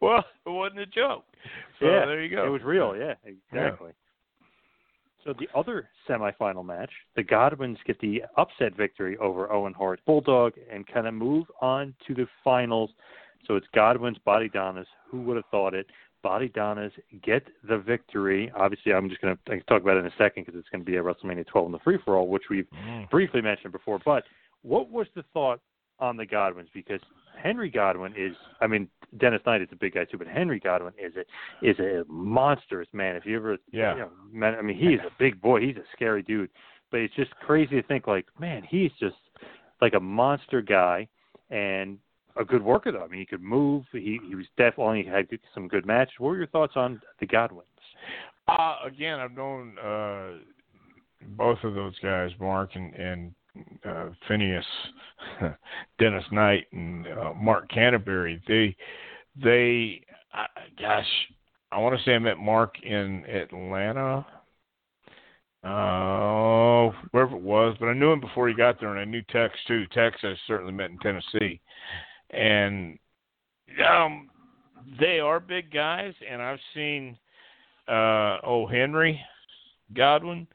Well, 0.00 0.24
it 0.46 0.50
wasn't 0.50 0.80
a 0.80 0.86
joke. 0.86 1.24
So 1.78 1.86
yeah, 1.86 2.04
there 2.06 2.22
you 2.22 2.34
go. 2.34 2.46
It 2.46 2.50
was 2.50 2.62
real. 2.62 2.96
Yeah, 2.96 3.14
exactly. 3.24 3.92
So 5.24 5.34
the 5.38 5.48
other 5.54 5.88
semifinal 6.08 6.64
match, 6.64 6.90
the 7.14 7.22
Godwinns 7.22 7.76
get 7.86 8.00
the 8.00 8.22
upset 8.38 8.74
victory 8.76 9.16
over 9.18 9.52
Owen 9.52 9.74
Hart 9.74 10.00
Bulldog 10.06 10.54
and 10.72 10.86
kind 10.86 11.06
of 11.06 11.14
move 11.14 11.46
on 11.61 11.94
to 12.06 12.14
the 12.14 12.26
finals. 12.42 12.90
So 13.46 13.56
it's 13.56 13.66
Godwinns 13.76 14.16
Bodydonnas. 14.26 14.86
Who 15.11 15.20
would 15.22 15.36
have 15.36 15.44
thought 15.50 15.74
it? 15.74 15.86
Bodydonnas 16.24 16.92
get 17.22 17.42
the 17.68 17.78
victory. 17.78 18.50
Obviously, 18.56 18.92
I'm 18.92 19.08
just 19.11 19.20
going 19.20 19.36
to 19.46 19.61
talk 19.62 19.82
about 19.82 19.96
it 19.96 20.00
in 20.00 20.06
a 20.06 20.12
second 20.18 20.46
because 20.46 20.58
it's 20.58 20.68
going 20.70 20.84
to 20.84 20.90
be 20.90 20.96
a 20.96 21.02
WrestleMania 21.02 21.46
12 21.46 21.66
in 21.66 21.72
the 21.72 21.78
free 21.80 21.98
for 22.04 22.16
all, 22.16 22.28
which 22.28 22.44
we've 22.50 22.66
Mm. 22.86 23.08
briefly 23.11 23.40
mentioned 23.40 23.72
before. 23.72 23.98
But 24.04 24.24
what 24.62 24.90
was 24.90 25.06
the 25.14 25.24
thought 25.32 25.61
on 25.98 26.16
the 26.16 26.26
Godwinns? 26.26 26.68
Because 26.74 27.00
Henry 27.42 27.70
Godwinn 27.70 28.12
is, 28.16 28.34
I 28.61 28.66
mean, 28.66 28.88
Dennis 29.18 29.40
Knight 29.46 29.62
is 29.62 29.68
a 29.72 29.76
big 29.76 29.94
guy 29.94 30.04
too, 30.04 30.18
but 30.18 30.26
Henry 30.26 30.61
Godwinn 30.61 30.92
is 30.98 31.12
a 31.16 31.66
is 31.68 31.78
a 31.78 32.04
monstrous 32.08 32.88
man. 32.92 33.16
If 33.16 33.26
you 33.26 33.36
ever, 33.36 33.56
Yeah. 33.72 33.94
you 33.94 34.00
know, 34.00 34.11
man, 34.32 34.54
I 34.54 34.62
mean, 34.62 34.76
he 34.76 34.94
is 34.94 35.00
a 35.00 35.11
big 35.18 35.40
boy. 35.40 35.61
He's 35.61 35.76
a 35.76 35.84
scary 35.92 36.22
dude, 36.22 36.50
but 36.90 37.00
it's 37.00 37.14
just 37.14 37.30
crazy 37.40 37.80
to 37.80 37.82
think 37.86 38.06
like, 38.06 38.26
man, 38.38 38.62
he's 38.62 38.92
just 39.00 39.16
like 39.80 39.94
a 39.94 40.00
monster 40.00 40.61
guy 40.61 41.08
and 41.50 41.98
a 42.36 42.44
good 42.44 42.62
worker 42.62 42.92
though. 42.92 43.02
I 43.02 43.08
mean, 43.08 43.20
he 43.20 43.26
could 43.26 43.42
move. 43.42 43.84
He 43.92 44.20
he 44.28 44.34
was 44.34 44.46
definitely 44.56 45.04
had 45.04 45.26
some 45.54 45.66
good 45.68 45.86
matches. 45.86 46.14
What 46.18 46.28
were 46.30 46.36
your 46.36 46.46
thoughts 46.48 46.74
on 46.76 47.00
the 47.18 47.26
Godwinns? 47.26 47.64
Uh, 48.46 48.76
again, 48.86 49.18
I've 49.20 49.32
known 49.32 49.78
uh, 49.78 50.32
both 51.36 51.58
of 51.64 51.74
those 51.74 51.98
guys, 52.00 52.30
Mark 52.40 52.70
and, 52.74 52.94
and 52.94 53.34
uh, 53.88 54.07
Phineas, 54.28 54.64
Dennis 55.98 56.24
Knight, 56.32 56.66
and 56.72 57.07
uh, 57.07 57.32
Mark 57.34 57.70
Canterbury. 57.70 58.42
They, 58.46 58.76
they, 59.42 60.05
uh, 60.36 60.46
gosh, 60.80 61.07
I 61.72 61.78
want 61.78 61.98
to 61.98 62.05
say 62.05 62.14
I 62.14 62.18
met 62.18 62.38
Mark 62.38 62.74
in 62.82 63.24
Atlanta. 63.26 64.26
Oh, 65.62 66.94
wherever 67.11 67.36
it 67.36 67.42
was, 67.42 67.76
but 67.78 67.86
I 67.86 67.92
knew 67.92 68.11
him 68.12 68.20
before 68.20 68.48
he 68.48 68.55
got 68.55 68.80
there, 68.80 68.90
and 68.90 68.98
I 68.98 69.05
knew 69.05 69.22
Tex 69.30 69.55
too. 69.68 69.84
Tex 69.92 70.16
I 70.22 70.32
certainly 70.46 70.72
met 70.72 70.90
in 70.90 70.98
Tennessee, 71.01 71.61
and 72.30 72.98
um, 73.86 74.30
they 74.98 75.20
are 75.20 75.38
big 75.38 75.70
guys, 75.70 76.14
and 76.28 76.40
I've 76.40 76.59
seen 76.74 77.18
uh, 77.88 78.38
oh 78.42 78.66
Henry 78.70 79.20
Godwinn 79.94 80.46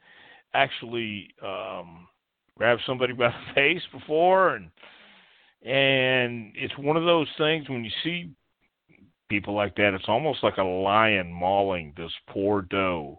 actually 0.54 1.28
um, 1.40 2.08
grab 2.56 2.78
somebody 2.86 3.12
by 3.12 3.28
the 3.28 3.34
face 3.54 3.82
before, 3.92 4.56
and 4.56 4.70
and 5.62 6.52
it's 6.54 6.76
one 6.78 6.96
of 6.96 7.04
those 7.04 7.28
things 7.38 7.68
when 7.68 7.84
you 7.84 7.90
see 8.04 8.30
people 9.28 9.54
like 9.54 9.74
that, 9.76 9.94
it's 9.94 10.08
almost 10.08 10.42
like 10.42 10.56
a 10.58 10.62
lion 10.62 11.32
mauling 11.32 11.92
this 11.96 12.12
poor 12.28 12.62
doe, 12.62 13.18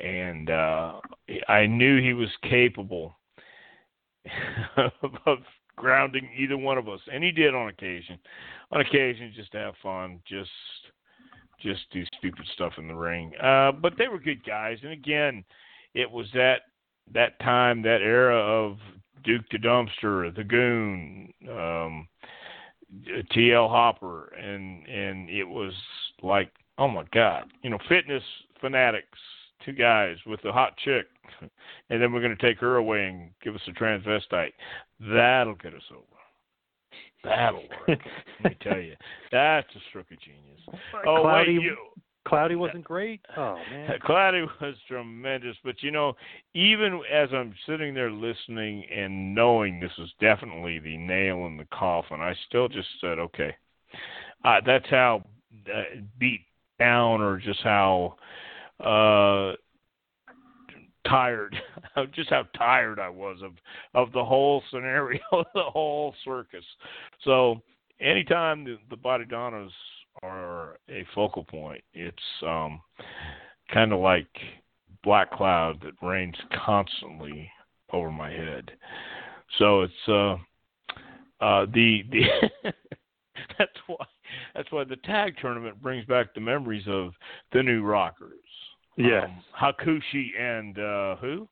and 0.00 0.50
uh, 0.50 0.94
I 1.48 1.66
knew 1.66 2.00
he 2.00 2.14
was 2.14 2.30
capable 2.42 3.14
of 5.26 5.38
grounding 5.76 6.28
either 6.36 6.56
one 6.56 6.78
of 6.78 6.88
us, 6.88 7.00
and 7.12 7.22
he 7.22 7.30
did 7.30 7.54
on 7.54 7.68
occasion. 7.68 8.18
On 8.70 8.80
occasion, 8.80 9.32
just 9.36 9.52
to 9.52 9.58
have 9.58 9.74
fun, 9.82 10.20
just 10.26 10.50
just 11.60 11.82
do 11.92 12.02
stupid 12.18 12.44
stuff 12.54 12.72
in 12.78 12.88
the 12.88 12.94
ring. 12.94 13.32
Uh, 13.40 13.70
but 13.72 13.92
they 13.96 14.08
were 14.08 14.18
good 14.18 14.44
guys, 14.44 14.78
and 14.82 14.92
again, 14.92 15.44
it 15.94 16.10
was 16.10 16.26
that 16.34 16.62
that 17.12 17.38
time, 17.40 17.82
that 17.82 18.00
era 18.02 18.38
of 18.38 18.78
Duke 19.24 19.44
the 19.50 19.58
Dumpster, 19.58 20.34
the 20.34 20.44
Goon, 20.44 21.32
um, 21.48 22.08
TL 23.34 23.68
Hopper, 23.68 24.32
and 24.34 24.86
and 24.86 25.30
it 25.30 25.44
was 25.44 25.72
like, 26.22 26.50
oh 26.78 26.88
my 26.88 27.04
God, 27.12 27.44
you 27.62 27.70
know, 27.70 27.78
fitness 27.88 28.22
fanatics, 28.60 29.18
two 29.64 29.72
guys 29.72 30.16
with 30.26 30.44
a 30.44 30.52
hot 30.52 30.76
chick, 30.84 31.06
and 31.90 32.02
then 32.02 32.12
we're 32.12 32.20
going 32.20 32.36
to 32.36 32.42
take 32.42 32.58
her 32.58 32.76
away 32.76 33.06
and 33.06 33.30
give 33.42 33.54
us 33.54 33.60
a 33.68 33.72
transvestite. 33.72 34.52
That'll 35.00 35.54
get 35.54 35.74
us 35.74 35.82
over. 35.90 36.02
That'll 37.24 37.62
work. 37.86 38.00
Let 38.42 38.52
me 38.52 38.56
tell 38.60 38.80
you, 38.80 38.96
that's 39.32 39.68
a 39.74 39.78
stroke 39.88 40.10
of 40.10 40.20
genius. 40.20 40.60
Oh 41.06 41.22
Cloudy, 41.22 41.58
wait, 41.58 41.62
you. 41.62 41.76
Cloudy 42.26 42.54
wasn't 42.54 42.84
great. 42.84 43.20
Oh 43.36 43.56
man. 43.70 43.98
Cloudy 44.02 44.44
was 44.60 44.74
tremendous, 44.86 45.56
but 45.64 45.82
you 45.82 45.90
know, 45.90 46.14
even 46.54 47.00
as 47.12 47.28
I'm 47.32 47.54
sitting 47.66 47.94
there 47.94 48.10
listening 48.10 48.84
and 48.94 49.34
knowing 49.34 49.80
this 49.80 49.92
is 49.98 50.10
definitely 50.20 50.78
the 50.78 50.96
nail 50.96 51.46
in 51.46 51.56
the 51.56 51.66
coffin, 51.72 52.20
I 52.20 52.34
still 52.48 52.68
just 52.68 52.88
said, 53.00 53.18
okay, 53.18 53.54
uh, 54.44 54.60
that's 54.64 54.88
how 54.88 55.24
uh, 55.72 55.82
beat 56.18 56.42
down 56.78 57.20
or 57.20 57.38
just 57.38 57.60
how 57.62 58.16
uh, 58.80 59.52
tired, 61.08 61.56
just 62.14 62.30
how 62.30 62.44
tired 62.56 62.98
I 62.98 63.08
was 63.08 63.38
of 63.42 63.52
of 63.94 64.12
the 64.12 64.24
whole 64.24 64.62
scenario, 64.70 65.20
the 65.32 65.62
whole 65.62 66.14
circus. 66.24 66.64
So 67.24 67.60
anytime 68.00 68.64
the, 68.64 68.78
the 68.90 68.96
Bodydonnas 68.96 69.70
are 70.22 70.78
a 70.88 71.04
focal 71.14 71.44
point, 71.44 71.82
it's 71.94 72.16
um, 72.46 72.80
kind 73.72 73.92
of 73.92 74.00
like 74.00 74.28
black 75.04 75.30
cloud 75.32 75.80
that 75.82 76.06
rains 76.06 76.36
constantly 76.64 77.50
over 77.92 78.10
my 78.10 78.30
head. 78.30 78.70
So 79.58 79.82
it's 79.82 79.92
uh, 80.08 80.34
uh, 81.44 81.66
the 81.72 82.02
the 82.10 82.22
that's 83.58 83.72
why 83.86 84.06
that's 84.54 84.70
why 84.70 84.84
the 84.84 84.96
tag 84.96 85.34
tournament 85.40 85.80
brings 85.82 86.06
back 86.06 86.34
the 86.34 86.40
memories 86.40 86.84
of 86.86 87.12
the 87.52 87.62
New 87.62 87.82
Rockers. 87.82 88.38
Yes. 88.96 89.24
Um, 89.24 89.42
Hakushi 89.74 90.38
and 90.38 90.78
uh, 90.78 91.16
who? 91.16 91.48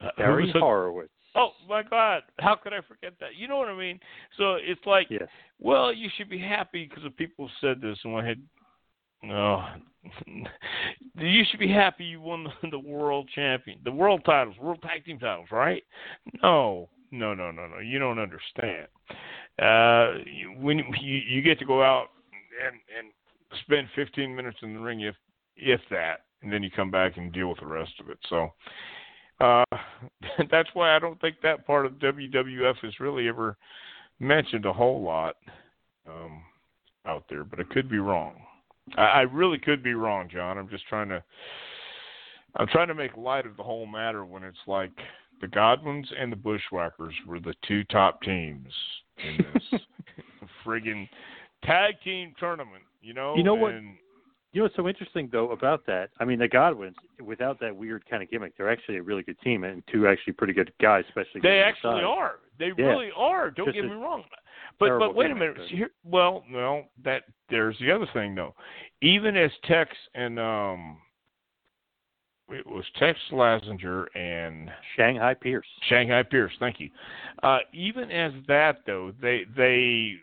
Uh, 0.00 0.08
who 0.16 0.22
Barry 0.22 0.44
was 0.44 0.52
the- 0.52 0.60
Horowitz. 0.60 1.10
Oh 1.34 1.50
my 1.68 1.82
God! 1.82 2.22
How 2.38 2.56
could 2.56 2.72
I 2.72 2.80
forget 2.86 3.14
that? 3.20 3.36
You 3.36 3.48
know 3.48 3.56
what 3.56 3.68
I 3.68 3.76
mean? 3.78 3.98
So 4.36 4.54
it's 4.54 4.84
like, 4.84 5.06
Yes. 5.10 5.28
well, 5.58 5.92
you 5.92 6.08
should 6.16 6.28
be 6.28 6.38
happy 6.38 6.86
because 6.86 7.04
the 7.04 7.10
people 7.10 7.48
said 7.60 7.80
this, 7.80 7.98
and 8.04 8.16
I 8.16 8.26
had, 8.26 8.42
no, 9.22 9.64
you 11.16 11.44
should 11.50 11.60
be 11.60 11.72
happy 11.72 12.04
you 12.04 12.20
won 12.20 12.46
the, 12.70 12.78
world 12.78 13.30
champion, 13.34 13.78
the 13.84 13.92
world 13.92 14.22
titles, 14.26 14.56
world 14.58 14.82
tag 14.82 15.04
team 15.04 15.18
titles, 15.18 15.48
right? 15.50 15.82
No, 16.42 16.90
no, 17.10 17.32
no, 17.34 17.50
no, 17.50 17.66
no. 17.66 17.78
You 17.78 17.98
don't 17.98 18.18
understand. 18.18 18.88
Uh, 19.60 20.22
you- 20.26 20.52
when 20.58 20.78
you, 21.00 21.16
you 21.16 21.40
get 21.42 21.58
to 21.60 21.64
go 21.64 21.82
out 21.82 22.08
and 22.66 22.74
and 22.98 23.12
spend 23.64 23.88
15 23.94 24.34
minutes 24.34 24.58
in 24.62 24.74
the 24.74 24.80
ring, 24.80 25.00
if 25.00 25.14
if 25.56 25.80
that, 25.90 26.20
and 26.42 26.52
then 26.52 26.62
you 26.62 26.70
come 26.70 26.90
back 26.90 27.16
and 27.16 27.32
deal 27.32 27.48
with 27.48 27.60
the 27.60 27.66
rest 27.66 27.92
of 28.00 28.10
it. 28.10 28.18
So. 28.28 28.50
Uh, 29.42 29.64
that's 30.50 30.68
why 30.74 30.94
I 30.94 30.98
don't 30.98 31.20
think 31.20 31.36
that 31.42 31.66
part 31.66 31.84
of 31.84 31.92
WWF 31.94 32.76
is 32.84 33.00
really 33.00 33.28
ever 33.28 33.56
mentioned 34.20 34.64
a 34.64 34.72
whole 34.72 35.02
lot 35.02 35.36
um, 36.08 36.42
out 37.06 37.24
there, 37.28 37.44
but 37.44 37.58
I 37.58 37.64
could 37.64 37.90
be 37.90 37.98
wrong. 37.98 38.34
I, 38.96 39.02
I 39.02 39.20
really 39.22 39.58
could 39.58 39.82
be 39.82 39.94
wrong, 39.94 40.28
John. 40.32 40.58
I'm 40.58 40.68
just 40.68 40.86
trying 40.86 41.08
to 41.08 41.22
I'm 42.56 42.66
trying 42.68 42.88
to 42.88 42.94
make 42.94 43.16
light 43.16 43.46
of 43.46 43.56
the 43.56 43.62
whole 43.62 43.86
matter 43.86 44.24
when 44.24 44.44
it's 44.44 44.58
like 44.66 44.92
the 45.40 45.48
Godwinns 45.48 46.06
and 46.18 46.30
the 46.30 46.36
Bushwhackers 46.36 47.14
were 47.26 47.40
the 47.40 47.54
two 47.66 47.82
top 47.84 48.22
teams 48.22 48.68
in 49.24 49.38
this 49.54 49.80
friggin' 50.66 51.08
tag 51.64 51.94
team 52.04 52.34
tournament. 52.38 52.82
You 53.00 53.14
know, 53.14 53.34
You 53.36 53.42
know 53.42 53.54
what? 53.54 53.72
And, 53.72 53.96
You 54.52 54.60
know 54.60 54.64
what's 54.64 54.76
so 54.76 54.86
interesting 54.86 55.30
though 55.32 55.50
about 55.50 55.86
that? 55.86 56.10
I 56.20 56.26
mean, 56.26 56.38
the 56.38 56.48
Godwinns, 56.48 56.94
without 57.24 57.58
that 57.60 57.74
weird 57.74 58.04
kind 58.08 58.22
of 58.22 58.30
gimmick, 58.30 58.56
they're 58.56 58.70
actually 58.70 58.98
a 58.98 59.02
really 59.02 59.22
good 59.22 59.40
team 59.40 59.64
and 59.64 59.82
two 59.90 60.06
actually 60.06 60.34
pretty 60.34 60.52
good 60.52 60.70
guys, 60.80 61.04
especially. 61.08 61.40
They 61.40 61.60
actually 61.60 62.02
size. 62.02 62.04
are. 62.06 62.38
They 62.58 62.66
Yeah. 62.76 62.86
really 62.86 63.10
are. 63.16 63.50
Don't 63.50 63.66
Just 63.66 63.76
get 63.76 63.84
me 63.86 63.92
wrong. 63.92 64.24
But 64.78 64.98
but 64.98 65.14
wait 65.14 65.30
a 65.30 65.34
minute. 65.34 65.58
Here, 65.68 65.90
well, 66.04 66.44
well, 66.52 66.84
that 67.02 67.24
there's 67.48 67.78
the 67.78 67.90
other 67.90 68.06
thing 68.12 68.34
though. 68.34 68.54
Even 69.00 69.36
as 69.36 69.50
Tex 69.64 69.96
and 70.14 70.38
um, 70.38 70.98
it 72.50 72.66
was 72.66 72.84
Tex 72.98 73.18
Slazenger 73.30 74.06
and 74.14 74.70
Shanghai 74.96 75.32
Pierce. 75.34 75.66
Shanghai 75.88 76.22
Pierce, 76.22 76.52
thank 76.58 76.78
you. 76.78 76.90
Uh, 77.42 77.60
even 77.72 78.10
as 78.10 78.32
that 78.48 78.78
though, 78.86 79.12
they 79.20 79.44
they 79.56 80.16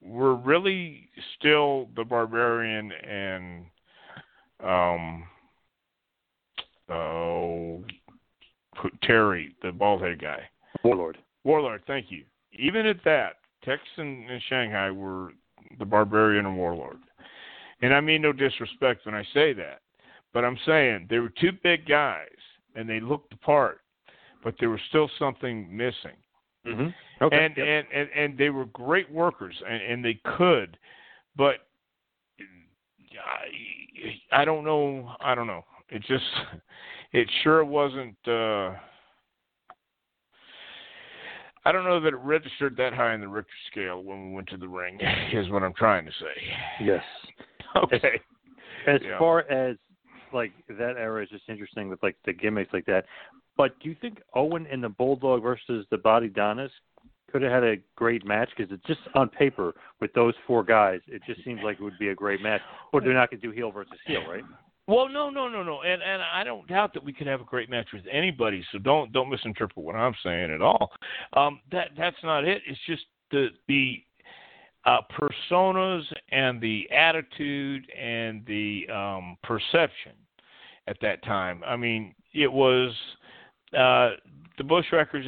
were 0.00 0.34
really 0.34 1.08
still 1.38 1.88
the 1.96 2.04
barbarian 2.04 2.92
and 2.92 3.64
um 4.64 5.24
oh 6.90 7.84
Terry, 9.02 9.54
the 9.62 9.72
bald 9.72 10.02
head 10.02 10.20
guy. 10.20 10.48
Warlord. 10.84 11.18
Warlord, 11.44 11.82
thank 11.86 12.10
you. 12.10 12.24
Even 12.52 12.86
at 12.86 13.02
that, 13.04 13.36
Tex 13.64 13.82
and, 13.96 14.28
and 14.30 14.40
Shanghai 14.48 14.90
were 14.90 15.32
the 15.78 15.84
barbarian 15.84 16.46
and 16.46 16.56
warlord. 16.56 16.98
And 17.82 17.92
I 17.92 18.00
mean 18.00 18.22
no 18.22 18.32
disrespect 18.32 19.06
when 19.06 19.14
I 19.14 19.24
say 19.34 19.52
that. 19.54 19.80
But 20.32 20.44
I'm 20.44 20.58
saying 20.66 21.06
they 21.08 21.18
were 21.18 21.32
two 21.40 21.52
big 21.62 21.86
guys 21.86 22.28
and 22.74 22.88
they 22.88 23.00
looked 23.00 23.30
the 23.30 23.36
part, 23.36 23.80
but 24.44 24.54
there 24.60 24.70
was 24.70 24.80
still 24.88 25.10
something 25.18 25.74
missing. 25.74 26.16
Mm-hmm. 26.66 26.88
Okay. 27.20 27.36
And, 27.44 27.56
yep. 27.56 27.66
and 27.66 27.86
and 27.92 28.08
and 28.14 28.38
they 28.38 28.50
were 28.50 28.66
great 28.66 29.10
workers 29.10 29.54
and, 29.68 29.82
and 29.82 30.04
they 30.04 30.20
could, 30.36 30.78
but 31.36 31.56
I, 34.32 34.42
I 34.42 34.44
don't 34.44 34.64
know. 34.64 35.12
I 35.20 35.34
don't 35.34 35.46
know. 35.46 35.64
It 35.88 36.02
just 36.02 36.24
it 37.12 37.28
sure 37.42 37.64
wasn't. 37.64 38.16
uh 38.26 38.74
I 41.64 41.72
don't 41.72 41.84
know 41.84 42.00
that 42.00 42.14
it 42.14 42.20
registered 42.20 42.76
that 42.78 42.94
high 42.94 43.12
in 43.14 43.20
the 43.20 43.28
Richter 43.28 43.50
scale 43.70 44.02
when 44.02 44.28
we 44.28 44.34
went 44.34 44.48
to 44.48 44.56
the 44.56 44.68
ring. 44.68 44.98
Is 45.32 45.50
what 45.50 45.62
I'm 45.62 45.74
trying 45.74 46.06
to 46.06 46.12
say. 46.12 46.84
yes. 46.84 47.02
Okay. 47.76 48.18
As 48.86 49.02
Yeah. 49.02 49.18
far 49.18 49.40
as 49.50 49.76
like 50.32 50.52
that 50.68 50.96
era 50.96 51.22
is 51.22 51.28
just 51.28 51.46
interesting 51.50 51.90
with 51.90 52.02
like 52.02 52.16
the 52.24 52.32
gimmicks 52.32 52.72
like 52.72 52.86
that. 52.86 53.04
But 53.58 53.78
do 53.80 53.90
you 53.90 53.96
think 54.00 54.22
Owen 54.34 54.66
and 54.72 54.82
the 54.82 54.88
Bulldog 54.88 55.42
versus 55.42 55.84
the 55.90 55.98
Bodydonnas 55.98 56.70
could 57.30 57.42
have 57.42 57.52
had 57.52 57.64
a 57.64 57.76
great 57.96 58.26
match? 58.26 58.50
Because 58.56 58.72
it's 58.72 58.84
just 58.86 59.00
on 59.14 59.28
paper 59.28 59.74
with 60.00 60.12
those 60.14 60.34
four 60.46 60.64
guys, 60.64 61.00
it 61.06 61.22
just 61.26 61.44
seems 61.44 61.60
like 61.62 61.78
it 61.78 61.82
would 61.82 61.98
be 61.98 62.08
a 62.08 62.14
great 62.14 62.40
match. 62.40 62.60
But 62.92 63.04
they're 63.04 63.14
not 63.14 63.30
going 63.30 63.40
to 63.40 63.46
do 63.46 63.52
heel 63.52 63.70
versus 63.70 63.92
heel, 64.06 64.22
right? 64.28 64.44
Well, 64.86 65.06
no, 65.06 65.28
no, 65.28 65.48
no, 65.48 65.62
no, 65.62 65.82
and 65.82 66.02
and 66.02 66.22
I 66.22 66.44
don't 66.44 66.66
doubt 66.66 66.94
that 66.94 67.04
we 67.04 67.12
could 67.12 67.26
have 67.26 67.42
a 67.42 67.44
great 67.44 67.68
match 67.68 67.88
with 67.92 68.04
anybody. 68.10 68.64
So 68.72 68.78
don't 68.78 69.12
don't 69.12 69.28
misinterpret 69.28 69.84
what 69.84 69.94
I'm 69.94 70.14
saying 70.24 70.50
at 70.50 70.62
all. 70.62 70.90
Um, 71.34 71.60
that 71.70 71.90
that's 71.96 72.16
not 72.22 72.44
it. 72.44 72.62
It's 72.66 72.80
just 72.86 73.02
the 73.30 73.48
the 73.68 74.02
uh, 74.86 75.00
personas 75.20 76.04
and 76.32 76.58
the 76.58 76.88
attitude 76.90 77.84
and 77.90 78.44
the 78.46 78.86
um, 78.90 79.36
perception 79.42 80.12
at 80.86 80.96
that 81.02 81.22
time. 81.22 81.62
I 81.66 81.76
mean, 81.76 82.14
it 82.32 82.50
was 82.50 82.90
uh, 83.76 84.12
the 84.58 84.64
Bushwhackers 84.64 85.26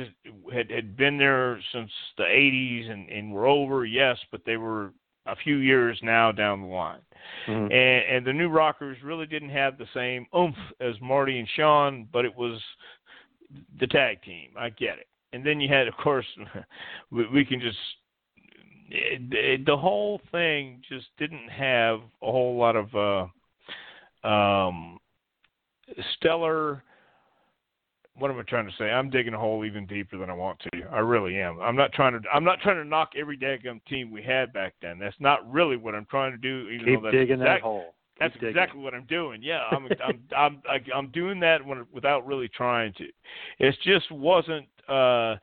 had 0.52 0.70
had 0.70 0.96
been 0.96 1.16
there 1.16 1.60
since 1.72 1.90
the 2.16 2.24
'80s 2.24 2.90
and 2.90 3.08
and 3.08 3.32
were 3.32 3.46
over, 3.46 3.84
yes, 3.84 4.18
but 4.30 4.42
they 4.44 4.56
were 4.56 4.92
a 5.26 5.36
few 5.36 5.56
years 5.56 5.98
now 6.02 6.32
down 6.32 6.62
the 6.62 6.66
line. 6.66 7.00
Mhm. 7.46 7.72
And, 7.72 8.16
and 8.16 8.26
the 8.26 8.32
new 8.32 8.48
Rockers 8.48 8.96
really 9.02 9.26
didn't 9.26 9.50
have 9.50 9.78
the 9.78 9.86
same 9.94 10.26
oomph 10.36 10.56
as 10.80 10.94
Marty 11.00 11.38
and 11.38 11.48
Shawn, 11.56 12.08
but 12.12 12.24
it 12.24 12.34
was 12.34 12.60
the 13.78 13.86
tag 13.86 14.22
team. 14.22 14.50
I 14.56 14.70
get 14.70 14.98
it. 14.98 15.06
And 15.32 15.44
then 15.44 15.60
you 15.60 15.68
had, 15.68 15.86
of 15.86 15.96
course, 15.96 16.26
we, 17.10 17.26
we 17.28 17.44
can 17.44 17.60
just 17.60 17.78
it, 18.90 19.22
it, 19.32 19.66
the 19.66 19.76
whole 19.76 20.20
thing 20.32 20.82
just 20.88 21.06
didn't 21.18 21.48
have 21.48 22.00
a 22.22 22.30
whole 22.30 22.56
lot 22.56 22.76
of 22.76 22.94
uh, 24.24 24.26
um, 24.28 24.98
stellar. 26.14 26.82
What 28.20 28.30
am 28.30 28.38
I 28.38 28.42
trying 28.42 28.66
to 28.66 28.72
say? 28.78 28.84
I'm 28.84 29.10
digging 29.10 29.34
a 29.34 29.38
hole 29.38 29.64
even 29.64 29.86
deeper 29.86 30.16
than 30.18 30.30
I 30.30 30.34
want 30.34 30.60
to. 30.60 30.82
I 30.92 30.98
really 30.98 31.40
am. 31.40 31.58
I'm 31.60 31.74
not 31.74 31.92
trying 31.92 32.12
to. 32.12 32.28
I'm 32.32 32.44
not 32.44 32.60
trying 32.60 32.76
to 32.76 32.84
knock 32.84 33.10
every 33.18 33.36
daggum 33.36 33.80
team 33.86 34.10
we 34.12 34.22
had 34.22 34.52
back 34.52 34.74
then. 34.80 34.98
That's 34.98 35.16
not 35.20 35.50
really 35.50 35.76
what 35.76 35.94
I'm 35.94 36.06
trying 36.06 36.32
to 36.32 36.38
do. 36.38 36.68
Even 36.68 36.86
Keep 36.86 36.94
though 36.96 37.02
that's 37.06 37.14
digging 37.16 37.38
that 37.40 37.44
exact- 37.46 37.62
hole. 37.62 37.94
that's 38.18 38.34
digging. 38.34 38.48
exactly 38.50 38.80
what 38.80 38.94
I'm 38.94 39.06
doing. 39.06 39.42
Yeah, 39.42 39.62
I'm 39.70 39.86
I'm 40.04 40.20
I'm 40.36 40.62
I- 40.68 40.92
I'm 40.96 41.08
doing 41.10 41.40
that 41.40 41.64
when, 41.64 41.86
without 41.92 42.26
really 42.26 42.48
trying 42.48 42.92
to. 42.98 43.04
It 43.58 43.74
just 43.82 44.10
wasn't 44.12 44.66
uh, 44.88 45.36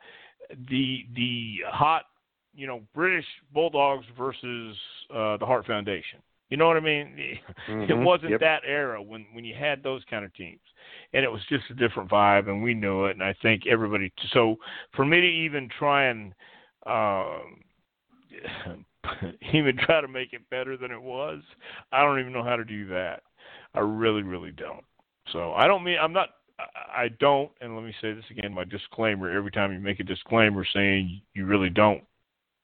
the 0.70 1.04
the 1.14 1.56
hot, 1.68 2.04
you 2.54 2.66
know, 2.66 2.80
British 2.94 3.26
Bulldogs 3.52 4.06
versus 4.16 4.76
uh, 5.12 5.36
the 5.36 5.46
Hart 5.46 5.66
Foundation. 5.66 6.20
You 6.50 6.56
know 6.56 6.66
what 6.66 6.76
I 6.78 6.80
mean? 6.80 7.14
It 7.68 7.90
Mhm. 7.90 8.04
wasn't 8.04 8.30
Yep. 8.30 8.40
that 8.40 8.62
era 8.66 9.02
when 9.02 9.26
when 9.32 9.44
you 9.44 9.54
had 9.54 9.82
those 9.82 10.02
kind 10.08 10.24
of 10.24 10.32
teams, 10.34 10.60
and 11.12 11.24
it 11.24 11.32
was 11.32 11.40
just 11.48 11.64
a 11.70 11.74
different 11.74 12.10
vibe, 12.10 12.48
and 12.48 12.62
we 12.62 12.74
knew 12.74 13.06
it. 13.06 13.12
And 13.12 13.22
I 13.22 13.34
think 13.42 13.66
everybody. 13.66 14.12
So 14.32 14.56
for 14.94 15.04
me 15.04 15.20
to 15.20 15.26
even 15.26 15.68
try 15.78 16.04
and 16.04 16.34
um, 16.86 17.60
even 19.52 19.76
try 19.76 20.00
to 20.00 20.08
make 20.08 20.32
it 20.32 20.48
better 20.50 20.76
than 20.76 20.90
it 20.90 21.00
was, 21.00 21.40
I 21.92 22.02
don't 22.02 22.20
even 22.20 22.32
know 22.32 22.44
how 22.44 22.56
to 22.56 22.64
do 22.64 22.86
that. 22.88 23.22
I 23.74 23.80
really, 23.80 24.22
really 24.22 24.50
don't. 24.50 24.84
So 25.32 25.52
I 25.52 25.66
don't 25.66 25.84
mean 25.84 25.98
I'm 26.00 26.12
not. 26.12 26.30
I- 26.94 27.10
don't, 27.20 27.52
and 27.60 27.76
let 27.76 27.84
me 27.84 27.94
say 28.00 28.12
this 28.12 28.24
again: 28.30 28.52
my 28.52 28.64
disclaimer. 28.64 29.30
Every 29.30 29.50
time 29.50 29.72
you 29.72 29.78
make 29.78 30.00
a 30.00 30.04
disclaimer 30.04 30.66
saying 30.74 31.22
you 31.34 31.46
really 31.46 31.70
don't 31.70 32.02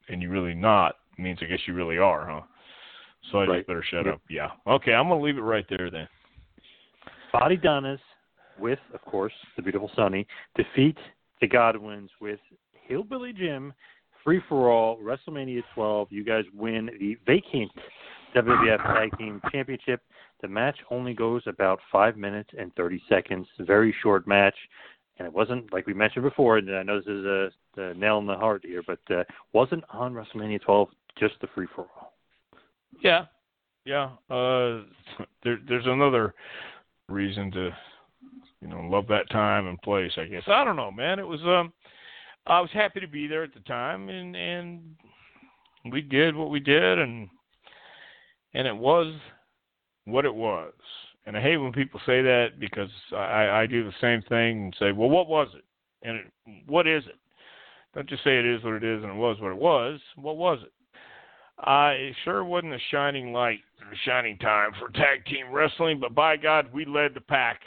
and 0.08 0.20
you 0.20 0.30
really 0.30 0.54
not, 0.54 0.96
means 1.16 1.38
I 1.40 1.46
guess 1.46 1.60
you 1.66 1.74
really 1.74 1.98
are, 1.98 2.26
huh? 2.28 2.40
So 3.30 3.38
I 3.38 3.46
Right. 3.46 3.56
just 3.58 3.68
better 3.68 3.82
shut 3.82 4.06
Yep. 4.06 4.14
up. 4.14 4.22
Yeah. 4.28 4.50
Okay, 4.66 4.92
I'm 4.92 5.08
gonna 5.08 5.20
leave 5.22 5.38
it 5.38 5.42
right 5.42 5.66
there 5.68 5.90
then. 5.90 6.08
Bodydonnas 7.32 8.00
with, 8.58 8.78
of 8.92 9.00
course, 9.02 9.32
the 9.56 9.62
beautiful 9.62 9.90
Sunny, 9.96 10.26
defeat 10.56 10.96
the 11.40 11.48
Godwinns 11.48 12.10
with 12.20 12.40
Hillbilly 12.72 13.32
Jim, 13.32 13.72
Free 14.22 14.40
for 14.48 14.70
All, 14.70 14.98
WrestleMania 14.98 15.62
12. 15.74 16.08
You 16.10 16.24
guys 16.24 16.44
win 16.54 16.90
the 16.98 17.16
vacant 17.26 17.70
WWF 18.34 18.82
Tag 18.82 19.18
Team 19.18 19.40
Championship. 19.52 20.00
The 20.40 20.48
match 20.48 20.76
only 20.90 21.14
goes 21.14 21.42
about 21.46 21.78
five 21.92 22.16
minutes 22.16 22.50
and 22.58 22.74
30 22.74 23.02
seconds. 23.08 23.46
Very 23.60 23.94
short 24.02 24.26
match. 24.26 24.56
And 25.18 25.26
it 25.26 25.32
wasn't, 25.32 25.72
like 25.72 25.86
we 25.86 25.94
mentioned 25.94 26.24
before, 26.24 26.58
and 26.58 26.74
I 26.74 26.82
know 26.82 26.98
this 26.98 27.06
is 27.06 27.24
a, 27.24 27.50
a 27.76 27.94
nail 27.94 28.18
in 28.18 28.26
the 28.26 28.34
heart 28.34 28.64
here, 28.64 28.82
but 28.84 28.98
uh, 29.10 29.22
wasn't 29.52 29.84
on 29.90 30.12
WrestleMania 30.12 30.60
12 30.62 30.88
just 31.18 31.34
the 31.40 31.46
free 31.54 31.68
for 31.74 31.82
all. 31.82 32.14
Yeah, 33.02 33.26
yeah. 33.84 34.10
Uh, 34.28 34.82
there, 35.44 35.58
there's 35.68 35.86
another 35.86 36.34
reason 37.08 37.50
to, 37.52 37.70
you 38.64 38.70
know, 38.70 38.80
love 38.80 39.06
that 39.08 39.28
time 39.30 39.66
and 39.66 39.80
place. 39.82 40.12
I 40.16 40.24
guess 40.24 40.42
I 40.46 40.64
don't 40.64 40.76
know, 40.76 40.90
man. 40.90 41.18
It 41.18 41.26
was 41.26 41.40
um, 41.42 41.72
I 42.46 42.60
was 42.60 42.70
happy 42.72 43.00
to 43.00 43.06
be 43.06 43.26
there 43.26 43.44
at 43.44 43.52
the 43.52 43.60
time, 43.60 44.08
and 44.08 44.34
and 44.34 44.80
we 45.92 46.00
did 46.00 46.34
what 46.34 46.50
we 46.50 46.60
did, 46.60 46.98
and 46.98 47.28
and 48.54 48.66
it 48.66 48.76
was 48.76 49.14
what 50.06 50.24
it 50.24 50.34
was. 50.34 50.72
And 51.26 51.36
I 51.36 51.42
hate 51.42 51.58
when 51.58 51.72
people 51.72 52.00
say 52.06 52.22
that 52.22 52.58
because 52.58 52.90
I, 53.12 53.62
I 53.62 53.66
do 53.66 53.84
the 53.84 53.94
same 54.00 54.22
thing 54.22 54.64
and 54.64 54.76
say, 54.78 54.92
well, 54.92 55.08
what 55.08 55.28
was 55.28 55.48
it? 55.54 55.64
And 56.06 56.18
it, 56.18 56.26
what 56.66 56.86
is 56.86 57.04
it? 57.06 57.16
Don't 57.94 58.08
just 58.08 58.24
say 58.24 58.38
it 58.38 58.44
is 58.44 58.62
what 58.62 58.74
it 58.74 58.84
is 58.84 59.02
and 59.02 59.12
it 59.12 59.16
was 59.16 59.40
what 59.40 59.52
it 59.52 59.56
was. 59.56 60.00
What 60.16 60.36
was 60.36 60.58
it? 60.62 60.72
Uh, 61.66 61.92
it 61.94 62.14
sure 62.24 62.44
wasn't 62.44 62.74
a 62.74 62.78
shining 62.90 63.32
light 63.32 63.60
or 63.80 63.92
a 63.92 63.96
shining 64.04 64.36
time 64.38 64.72
for 64.78 64.90
tag 64.90 65.24
team 65.24 65.50
wrestling, 65.50 65.98
but 65.98 66.14
by 66.14 66.36
God, 66.36 66.68
we 66.74 66.84
led 66.84 67.14
the 67.14 67.22
pack. 67.22 67.62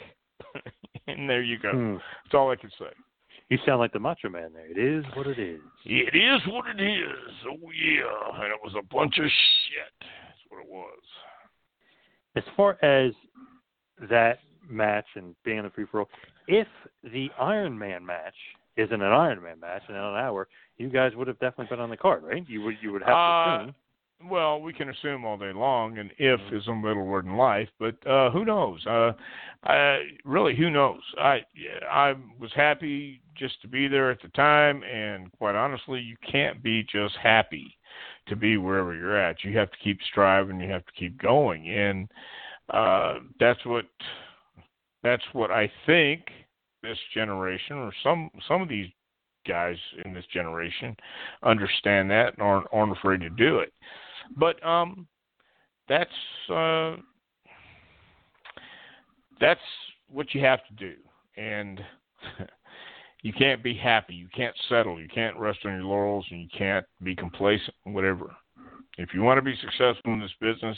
and 1.18 1.28
there 1.28 1.42
you 1.42 1.58
go. 1.58 1.72
Hmm. 1.72 1.94
That's 2.24 2.34
all 2.34 2.50
I 2.50 2.56
can 2.56 2.70
say. 2.78 2.90
You 3.50 3.58
sound 3.64 3.78
like 3.80 3.92
the 3.92 3.98
Macho 3.98 4.28
Man 4.28 4.50
there. 4.52 4.70
It 4.70 4.76
is 4.78 5.04
what 5.14 5.26
it 5.26 5.38
is. 5.38 5.60
It 5.86 6.14
is 6.14 6.40
what 6.48 6.66
it 6.68 6.82
is. 6.82 7.32
Oh, 7.46 7.56
yeah. 7.72 8.42
And 8.42 8.52
it 8.52 8.60
was 8.62 8.74
a 8.78 8.82
bunch 8.94 9.16
of 9.18 9.24
shit. 9.24 9.92
That's 10.00 10.38
what 10.50 10.60
it 10.62 10.68
was. 10.68 10.98
As 12.36 12.42
far 12.56 12.76
as 12.84 13.12
that 14.10 14.40
match 14.68 15.06
and 15.16 15.34
being 15.44 15.58
in 15.58 15.64
the 15.64 15.70
free 15.70 15.86
for 15.90 16.00
all, 16.00 16.08
if 16.46 16.66
the 17.02 17.28
Iron 17.40 17.78
Man 17.78 18.04
match 18.04 18.34
isn't 18.76 19.00
an 19.00 19.12
Iron 19.12 19.42
Man 19.42 19.58
match 19.60 19.82
in 19.88 19.94
an 19.94 20.00
hour, 20.02 20.46
you 20.76 20.90
guys 20.90 21.12
would 21.16 21.26
have 21.26 21.38
definitely 21.38 21.66
been 21.74 21.80
on 21.80 21.90
the 21.90 21.96
card, 21.96 22.22
right? 22.22 22.44
You 22.48 22.60
would 22.62 22.74
you 22.82 22.92
would 22.92 23.02
have 23.02 23.08
to 23.08 23.14
Uh, 23.14 23.56
assume. 23.62 23.74
Well, 24.24 24.60
we 24.60 24.72
can 24.72 24.88
assume 24.88 25.24
all 25.24 25.36
day 25.36 25.52
long, 25.52 25.98
and 25.98 26.10
if 26.18 26.40
is 26.52 26.66
a 26.66 26.74
middle 26.74 27.04
word 27.06 27.24
in 27.26 27.36
life, 27.36 27.68
but 27.78 27.94
uh, 28.04 28.30
who 28.30 28.44
knows? 28.44 28.84
Uh, 28.84 29.12
I, 29.62 30.00
really, 30.24 30.56
who 30.56 30.70
knows? 30.70 31.00
I 31.18 31.40
I 31.88 32.14
was 32.40 32.50
happy 32.54 33.22
just 33.36 33.62
to 33.62 33.68
be 33.68 33.86
there 33.86 34.10
at 34.10 34.20
the 34.20 34.28
time, 34.30 34.82
and 34.82 35.30
quite 35.38 35.54
honestly, 35.54 36.00
you 36.00 36.16
can't 36.30 36.60
be 36.62 36.82
just 36.82 37.14
happy 37.22 37.76
to 38.26 38.34
be 38.34 38.56
wherever 38.56 38.92
you're 38.92 39.16
at. 39.16 39.44
You 39.44 39.56
have 39.56 39.70
to 39.70 39.78
keep 39.84 40.00
striving. 40.10 40.60
You 40.60 40.70
have 40.70 40.84
to 40.86 40.92
keep 40.98 41.16
going, 41.22 41.68
and 41.68 42.08
uh, 42.70 43.20
that's 43.38 43.64
what 43.64 43.86
that's 45.04 45.22
what 45.32 45.52
I 45.52 45.70
think 45.86 46.22
this 46.82 46.98
generation, 47.14 47.76
or 47.76 47.92
some 48.02 48.30
some 48.48 48.62
of 48.62 48.68
these 48.68 48.88
guys 49.46 49.76
in 50.04 50.12
this 50.12 50.26
generation, 50.32 50.96
understand 51.44 52.10
that 52.10 52.34
and 52.34 52.42
aren't 52.42 52.66
aren't 52.72 52.98
afraid 52.98 53.20
to 53.20 53.30
do 53.30 53.60
it. 53.60 53.72
But 54.36 54.64
um, 54.66 55.06
that's 55.88 56.10
uh, 56.52 56.96
that's 59.40 59.60
what 60.08 60.34
you 60.34 60.40
have 60.42 60.60
to 60.68 60.74
do, 60.74 60.94
and 61.36 61.80
you 63.22 63.32
can't 63.32 63.62
be 63.62 63.74
happy. 63.74 64.14
You 64.14 64.28
can't 64.34 64.56
settle. 64.68 65.00
You 65.00 65.08
can't 65.08 65.38
rest 65.38 65.60
on 65.64 65.72
your 65.72 65.84
laurels, 65.84 66.26
and 66.30 66.40
you 66.40 66.48
can't 66.56 66.86
be 67.02 67.14
complacent. 67.14 67.74
Whatever. 67.84 68.34
If 68.98 69.10
you 69.14 69.22
want 69.22 69.38
to 69.38 69.42
be 69.42 69.54
successful 69.60 70.12
in 70.12 70.20
this 70.20 70.34
business, 70.40 70.76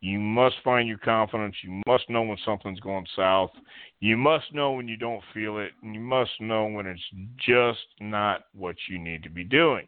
you 0.00 0.18
must 0.18 0.56
find 0.64 0.88
your 0.88 0.96
confidence. 0.96 1.54
You 1.62 1.82
must 1.86 2.08
know 2.08 2.22
when 2.22 2.38
something's 2.42 2.80
going 2.80 3.06
south. 3.14 3.50
You 4.00 4.16
must 4.16 4.54
know 4.54 4.72
when 4.72 4.88
you 4.88 4.96
don't 4.96 5.22
feel 5.34 5.58
it. 5.58 5.72
And 5.82 5.94
you 5.94 6.00
must 6.00 6.30
know 6.40 6.64
when 6.64 6.86
it's 6.86 7.02
just 7.46 7.86
not 8.00 8.44
what 8.54 8.76
you 8.88 8.98
need 8.98 9.22
to 9.22 9.28
be 9.28 9.44
doing. 9.44 9.86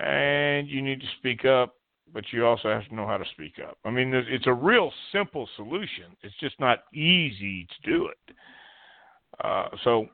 And 0.00 0.68
you 0.68 0.82
need 0.82 1.00
to 1.00 1.06
speak 1.18 1.44
up, 1.44 1.74
but 2.12 2.24
you 2.32 2.46
also 2.46 2.68
have 2.68 2.86
to 2.88 2.94
know 2.94 3.06
how 3.06 3.16
to 3.16 3.24
speak 3.32 3.54
up. 3.66 3.78
I 3.84 3.90
mean, 3.90 4.12
it's 4.14 4.46
a 4.46 4.52
real 4.52 4.92
simple 5.12 5.48
solution. 5.56 6.06
It's 6.22 6.34
just 6.40 6.58
not 6.60 6.80
easy 6.94 7.66
to 7.66 7.90
do 7.90 8.08
it. 8.08 8.34
Uh, 9.44 9.68
so, 9.84 10.06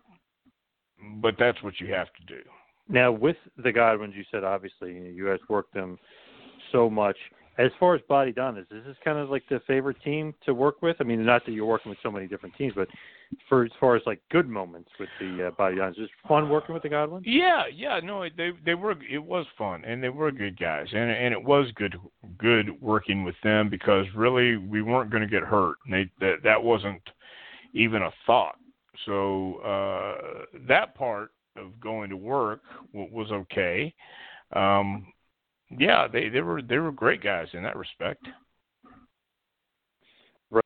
but 1.22 1.34
that's 1.38 1.62
what 1.62 1.74
you 1.80 1.92
have 1.92 2.08
to 2.08 2.34
do. 2.34 2.40
Now, 2.88 3.12
with 3.12 3.36
the 3.56 3.70
Godwinns, 3.72 4.14
you 4.14 4.24
said 4.30 4.44
obviously 4.44 4.92
you 4.92 5.26
guys 5.26 5.38
worked 5.48 5.72
them 5.74 5.98
so 6.72 6.90
much. 6.90 7.16
As 7.56 7.70
far 7.78 7.94
as 7.94 8.00
Bodydonnas, 8.10 8.68
this 8.68 8.84
is 8.86 8.96
kind 9.04 9.16
of 9.16 9.30
like 9.30 9.44
the 9.48 9.60
favorite 9.66 9.96
team 10.02 10.34
to 10.44 10.52
work 10.52 10.82
with? 10.82 10.96
I 11.00 11.04
mean, 11.04 11.24
not 11.24 11.46
that 11.46 11.52
you're 11.52 11.66
working 11.66 11.90
with 11.90 11.98
so 12.02 12.10
many 12.10 12.26
different 12.26 12.56
teams, 12.56 12.72
but 12.74 12.88
for 13.48 13.64
as 13.64 13.70
far 13.78 13.96
as 13.96 14.02
like 14.06 14.20
good 14.30 14.48
moments 14.48 14.90
with 14.98 15.08
the 15.20 15.48
uh, 15.48 15.50
Body 15.52 15.76
Don, 15.76 15.90
is 15.90 15.98
it 15.98 16.10
fun 16.28 16.48
working 16.48 16.74
with 16.74 16.82
the 16.82 16.88
Godwinns? 16.88 17.22
Yeah, 17.24 17.64
yeah, 17.72 18.00
no, 18.02 18.24
they 18.36 18.50
they 18.64 18.74
were 18.74 18.94
it 19.10 19.18
was 19.18 19.46
fun 19.56 19.84
and 19.84 20.02
they 20.02 20.08
were 20.08 20.30
good 20.30 20.58
guys 20.58 20.86
and 20.92 21.10
and 21.10 21.32
it 21.32 21.42
was 21.42 21.70
good 21.76 21.96
good 22.38 22.80
working 22.80 23.24
with 23.24 23.36
them 23.42 23.68
because 23.68 24.06
really 24.14 24.56
we 24.56 24.82
weren't 24.82 25.10
going 25.10 25.22
to 25.22 25.28
get 25.28 25.42
hurt. 25.42 25.76
And 25.84 25.94
they 25.94 26.10
that 26.20 26.42
that 26.44 26.62
wasn't 26.62 27.02
even 27.72 28.02
a 28.02 28.10
thought. 28.26 28.56
So 29.06 29.56
uh 29.56 30.44
that 30.68 30.94
part 30.94 31.30
of 31.56 31.78
going 31.80 32.10
to 32.10 32.16
work 32.16 32.62
was 32.92 33.30
okay. 33.30 33.94
Um 34.54 35.06
yeah, 35.70 36.06
they 36.06 36.28
they 36.28 36.40
were 36.40 36.62
they 36.62 36.78
were 36.78 36.92
great 36.92 37.22
guys 37.22 37.48
in 37.52 37.62
that 37.62 37.76
respect. 37.76 38.26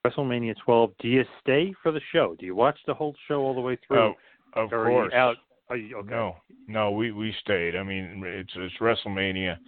WrestleMania 0.04 0.54
12. 0.64 0.90
Do 1.00 1.08
you 1.08 1.24
stay 1.40 1.74
for 1.82 1.92
the 1.92 2.00
show? 2.12 2.36
Do 2.38 2.46
you 2.46 2.54
watch 2.54 2.78
the 2.86 2.94
whole 2.94 3.14
show 3.26 3.40
all 3.40 3.54
the 3.54 3.60
way 3.60 3.78
through? 3.86 3.98
Oh, 3.98 4.14
of 4.54 4.72
or 4.72 4.86
course. 4.86 5.12
out? 5.14 5.36
You, 5.70 5.98
okay. 5.98 6.10
No, 6.10 6.36
no, 6.66 6.90
we 6.90 7.12
we 7.12 7.34
stayed. 7.42 7.76
I 7.76 7.82
mean, 7.82 8.22
it's 8.24 8.52
it's 8.56 8.74
WrestleMania, 8.80 9.58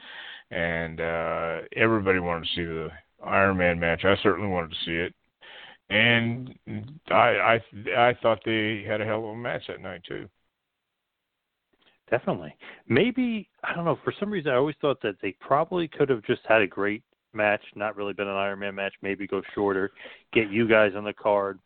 and 0.51 1.01
uh 1.01 1.59
everybody 1.77 2.19
wanted 2.19 2.45
to 2.45 2.55
see 2.55 2.65
the 2.65 2.89
Iron 3.25 3.59
Man 3.59 3.79
match. 3.79 4.05
I 4.05 4.17
certainly 4.23 4.49
wanted 4.49 4.71
to 4.71 4.77
see 4.87 4.97
it, 4.97 5.15
and 5.91 6.55
I 7.11 7.15
I 7.15 7.61
I 7.97 8.19
thought 8.23 8.41
they 8.45 8.83
had 8.87 9.03
a 9.03 9.05
hell 9.05 9.19
of 9.19 9.31
a 9.31 9.37
match 9.37 9.63
that 9.69 9.83
night 9.83 10.03
too. 10.09 10.29
Definitely. 12.11 12.57
Maybe 12.89 13.49
I 13.63 13.75
don't 13.75 13.85
know. 13.85 13.99
For 14.03 14.13
some 14.19 14.31
reason, 14.31 14.53
I 14.53 14.57
always 14.57 14.77
thought 14.81 15.01
that 15.03 15.17
they 15.23 15.37
probably 15.41 15.87
could 15.87 16.09
have 16.09 16.25
just 16.25 16.41
had 16.49 16.63
a 16.63 16.67
great 16.67 17.03
match, 17.33 17.63
not 17.75 17.97
really 17.97 18.13
been 18.13 18.29
an 18.29 18.37
Iron 18.37 18.59
Man 18.59 18.75
match. 18.75 18.95
Maybe 19.03 19.27
go 19.27 19.43
shorter, 19.55 19.91
get 20.33 20.51
you 20.51 20.69
guys 20.69 20.93
on 20.97 21.05
the 21.05 21.13
card, 21.13 21.59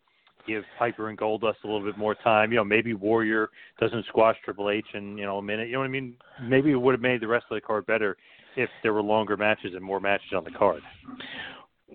give 0.47 0.63
Piper 0.77 1.09
and 1.09 1.17
Goldust 1.17 1.63
a 1.63 1.67
little 1.67 1.83
bit 1.83 1.97
more 1.97 2.15
time. 2.15 2.51
You 2.51 2.57
know, 2.57 2.63
maybe 2.63 2.93
Warrior 2.93 3.49
doesn't 3.79 4.05
squash 4.07 4.37
Triple 4.43 4.69
H 4.69 4.85
in 4.93 5.17
you 5.17 5.25
know 5.25 5.37
a 5.37 5.41
minute. 5.41 5.67
You 5.67 5.73
know 5.73 5.79
what 5.79 5.85
I 5.85 5.89
mean? 5.89 6.15
Maybe 6.43 6.71
it 6.71 6.75
would 6.75 6.93
have 6.93 7.01
made 7.01 7.21
the 7.21 7.27
rest 7.27 7.45
of 7.49 7.55
the 7.55 7.61
card 7.61 7.85
better 7.85 8.17
if 8.55 8.69
there 8.83 8.93
were 8.93 9.01
longer 9.01 9.37
matches 9.37 9.73
and 9.75 9.83
more 9.83 9.99
matches 9.99 10.31
on 10.35 10.43
the 10.43 10.51
card. 10.51 10.81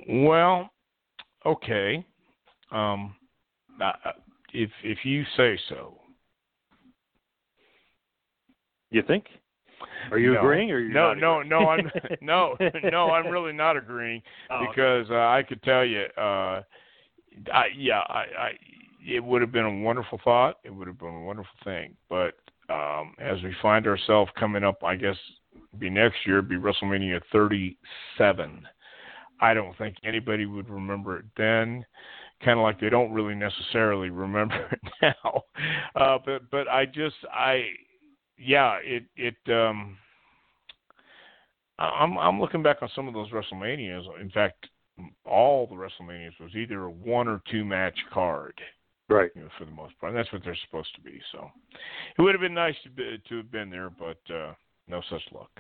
Well, 0.09 0.71
okay. 1.47 2.05
Um, 2.71 3.15
if 4.53 4.71
if 4.83 4.99
you 5.05 5.25
say 5.37 5.59
so. 5.69 5.97
You 8.91 9.03
think? 9.07 9.25
Are 10.11 10.19
you 10.19 10.35
no. 10.35 10.41
agreeing, 10.41 10.71
or 10.71 10.81
no, 10.81 11.15
no, 11.15 11.43
no, 11.43 11.61
no? 11.61 11.69
I'm 11.69 11.91
no, 12.21 12.57
no. 12.91 13.11
I'm 13.11 13.29
really 13.29 13.53
not 13.53 13.77
agreeing 13.77 14.23
oh, 14.51 14.67
because 14.69 15.07
uh, 15.11 15.15
I 15.15 15.43
could 15.47 15.63
tell 15.63 15.85
you, 15.85 16.05
uh, 16.17 16.63
I, 17.53 17.67
yeah, 17.77 18.01
I, 18.09 18.25
I, 18.39 18.51
it 19.07 19.23
would 19.23 19.41
have 19.41 19.53
been 19.53 19.65
a 19.65 19.83
wonderful 19.83 20.21
thought. 20.25 20.59
It 20.65 20.75
would 20.75 20.87
have 20.87 20.99
been 20.99 21.15
a 21.15 21.23
wonderful 21.23 21.53
thing. 21.65 21.97
But 22.09 22.35
um, 22.69 23.15
as 23.19 23.43
we 23.43 23.55
find 23.63 23.87
ourselves 23.87 24.31
coming 24.39 24.65
up, 24.65 24.83
I 24.85 24.97
guess 24.97 25.17
be 25.79 25.91
next 25.91 26.17
year, 26.27 26.43
be 26.43 26.57
WrestleMania 26.57 27.21
37. 27.33 28.67
I 29.41 29.55
don't 29.55 29.77
think 29.79 29.97
anybody 30.05 30.47
would 30.47 30.69
remember 30.69 31.19
it 31.19 31.25
then. 31.37 31.85
Kind 32.45 32.59
of 32.59 32.63
like 32.63 32.81
they 32.81 32.89
don't 32.89 33.13
really 33.13 33.35
necessarily 33.35 34.11
remember 34.11 34.55
it 34.73 34.81
now. 35.03 35.45
Uh, 35.95 36.19
but 36.25 36.51
but 36.51 36.69
I 36.69 36.87
just 36.87 37.17
I 37.33 37.65
yeah, 38.41 38.79
it 38.83 39.05
it 39.17 39.37
um 39.53 39.97
I'm 41.79 42.19
I'm 42.19 42.41
looking 42.41 42.63
back 42.63 42.79
on 42.83 42.91
some 42.95 43.09
of 43.09 43.15
those 43.15 43.31
WrestleManias. 43.31 44.21
In 44.21 44.31
fact, 44.31 44.67
all 45.25 45.67
the 45.67 45.75
WrestleManias 45.75 46.39
was 46.41 46.55
either 46.55 46.85
a 46.85 46.91
one 46.91 47.29
or 47.29 47.43
two 47.51 47.65
match 47.65 47.99
card. 48.13 48.61
Right. 49.09 49.31
You 49.35 49.43
know, 49.43 49.49
for 49.59 49.65
the 49.65 49.73
most 49.73 49.99
part, 49.99 50.13
and 50.13 50.19
that's 50.19 50.33
what 50.33 50.43
they're 50.45 50.57
supposed 50.67 50.95
to 50.95 51.01
be. 51.01 51.21
So, 51.33 51.51
it 52.17 52.23
would 52.23 52.33
have 52.33 52.41
been 52.41 52.55
nice 52.55 52.77
to 52.85 52.91
be, 52.91 53.21
to 53.29 53.37
have 53.39 53.51
been 53.51 53.69
there, 53.71 53.91
but 53.91 54.19
uh 54.33 54.53
no 54.89 55.03
such 55.11 55.23
luck. 55.33 55.51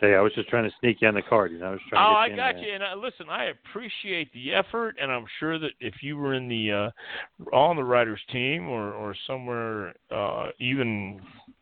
Hey, 0.00 0.14
I 0.14 0.20
was 0.20 0.32
just 0.34 0.48
trying 0.48 0.64
to 0.64 0.70
sneak 0.78 0.98
you 1.00 1.08
on 1.08 1.14
the 1.14 1.22
card. 1.22 1.50
You 1.50 1.58
know, 1.58 1.66
I 1.66 1.70
was 1.72 1.80
trying. 1.88 2.06
Oh, 2.06 2.12
to 2.12 2.18
I 2.18 2.28
get 2.28 2.36
got 2.36 2.60
you. 2.60 2.72
And 2.72 2.82
uh, 2.84 2.94
listen, 2.96 3.28
I 3.28 3.46
appreciate 3.46 4.32
the 4.32 4.54
effort, 4.54 4.96
and 5.00 5.10
I'm 5.10 5.24
sure 5.40 5.58
that 5.58 5.72
if 5.80 5.94
you 6.02 6.16
were 6.16 6.34
in 6.34 6.48
the 6.48 6.72
uh, 6.72 7.56
on 7.56 7.76
the 7.76 7.82
writers' 7.82 8.20
team 8.30 8.68
or 8.68 8.92
or 8.92 9.16
somewhere, 9.26 9.94
uh, 10.10 10.50
even 10.60 11.20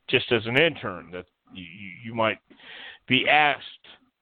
just 0.09 0.30
as 0.32 0.42
an 0.46 0.61
intern, 0.61 1.11
that 1.12 1.26
you, 1.54 1.64
you 2.04 2.14
might 2.14 2.38
be 3.09 3.28
asked 3.28 3.62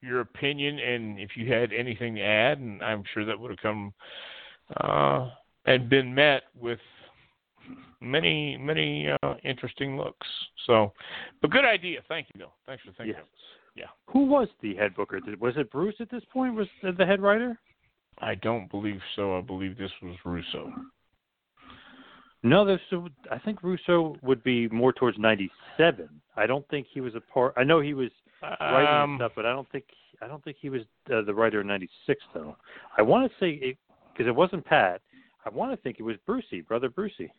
your 0.01 0.20
opinion, 0.20 0.78
and 0.78 1.18
if 1.18 1.30
you 1.37 1.51
had 1.53 1.72
anything 1.72 2.16
to 2.16 2.22
add, 2.22 2.59
and 2.59 2.82
I'm 2.82 3.03
sure 3.12 3.24
that 3.24 3.39
would 3.39 3.51
have 3.51 3.61
come 3.61 3.93
uh, 4.80 5.30
and 5.66 5.89
been 5.89 6.14
met 6.14 6.43
with 6.59 6.78
many 8.01 8.57
many 8.59 9.09
uh, 9.22 9.35
interesting 9.45 9.97
looks. 9.97 10.26
So, 10.66 10.93
but 11.41 11.51
good 11.51 11.64
idea. 11.64 12.01
Thank 12.09 12.28
you, 12.35 12.39
Bill. 12.39 12.53
Thanks 12.66 12.82
for 12.85 12.93
thinking 12.93 13.14
Yes. 13.16 13.24
Yeah. 13.76 14.12
Who 14.12 14.26
was 14.26 14.49
the 14.62 14.76
head 14.76 14.95
booker? 14.95 15.20
Was 15.41 15.55
it 15.57 15.70
Bruce 15.70 15.97
at 16.01 16.11
this 16.11 16.22
point? 16.32 16.55
Was 16.55 16.68
the 16.82 16.93
the 16.93 17.07
head 17.07 17.20
writer? 17.20 17.59
I 18.18 18.37
don't 18.37 18.70
believe 18.70 19.01
so. 19.16 19.37
I 19.37 19.41
believe 19.41 19.76
this 19.76 19.91
was 20.03 20.16
Russo. 20.24 20.72
No, 22.45 22.64
there's. 22.64 22.80
I 23.30 23.38
think 23.38 23.62
Russo 23.62 24.16
would 24.22 24.45
be 24.45 24.68
more 24.68 24.92
towards 24.92 25.18
'97. 25.18 26.09
I 26.36 26.47
don't 26.47 26.68
think 26.68 26.86
he 26.92 27.01
was 27.01 27.14
a 27.14 27.20
part. 27.20 27.55
I 27.57 27.64
know 27.64 27.80
he 27.80 27.95
was 27.95 28.11
writing 28.61 28.86
Um, 28.86 29.16
stuff, 29.16 29.32
but 29.34 29.47
I 29.47 29.53
don't 29.53 29.68
think 29.72 29.84
I 30.20 30.28
don't 30.28 30.45
think 30.45 30.59
he 30.61 30.68
was 30.68 30.82
uh, 31.12 31.22
the 31.22 31.32
writer 31.32 31.62
in 31.62 31.66
'96 31.66 32.22
though. 32.34 32.55
I 32.99 33.03
want 33.03 33.30
to 33.30 33.38
say 33.38 33.59
it 33.62 33.78
because 34.12 34.28
it 34.28 34.34
wasn't 34.34 34.64
Pat. 34.66 35.01
I 35.47 35.49
want 35.49 35.72
to 35.72 35.76
think 35.78 35.99
it 35.99 36.03
was 36.03 36.16
Brucey, 36.26 36.61
brother 36.61 36.90
Brucey. 36.90 37.32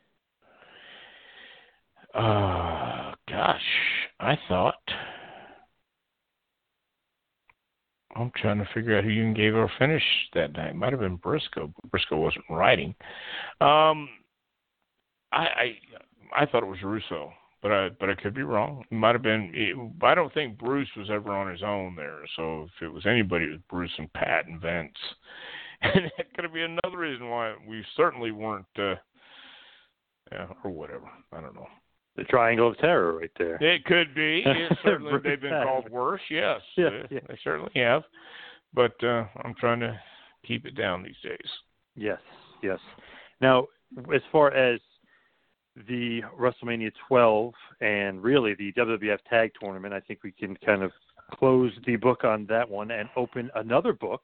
Uh, 2.15 3.13
gosh, 3.29 3.61
I 4.19 4.37
thought. 4.47 4.75
I'm 8.15 8.31
trying 8.37 8.59
to 8.59 8.67
figure 8.73 8.97
out 8.97 9.03
who 9.03 9.09
you 9.09 9.33
gave 9.33 9.55
our 9.55 9.69
finish 9.77 10.03
that 10.33 10.53
night. 10.53 10.69
It 10.69 10.75
Might 10.75 10.93
have 10.93 11.01
been 11.01 11.17
Brisco. 11.17 11.73
Brisco 11.89 12.17
wasn't 12.17 12.45
writing. 12.49 12.95
Um, 13.59 14.07
I, 15.31 15.37
I 15.37 16.41
I 16.41 16.45
thought 16.45 16.63
it 16.63 16.67
was 16.67 16.81
Russo, 16.83 17.31
but 17.61 17.71
I 17.71 17.89
but 17.99 18.09
I 18.09 18.15
could 18.15 18.33
be 18.33 18.43
wrong. 18.43 18.83
It 18.89 18.95
might 18.95 19.15
have 19.15 19.21
been. 19.23 19.51
It, 19.53 19.75
I 20.05 20.15
don't 20.15 20.33
think 20.33 20.57
Bruce 20.57 20.89
was 20.97 21.09
ever 21.11 21.31
on 21.31 21.51
his 21.51 21.63
own 21.63 21.95
there. 21.95 22.19
So 22.35 22.63
if 22.63 22.83
it 22.83 22.93
was 22.93 23.05
anybody, 23.05 23.45
it 23.45 23.51
was 23.51 23.59
Bruce 23.69 23.91
and 23.97 24.11
Pat 24.13 24.47
and 24.47 24.61
Vince. 24.61 24.91
And 25.81 26.09
that 26.17 26.33
could 26.33 26.51
be 26.53 26.61
another 26.63 26.97
reason 26.97 27.29
why 27.29 27.53
we 27.67 27.83
certainly 27.97 28.31
weren't. 28.31 28.65
Uh, 28.79 28.95
yeah, 30.31 30.47
or 30.63 30.71
whatever. 30.71 31.09
I 31.33 31.41
don't 31.41 31.53
know. 31.53 31.67
The 32.15 32.23
Triangle 32.23 32.69
of 32.69 32.77
Terror, 32.77 33.17
right 33.17 33.31
there. 33.37 33.55
It 33.61 33.83
could 33.85 34.15
be. 34.15 34.41
It 34.45 34.77
certainly, 34.83 35.19
they've 35.23 35.39
been 35.39 35.63
called 35.63 35.89
worse. 35.91 36.21
Yes, 36.29 36.61
Yeah, 36.77 36.89
they, 36.89 37.15
yeah. 37.15 37.21
they 37.27 37.37
certainly 37.43 37.71
have. 37.75 38.03
But 38.73 38.95
uh, 39.03 39.25
I'm 39.43 39.53
trying 39.59 39.81
to 39.81 39.99
keep 40.47 40.65
it 40.65 40.75
down 40.75 41.03
these 41.03 41.19
days. 41.23 41.49
Yes, 41.95 42.19
yes. 42.63 42.79
Now, 43.41 43.67
as 44.13 44.21
far 44.31 44.53
as 44.53 44.79
the 45.87 46.21
WrestleMania 46.39 46.91
12 47.07 47.53
and 47.81 48.23
really 48.23 48.55
the 48.55 48.71
WWF 48.73 49.19
Tag 49.29 49.51
Tournament, 49.59 49.93
I 49.93 49.99
think 49.99 50.23
we 50.23 50.31
can 50.31 50.55
kind 50.57 50.83
of 50.83 50.91
close 51.33 51.71
the 51.85 51.95
book 51.95 52.23
on 52.23 52.45
that 52.47 52.69
one 52.69 52.91
and 52.91 53.09
open 53.15 53.49
another 53.55 53.93
book 53.93 54.21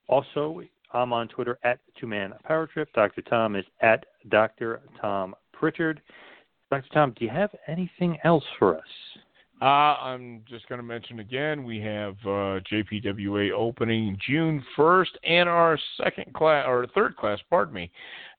Also, 0.08 0.64
I'm 0.94 1.14
on 1.14 1.28
Twitter 1.28 1.60
at 1.64 1.80
Two 2.00 2.08
Man 2.08 2.34
Power 2.44 2.66
Trip. 2.66 2.90
Dr. 2.94 3.22
Tom 3.22 3.56
is 3.56 3.66
at 3.82 4.06
Dr. 4.30 4.82
Tom 5.00 5.36
Prichard. 5.52 6.02
Dr. 6.72 6.90
Tom, 6.92 7.14
do 7.18 7.26
you 7.26 7.32
have 7.32 7.52
anything 7.68 8.18
else 8.24 8.44
for 8.58 8.76
us? 8.76 8.84
Uh, 9.64 9.96
I'm 10.02 10.44
just 10.50 10.68
going 10.68 10.80
to 10.80 10.84
mention 10.84 11.20
again, 11.20 11.64
we 11.64 11.80
have 11.80 12.16
uh, 12.26 12.60
JPWA 12.70 13.52
opening 13.52 14.18
June 14.28 14.62
1st, 14.78 15.08
and 15.24 15.48
our 15.48 15.80
second 16.04 16.34
class 16.34 16.66
or 16.68 16.86
third 16.94 17.16
class, 17.16 17.40
pardon 17.50 17.74
me, 17.74 17.90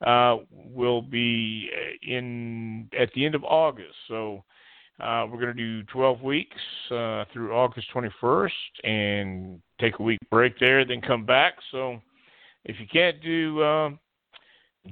uh, 0.07 0.37
will 0.53 1.01
be 1.01 1.71
in 2.03 2.91
at 3.01 3.09
the 3.15 3.25
end 3.25 3.35
of 3.35 3.43
August. 3.43 3.95
So 4.07 4.45
uh, 5.01 5.25
we're 5.31 5.41
going 5.41 5.57
to 5.57 5.83
do 5.83 5.83
12 5.85 6.21
weeks 6.21 6.61
uh, 6.91 7.25
through 7.33 7.55
August 7.55 7.87
21st, 7.95 8.51
and 8.83 9.63
take 9.81 10.01
a 10.01 10.03
week 10.03 10.21
break 10.31 10.59
there, 10.61 10.85
then 10.85 11.01
come 11.01 11.25
back. 11.25 11.55
So 11.73 12.03
if 12.67 12.77
you 12.79 12.87
can't 12.93 13.23
do 13.23 13.63
uh, 13.63 13.91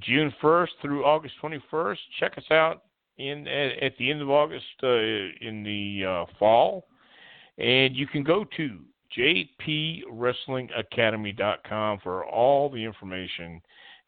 June 0.01 0.33
1st 0.43 0.69
through 0.81 1.05
August 1.05 1.35
21st, 1.43 1.99
check 2.19 2.39
us 2.39 2.51
out 2.51 2.85
in 3.19 3.47
at, 3.47 3.83
at 3.83 3.93
the 3.99 4.11
end 4.11 4.23
of 4.23 4.31
August 4.31 4.65
uh, 4.83 4.89
in 4.89 5.63
the 5.65 6.07
uh, 6.07 6.25
fall, 6.39 6.87
and 7.59 7.95
you 7.97 8.07
can 8.07 8.23
go 8.23 8.47
to 8.57 8.79
jpwrestlingacademy.com 9.17 11.99
for 12.03 12.27
all 12.27 12.69
the 12.71 12.83
information 12.83 13.61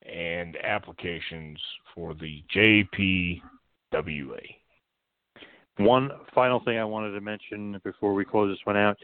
and 0.02 0.56
applications 0.62 1.58
for 1.94 2.14
the 2.14 2.42
JPWA. 2.54 3.40
One 5.78 6.10
final 6.34 6.60
thing 6.60 6.78
I 6.78 6.84
wanted 6.84 7.12
to 7.12 7.20
mention 7.20 7.80
before 7.82 8.14
we 8.14 8.24
close 8.24 8.52
this 8.52 8.64
one 8.64 8.76
out. 8.76 8.96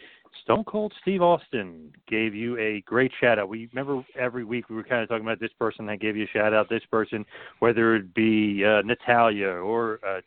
Stone 0.45 0.65
Cold 0.65 0.93
Steve 1.03 1.23
Austin 1.23 1.93
gave 2.09 2.35
you 2.35 2.57
a 2.59 2.81
great 2.83 3.11
shout 3.21 3.39
out. 3.39 3.49
We 3.49 3.69
remember 3.73 4.05
every 4.17 4.45
week 4.45 4.69
we 4.69 4.77
were 4.77 4.85
kind 4.85 5.03
of 5.03 5.09
talking 5.09 5.25
about 5.25 5.41
this 5.41 5.51
person 5.59 5.87
that 5.87 6.01
gave 6.01 6.17
you 6.17 6.25
a 6.25 6.29
shout 6.29 6.55
out, 6.55 6.69
this 6.69 6.85
person, 6.91 7.25
whether 7.59 7.97
it 7.97 8.15
be 8.15 8.65
uh, 8.65 8.83
Natalya 8.83 9.49
or 9.49 9.99
uh, 10.07 10.21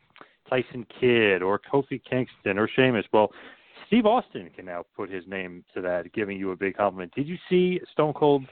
Tyson 0.49 0.85
Kidd 0.99 1.41
or 1.41 1.59
Kofi 1.59 2.01
Kingston 2.09 2.57
or 2.57 2.67
Sheamus. 2.75 3.05
Well, 3.13 3.31
Steve 3.87 4.05
Austin 4.05 4.49
can 4.55 4.65
now 4.65 4.83
put 4.95 5.09
his 5.09 5.23
name 5.27 5.63
to 5.73 5.81
that, 5.81 6.11
giving 6.13 6.37
you 6.37 6.51
a 6.51 6.55
big 6.55 6.75
compliment. 6.75 7.13
Did 7.15 7.27
you 7.27 7.37
see 7.49 7.79
Stone 7.93 8.13
Cold 8.13 8.43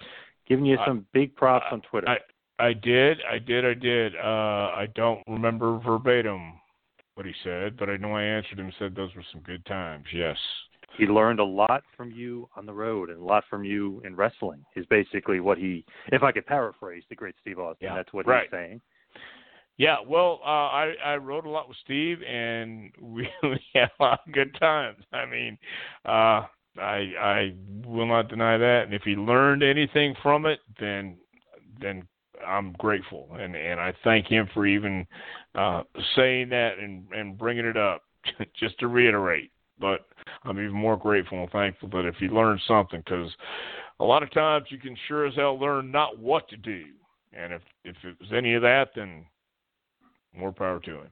giving 0.48 0.66
you 0.66 0.78
some 0.86 1.00
I, 1.00 1.18
big 1.18 1.36
props 1.36 1.66
on 1.72 1.82
Twitter? 1.82 2.08
I, 2.08 2.18
I 2.64 2.74
did, 2.74 3.18
I 3.30 3.40
did, 3.40 3.66
I 3.66 3.74
did. 3.74 4.16
Uh, 4.16 4.72
I 4.78 4.88
don't 4.96 5.22
remember 5.28 5.80
verbatim 5.80 6.54
what 7.16 7.26
he 7.26 7.34
said, 7.44 7.78
but 7.78 7.90
I 7.90 7.98
know 7.98 8.14
I 8.14 8.24
answered 8.24 8.60
him. 8.60 8.72
Said 8.80 8.96
those 8.96 9.14
were 9.16 9.26
some 9.32 9.42
good 9.42 9.66
times. 9.66 10.06
Yes 10.14 10.38
he 10.98 11.06
learned 11.06 11.40
a 11.40 11.44
lot 11.44 11.84
from 11.96 12.12
you 12.12 12.50
on 12.56 12.66
the 12.66 12.74
road 12.74 13.10
and 13.10 13.20
a 13.20 13.24
lot 13.24 13.44
from 13.50 13.64
you 13.64 14.02
in 14.06 14.16
wrestling 14.16 14.64
is 14.76 14.86
basically 14.88 15.40
what 15.40 15.58
he 15.58 15.86
if 16.12 16.24
i 16.24 16.32
could 16.32 16.46
paraphrase 16.46 17.04
the 17.10 17.16
great 17.16 17.36
steve 17.42 17.60
austin 17.60 17.88
yeah, 17.88 17.96
that's 17.96 18.12
what 18.14 18.28
right. 18.28 18.44
he's 18.44 18.52
saying 18.52 18.82
yeah 19.78 19.98
well 20.06 20.40
uh 20.46 20.68
i 20.70 20.94
i 21.06 21.16
wrote 21.16 21.46
a 21.46 21.50
lot 21.50 21.68
with 21.68 21.78
steve 21.84 22.22
and 22.24 22.92
we, 23.02 23.28
we 23.44 23.60
had 23.74 23.90
a 24.00 24.04
lot 24.04 24.20
of 24.26 24.34
good 24.34 24.56
times 24.60 25.04
i 25.14 25.26
mean 25.26 25.58
uh 26.06 26.46
i 26.80 27.12
i 27.20 27.54
will 27.86 28.08
not 28.08 28.28
deny 28.28 28.58
that 28.58 28.84
and 28.86 28.94
if 28.94 29.04
he 29.04 29.16
learned 29.16 29.64
anything 29.64 30.14
from 30.22 30.46
it 30.46 30.60
then 30.80 31.18
then 31.80 32.04
i'm 32.48 32.74
grateful 32.74 33.30
and 33.40 33.56
and 33.56 33.80
i 33.80 33.94
thank 34.04 34.28
him 34.28 34.48
for 34.54 34.66
even 34.66 35.06
uh 35.56 35.84
saying 36.16 36.50
that 36.50 36.80
and 36.80 37.06
and 37.12 37.38
bringing 37.38 37.66
it 37.66 37.78
up 37.78 38.04
just 38.60 38.78
to 38.80 38.88
reiterate 38.88 39.52
but 39.82 40.06
I'm 40.46 40.60
even 40.60 40.72
more 40.72 40.96
grateful 40.96 41.42
and 41.42 41.50
thankful 41.50 41.90
that 41.90 42.06
if 42.06 42.16
he 42.16 42.28
learned 42.28 42.62
something, 42.68 43.02
because 43.04 43.32
a 44.00 44.06
lot 44.06 44.24
of 44.24 44.32
times 44.32 44.68
you 44.70 44.78
can 44.78 44.96
sure 45.08 45.26
as 45.26 45.36
hell 45.36 45.60
learn 45.60 45.92
not 45.92 46.20
what 46.20 46.48
to 46.50 46.58
do, 46.58 46.84
and 47.34 47.52
if 47.52 47.62
if 47.84 47.96
it 48.04 48.16
was 48.20 48.30
any 48.34 48.54
of 48.54 48.62
that, 48.62 48.90
then 48.96 49.26
more 50.38 50.52
power 50.52 50.80
to 50.80 50.92
him. 50.92 51.12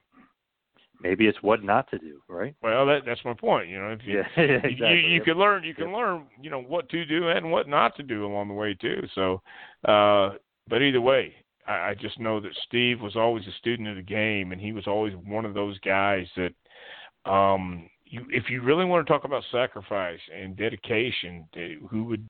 Maybe 1.02 1.26
it's 1.26 1.42
what 1.42 1.64
not 1.64 1.90
to 1.90 1.98
do, 1.98 2.20
right? 2.28 2.54
Well, 2.62 2.86
that 2.86 3.00
that's 3.04 3.24
my 3.24 3.34
point. 3.34 3.68
You 3.68 3.80
know, 3.80 3.88
if 3.88 4.00
you 4.04 4.18
yeah, 4.18 4.42
exactly. 4.42 4.76
you, 4.76 4.94
you 4.94 5.14
yep. 5.16 5.24
can 5.24 5.38
learn 5.38 5.64
you 5.64 5.74
can 5.74 5.88
yep. 5.88 5.96
learn 5.96 6.26
you 6.40 6.50
know 6.50 6.62
what 6.62 6.88
to 6.90 7.04
do 7.04 7.28
and 7.28 7.50
what 7.50 7.68
not 7.68 7.96
to 7.96 8.02
do 8.02 8.24
along 8.24 8.48
the 8.48 8.54
way 8.54 8.74
too. 8.74 9.02
So, 9.14 9.42
uh, 9.86 10.30
but 10.70 10.82
either 10.82 11.00
way, 11.00 11.34
I, 11.66 11.90
I 11.90 11.94
just 11.94 12.18
know 12.18 12.40
that 12.40 12.56
Steve 12.66 13.00
was 13.00 13.16
always 13.16 13.46
a 13.46 13.52
student 13.58 13.88
of 13.88 13.96
the 13.96 14.02
game, 14.02 14.52
and 14.52 14.60
he 14.60 14.72
was 14.72 14.86
always 14.86 15.14
one 15.26 15.44
of 15.44 15.54
those 15.54 15.78
guys 15.80 16.26
that 16.36 16.54
um 17.30 17.90
you, 18.06 18.24
if 18.30 18.50
you 18.50 18.62
really 18.62 18.84
want 18.84 19.06
to 19.06 19.12
talk 19.12 19.24
about 19.24 19.44
sacrifice 19.52 20.20
and 20.34 20.56
dedication, 20.56 21.46
who 21.88 22.04
would 22.04 22.28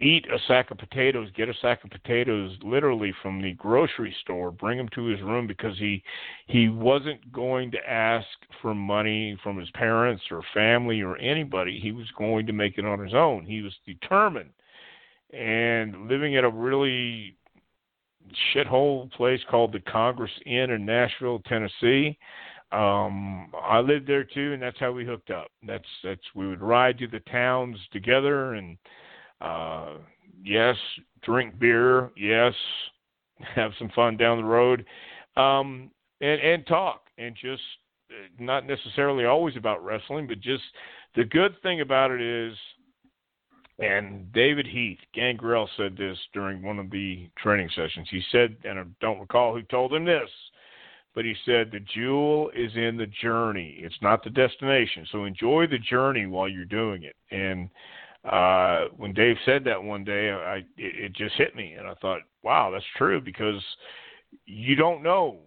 eat 0.00 0.26
a 0.26 0.38
sack 0.46 0.70
of 0.70 0.76
potatoes, 0.76 1.30
get 1.34 1.48
a 1.48 1.54
sack 1.62 1.82
of 1.82 1.90
potatoes 1.90 2.54
literally 2.62 3.14
from 3.22 3.40
the 3.40 3.54
grocery 3.54 4.14
store, 4.20 4.50
bring 4.50 4.76
them 4.76 4.88
to 4.94 5.06
his 5.06 5.20
room 5.22 5.46
because 5.46 5.78
he 5.78 6.02
he 6.46 6.68
wasn't 6.68 7.32
going 7.32 7.70
to 7.70 7.90
ask 7.90 8.26
for 8.60 8.74
money 8.74 9.38
from 9.42 9.58
his 9.58 9.70
parents 9.70 10.22
or 10.30 10.42
family 10.52 11.00
or 11.00 11.16
anybody. 11.16 11.80
He 11.80 11.92
was 11.92 12.06
going 12.18 12.46
to 12.46 12.52
make 12.52 12.76
it 12.76 12.84
on 12.84 13.02
his 13.02 13.14
own. 13.14 13.46
He 13.46 13.62
was 13.62 13.72
determined. 13.86 14.50
And 15.32 16.08
living 16.08 16.36
at 16.36 16.44
a 16.44 16.50
really 16.50 17.35
shithole 18.54 19.10
place 19.12 19.40
called 19.50 19.72
the 19.72 19.80
Congress 19.80 20.30
Inn 20.44 20.70
in 20.70 20.84
Nashville, 20.84 21.40
Tennessee, 21.46 22.18
um 22.72 23.52
I 23.62 23.78
lived 23.78 24.08
there 24.08 24.24
too 24.24 24.52
and 24.52 24.60
that's 24.60 24.78
how 24.80 24.90
we 24.92 25.04
hooked 25.04 25.30
up. 25.30 25.48
That's 25.66 25.84
that's 26.02 26.20
we 26.34 26.48
would 26.48 26.60
ride 26.60 26.98
to 26.98 27.06
the 27.06 27.20
towns 27.20 27.76
together 27.92 28.54
and 28.54 28.76
uh 29.40 29.94
yes, 30.44 30.76
drink 31.22 31.58
beer, 31.58 32.10
yes, 32.16 32.54
have 33.54 33.72
some 33.78 33.90
fun 33.94 34.16
down 34.16 34.38
the 34.38 34.44
road. 34.44 34.84
Um 35.36 35.90
and 36.20 36.40
and 36.40 36.66
talk 36.66 37.02
and 37.18 37.36
just 37.40 37.62
uh, 38.10 38.14
not 38.38 38.66
necessarily 38.66 39.26
always 39.26 39.56
about 39.56 39.84
wrestling, 39.84 40.26
but 40.26 40.40
just 40.40 40.64
the 41.14 41.24
good 41.24 41.54
thing 41.62 41.80
about 41.80 42.10
it 42.10 42.20
is 42.20 42.56
and 43.78 44.32
David 44.32 44.66
Heath, 44.66 44.98
Gangrel 45.14 45.68
said 45.76 45.96
this 45.96 46.18
during 46.32 46.62
one 46.62 46.78
of 46.78 46.90
the 46.90 47.28
training 47.36 47.68
sessions. 47.76 48.08
He 48.10 48.22
said, 48.32 48.56
and 48.64 48.78
I 48.78 48.84
don't 49.00 49.20
recall 49.20 49.54
who 49.54 49.62
told 49.62 49.92
him 49.92 50.04
this, 50.04 50.30
but 51.14 51.24
he 51.24 51.34
said 51.44 51.70
the 51.70 51.80
jewel 51.94 52.50
is 52.56 52.72
in 52.74 52.96
the 52.96 53.06
journey. 53.22 53.78
It's 53.80 54.00
not 54.00 54.24
the 54.24 54.30
destination. 54.30 55.06
So 55.12 55.24
enjoy 55.24 55.66
the 55.66 55.78
journey 55.78 56.26
while 56.26 56.48
you're 56.48 56.64
doing 56.64 57.04
it. 57.04 57.16
And 57.30 57.68
uh, 58.30 58.88
when 58.96 59.12
Dave 59.12 59.36
said 59.44 59.62
that 59.64 59.82
one 59.82 60.04
day, 60.04 60.30
I 60.30 60.56
it, 60.56 60.64
it 60.76 61.12
just 61.14 61.34
hit 61.36 61.54
me, 61.54 61.74
and 61.74 61.86
I 61.86 61.94
thought, 61.94 62.22
wow, 62.42 62.70
that's 62.70 62.84
true 62.96 63.20
because 63.20 63.62
you 64.46 64.74
don't 64.74 65.02
know 65.02 65.38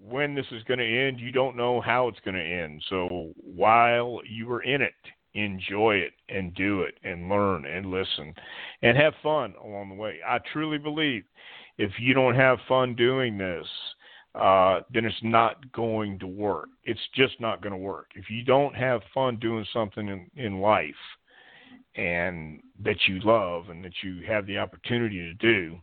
when 0.00 0.34
this 0.34 0.46
is 0.52 0.62
going 0.64 0.78
to 0.78 1.06
end. 1.08 1.18
You 1.18 1.32
don't 1.32 1.56
know 1.56 1.80
how 1.80 2.08
it's 2.08 2.20
going 2.24 2.36
to 2.36 2.40
end. 2.42 2.82
So 2.90 3.32
while 3.36 4.20
you 4.28 4.50
are 4.52 4.62
in 4.62 4.82
it, 4.82 4.94
enjoy 5.36 5.96
it 5.96 6.12
and 6.28 6.54
do 6.54 6.82
it 6.82 6.94
and 7.04 7.28
learn 7.28 7.66
and 7.66 7.86
listen 7.86 8.34
and 8.82 8.96
have 8.96 9.14
fun 9.22 9.54
along 9.62 9.90
the 9.90 9.94
way. 9.94 10.18
I 10.26 10.38
truly 10.52 10.78
believe 10.78 11.24
if 11.78 11.92
you 11.98 12.14
don't 12.14 12.34
have 12.34 12.58
fun 12.68 12.94
doing 12.94 13.36
this, 13.36 13.66
uh, 14.34 14.80
then 14.92 15.04
it's 15.04 15.16
not 15.22 15.70
going 15.72 16.18
to 16.18 16.26
work. 16.26 16.68
It's 16.84 17.00
just 17.14 17.40
not 17.40 17.62
going 17.62 17.72
to 17.72 17.78
work. 17.78 18.08
If 18.14 18.30
you 18.30 18.44
don't 18.44 18.74
have 18.74 19.00
fun 19.14 19.36
doing 19.36 19.64
something 19.72 20.08
in, 20.08 20.30
in 20.36 20.60
life 20.60 20.94
and 21.96 22.60
that 22.84 22.96
you 23.06 23.20
love 23.20 23.70
and 23.70 23.84
that 23.84 23.94
you 24.02 24.22
have 24.26 24.46
the 24.46 24.58
opportunity 24.58 25.18
to 25.18 25.34
do, 25.34 25.78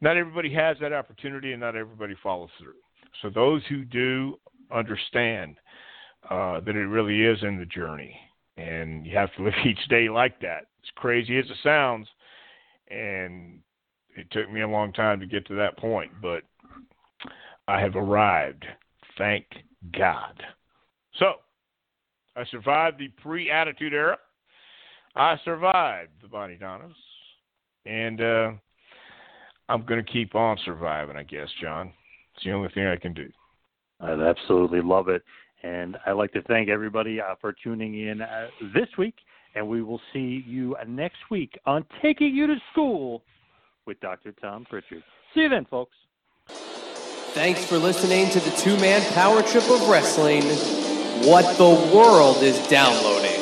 not 0.00 0.16
everybody 0.16 0.52
has 0.52 0.76
that 0.80 0.92
opportunity 0.92 1.52
and 1.52 1.60
not 1.60 1.76
everybody 1.76 2.14
follows 2.22 2.50
through. 2.58 2.74
So 3.22 3.30
those 3.30 3.62
who 3.68 3.84
do 3.84 4.38
understand 4.70 5.56
uh, 6.30 6.60
that 6.60 6.76
it 6.76 6.86
really 6.86 7.22
is 7.24 7.42
in 7.42 7.58
the 7.58 7.66
journey 7.66 8.18
and 8.56 9.06
you 9.06 9.16
have 9.16 9.34
to 9.36 9.42
live 9.44 9.54
each 9.64 9.88
day 9.88 10.08
like 10.08 10.40
that. 10.40 10.66
As 10.82 10.90
crazy 10.96 11.38
as 11.38 11.46
it 11.46 11.56
sounds, 11.62 12.06
and 12.88 13.60
it 14.16 14.30
took 14.30 14.50
me 14.50 14.62
a 14.62 14.68
long 14.68 14.92
time 14.92 15.20
to 15.20 15.26
get 15.26 15.46
to 15.48 15.54
that 15.56 15.76
point, 15.78 16.10
but 16.22 16.42
I 17.68 17.80
have 17.80 17.96
arrived. 17.96 18.64
Thank 19.18 19.46
God. 19.96 20.42
So, 21.18 21.34
I 22.36 22.44
survived 22.50 22.98
the 22.98 23.08
pre 23.20 23.50
attitude 23.50 23.92
era. 23.92 24.18
I 25.16 25.36
survived 25.44 26.10
the 26.22 26.28
Bodydonnas. 26.28 26.92
And 27.86 28.20
uh, 28.20 28.52
I'm 29.68 29.86
going 29.86 30.04
to 30.04 30.12
keep 30.12 30.34
on 30.34 30.58
surviving, 30.64 31.16
I 31.16 31.22
guess, 31.22 31.48
John. 31.60 31.92
It's 32.34 32.44
the 32.44 32.52
only 32.52 32.68
thing 32.74 32.86
I 32.86 32.96
can 32.96 33.14
do. 33.14 33.28
I 34.00 34.12
absolutely 34.12 34.82
love 34.82 35.08
it. 35.08 35.22
And 35.62 35.96
I'd 36.06 36.12
like 36.12 36.32
to 36.32 36.42
thank 36.42 36.68
everybody 36.68 37.20
uh, 37.20 37.34
for 37.40 37.52
tuning 37.52 38.08
in 38.08 38.20
uh, 38.22 38.48
this 38.74 38.88
week. 38.98 39.14
And 39.54 39.66
we 39.66 39.82
will 39.82 40.00
see 40.12 40.44
you 40.46 40.76
next 40.86 41.18
week 41.30 41.58
on 41.64 41.84
Taking 42.02 42.34
You 42.34 42.46
to 42.46 42.56
School 42.72 43.22
with 43.86 43.98
Dr. 44.00 44.32
Tom 44.32 44.66
Prichard. 44.68 45.02
See 45.34 45.40
you 45.40 45.48
then, 45.48 45.64
folks. 45.64 45.96
Thanks 46.48 47.64
for 47.64 47.78
listening 47.78 48.30
to 48.30 48.40
the 48.40 48.50
two 48.56 48.76
man 48.78 49.02
power 49.12 49.42
trip 49.42 49.64
of 49.70 49.88
wrestling. 49.88 50.42
What 51.28 51.56
the 51.56 51.94
world 51.94 52.42
is 52.42 52.58
downloading. 52.68 53.35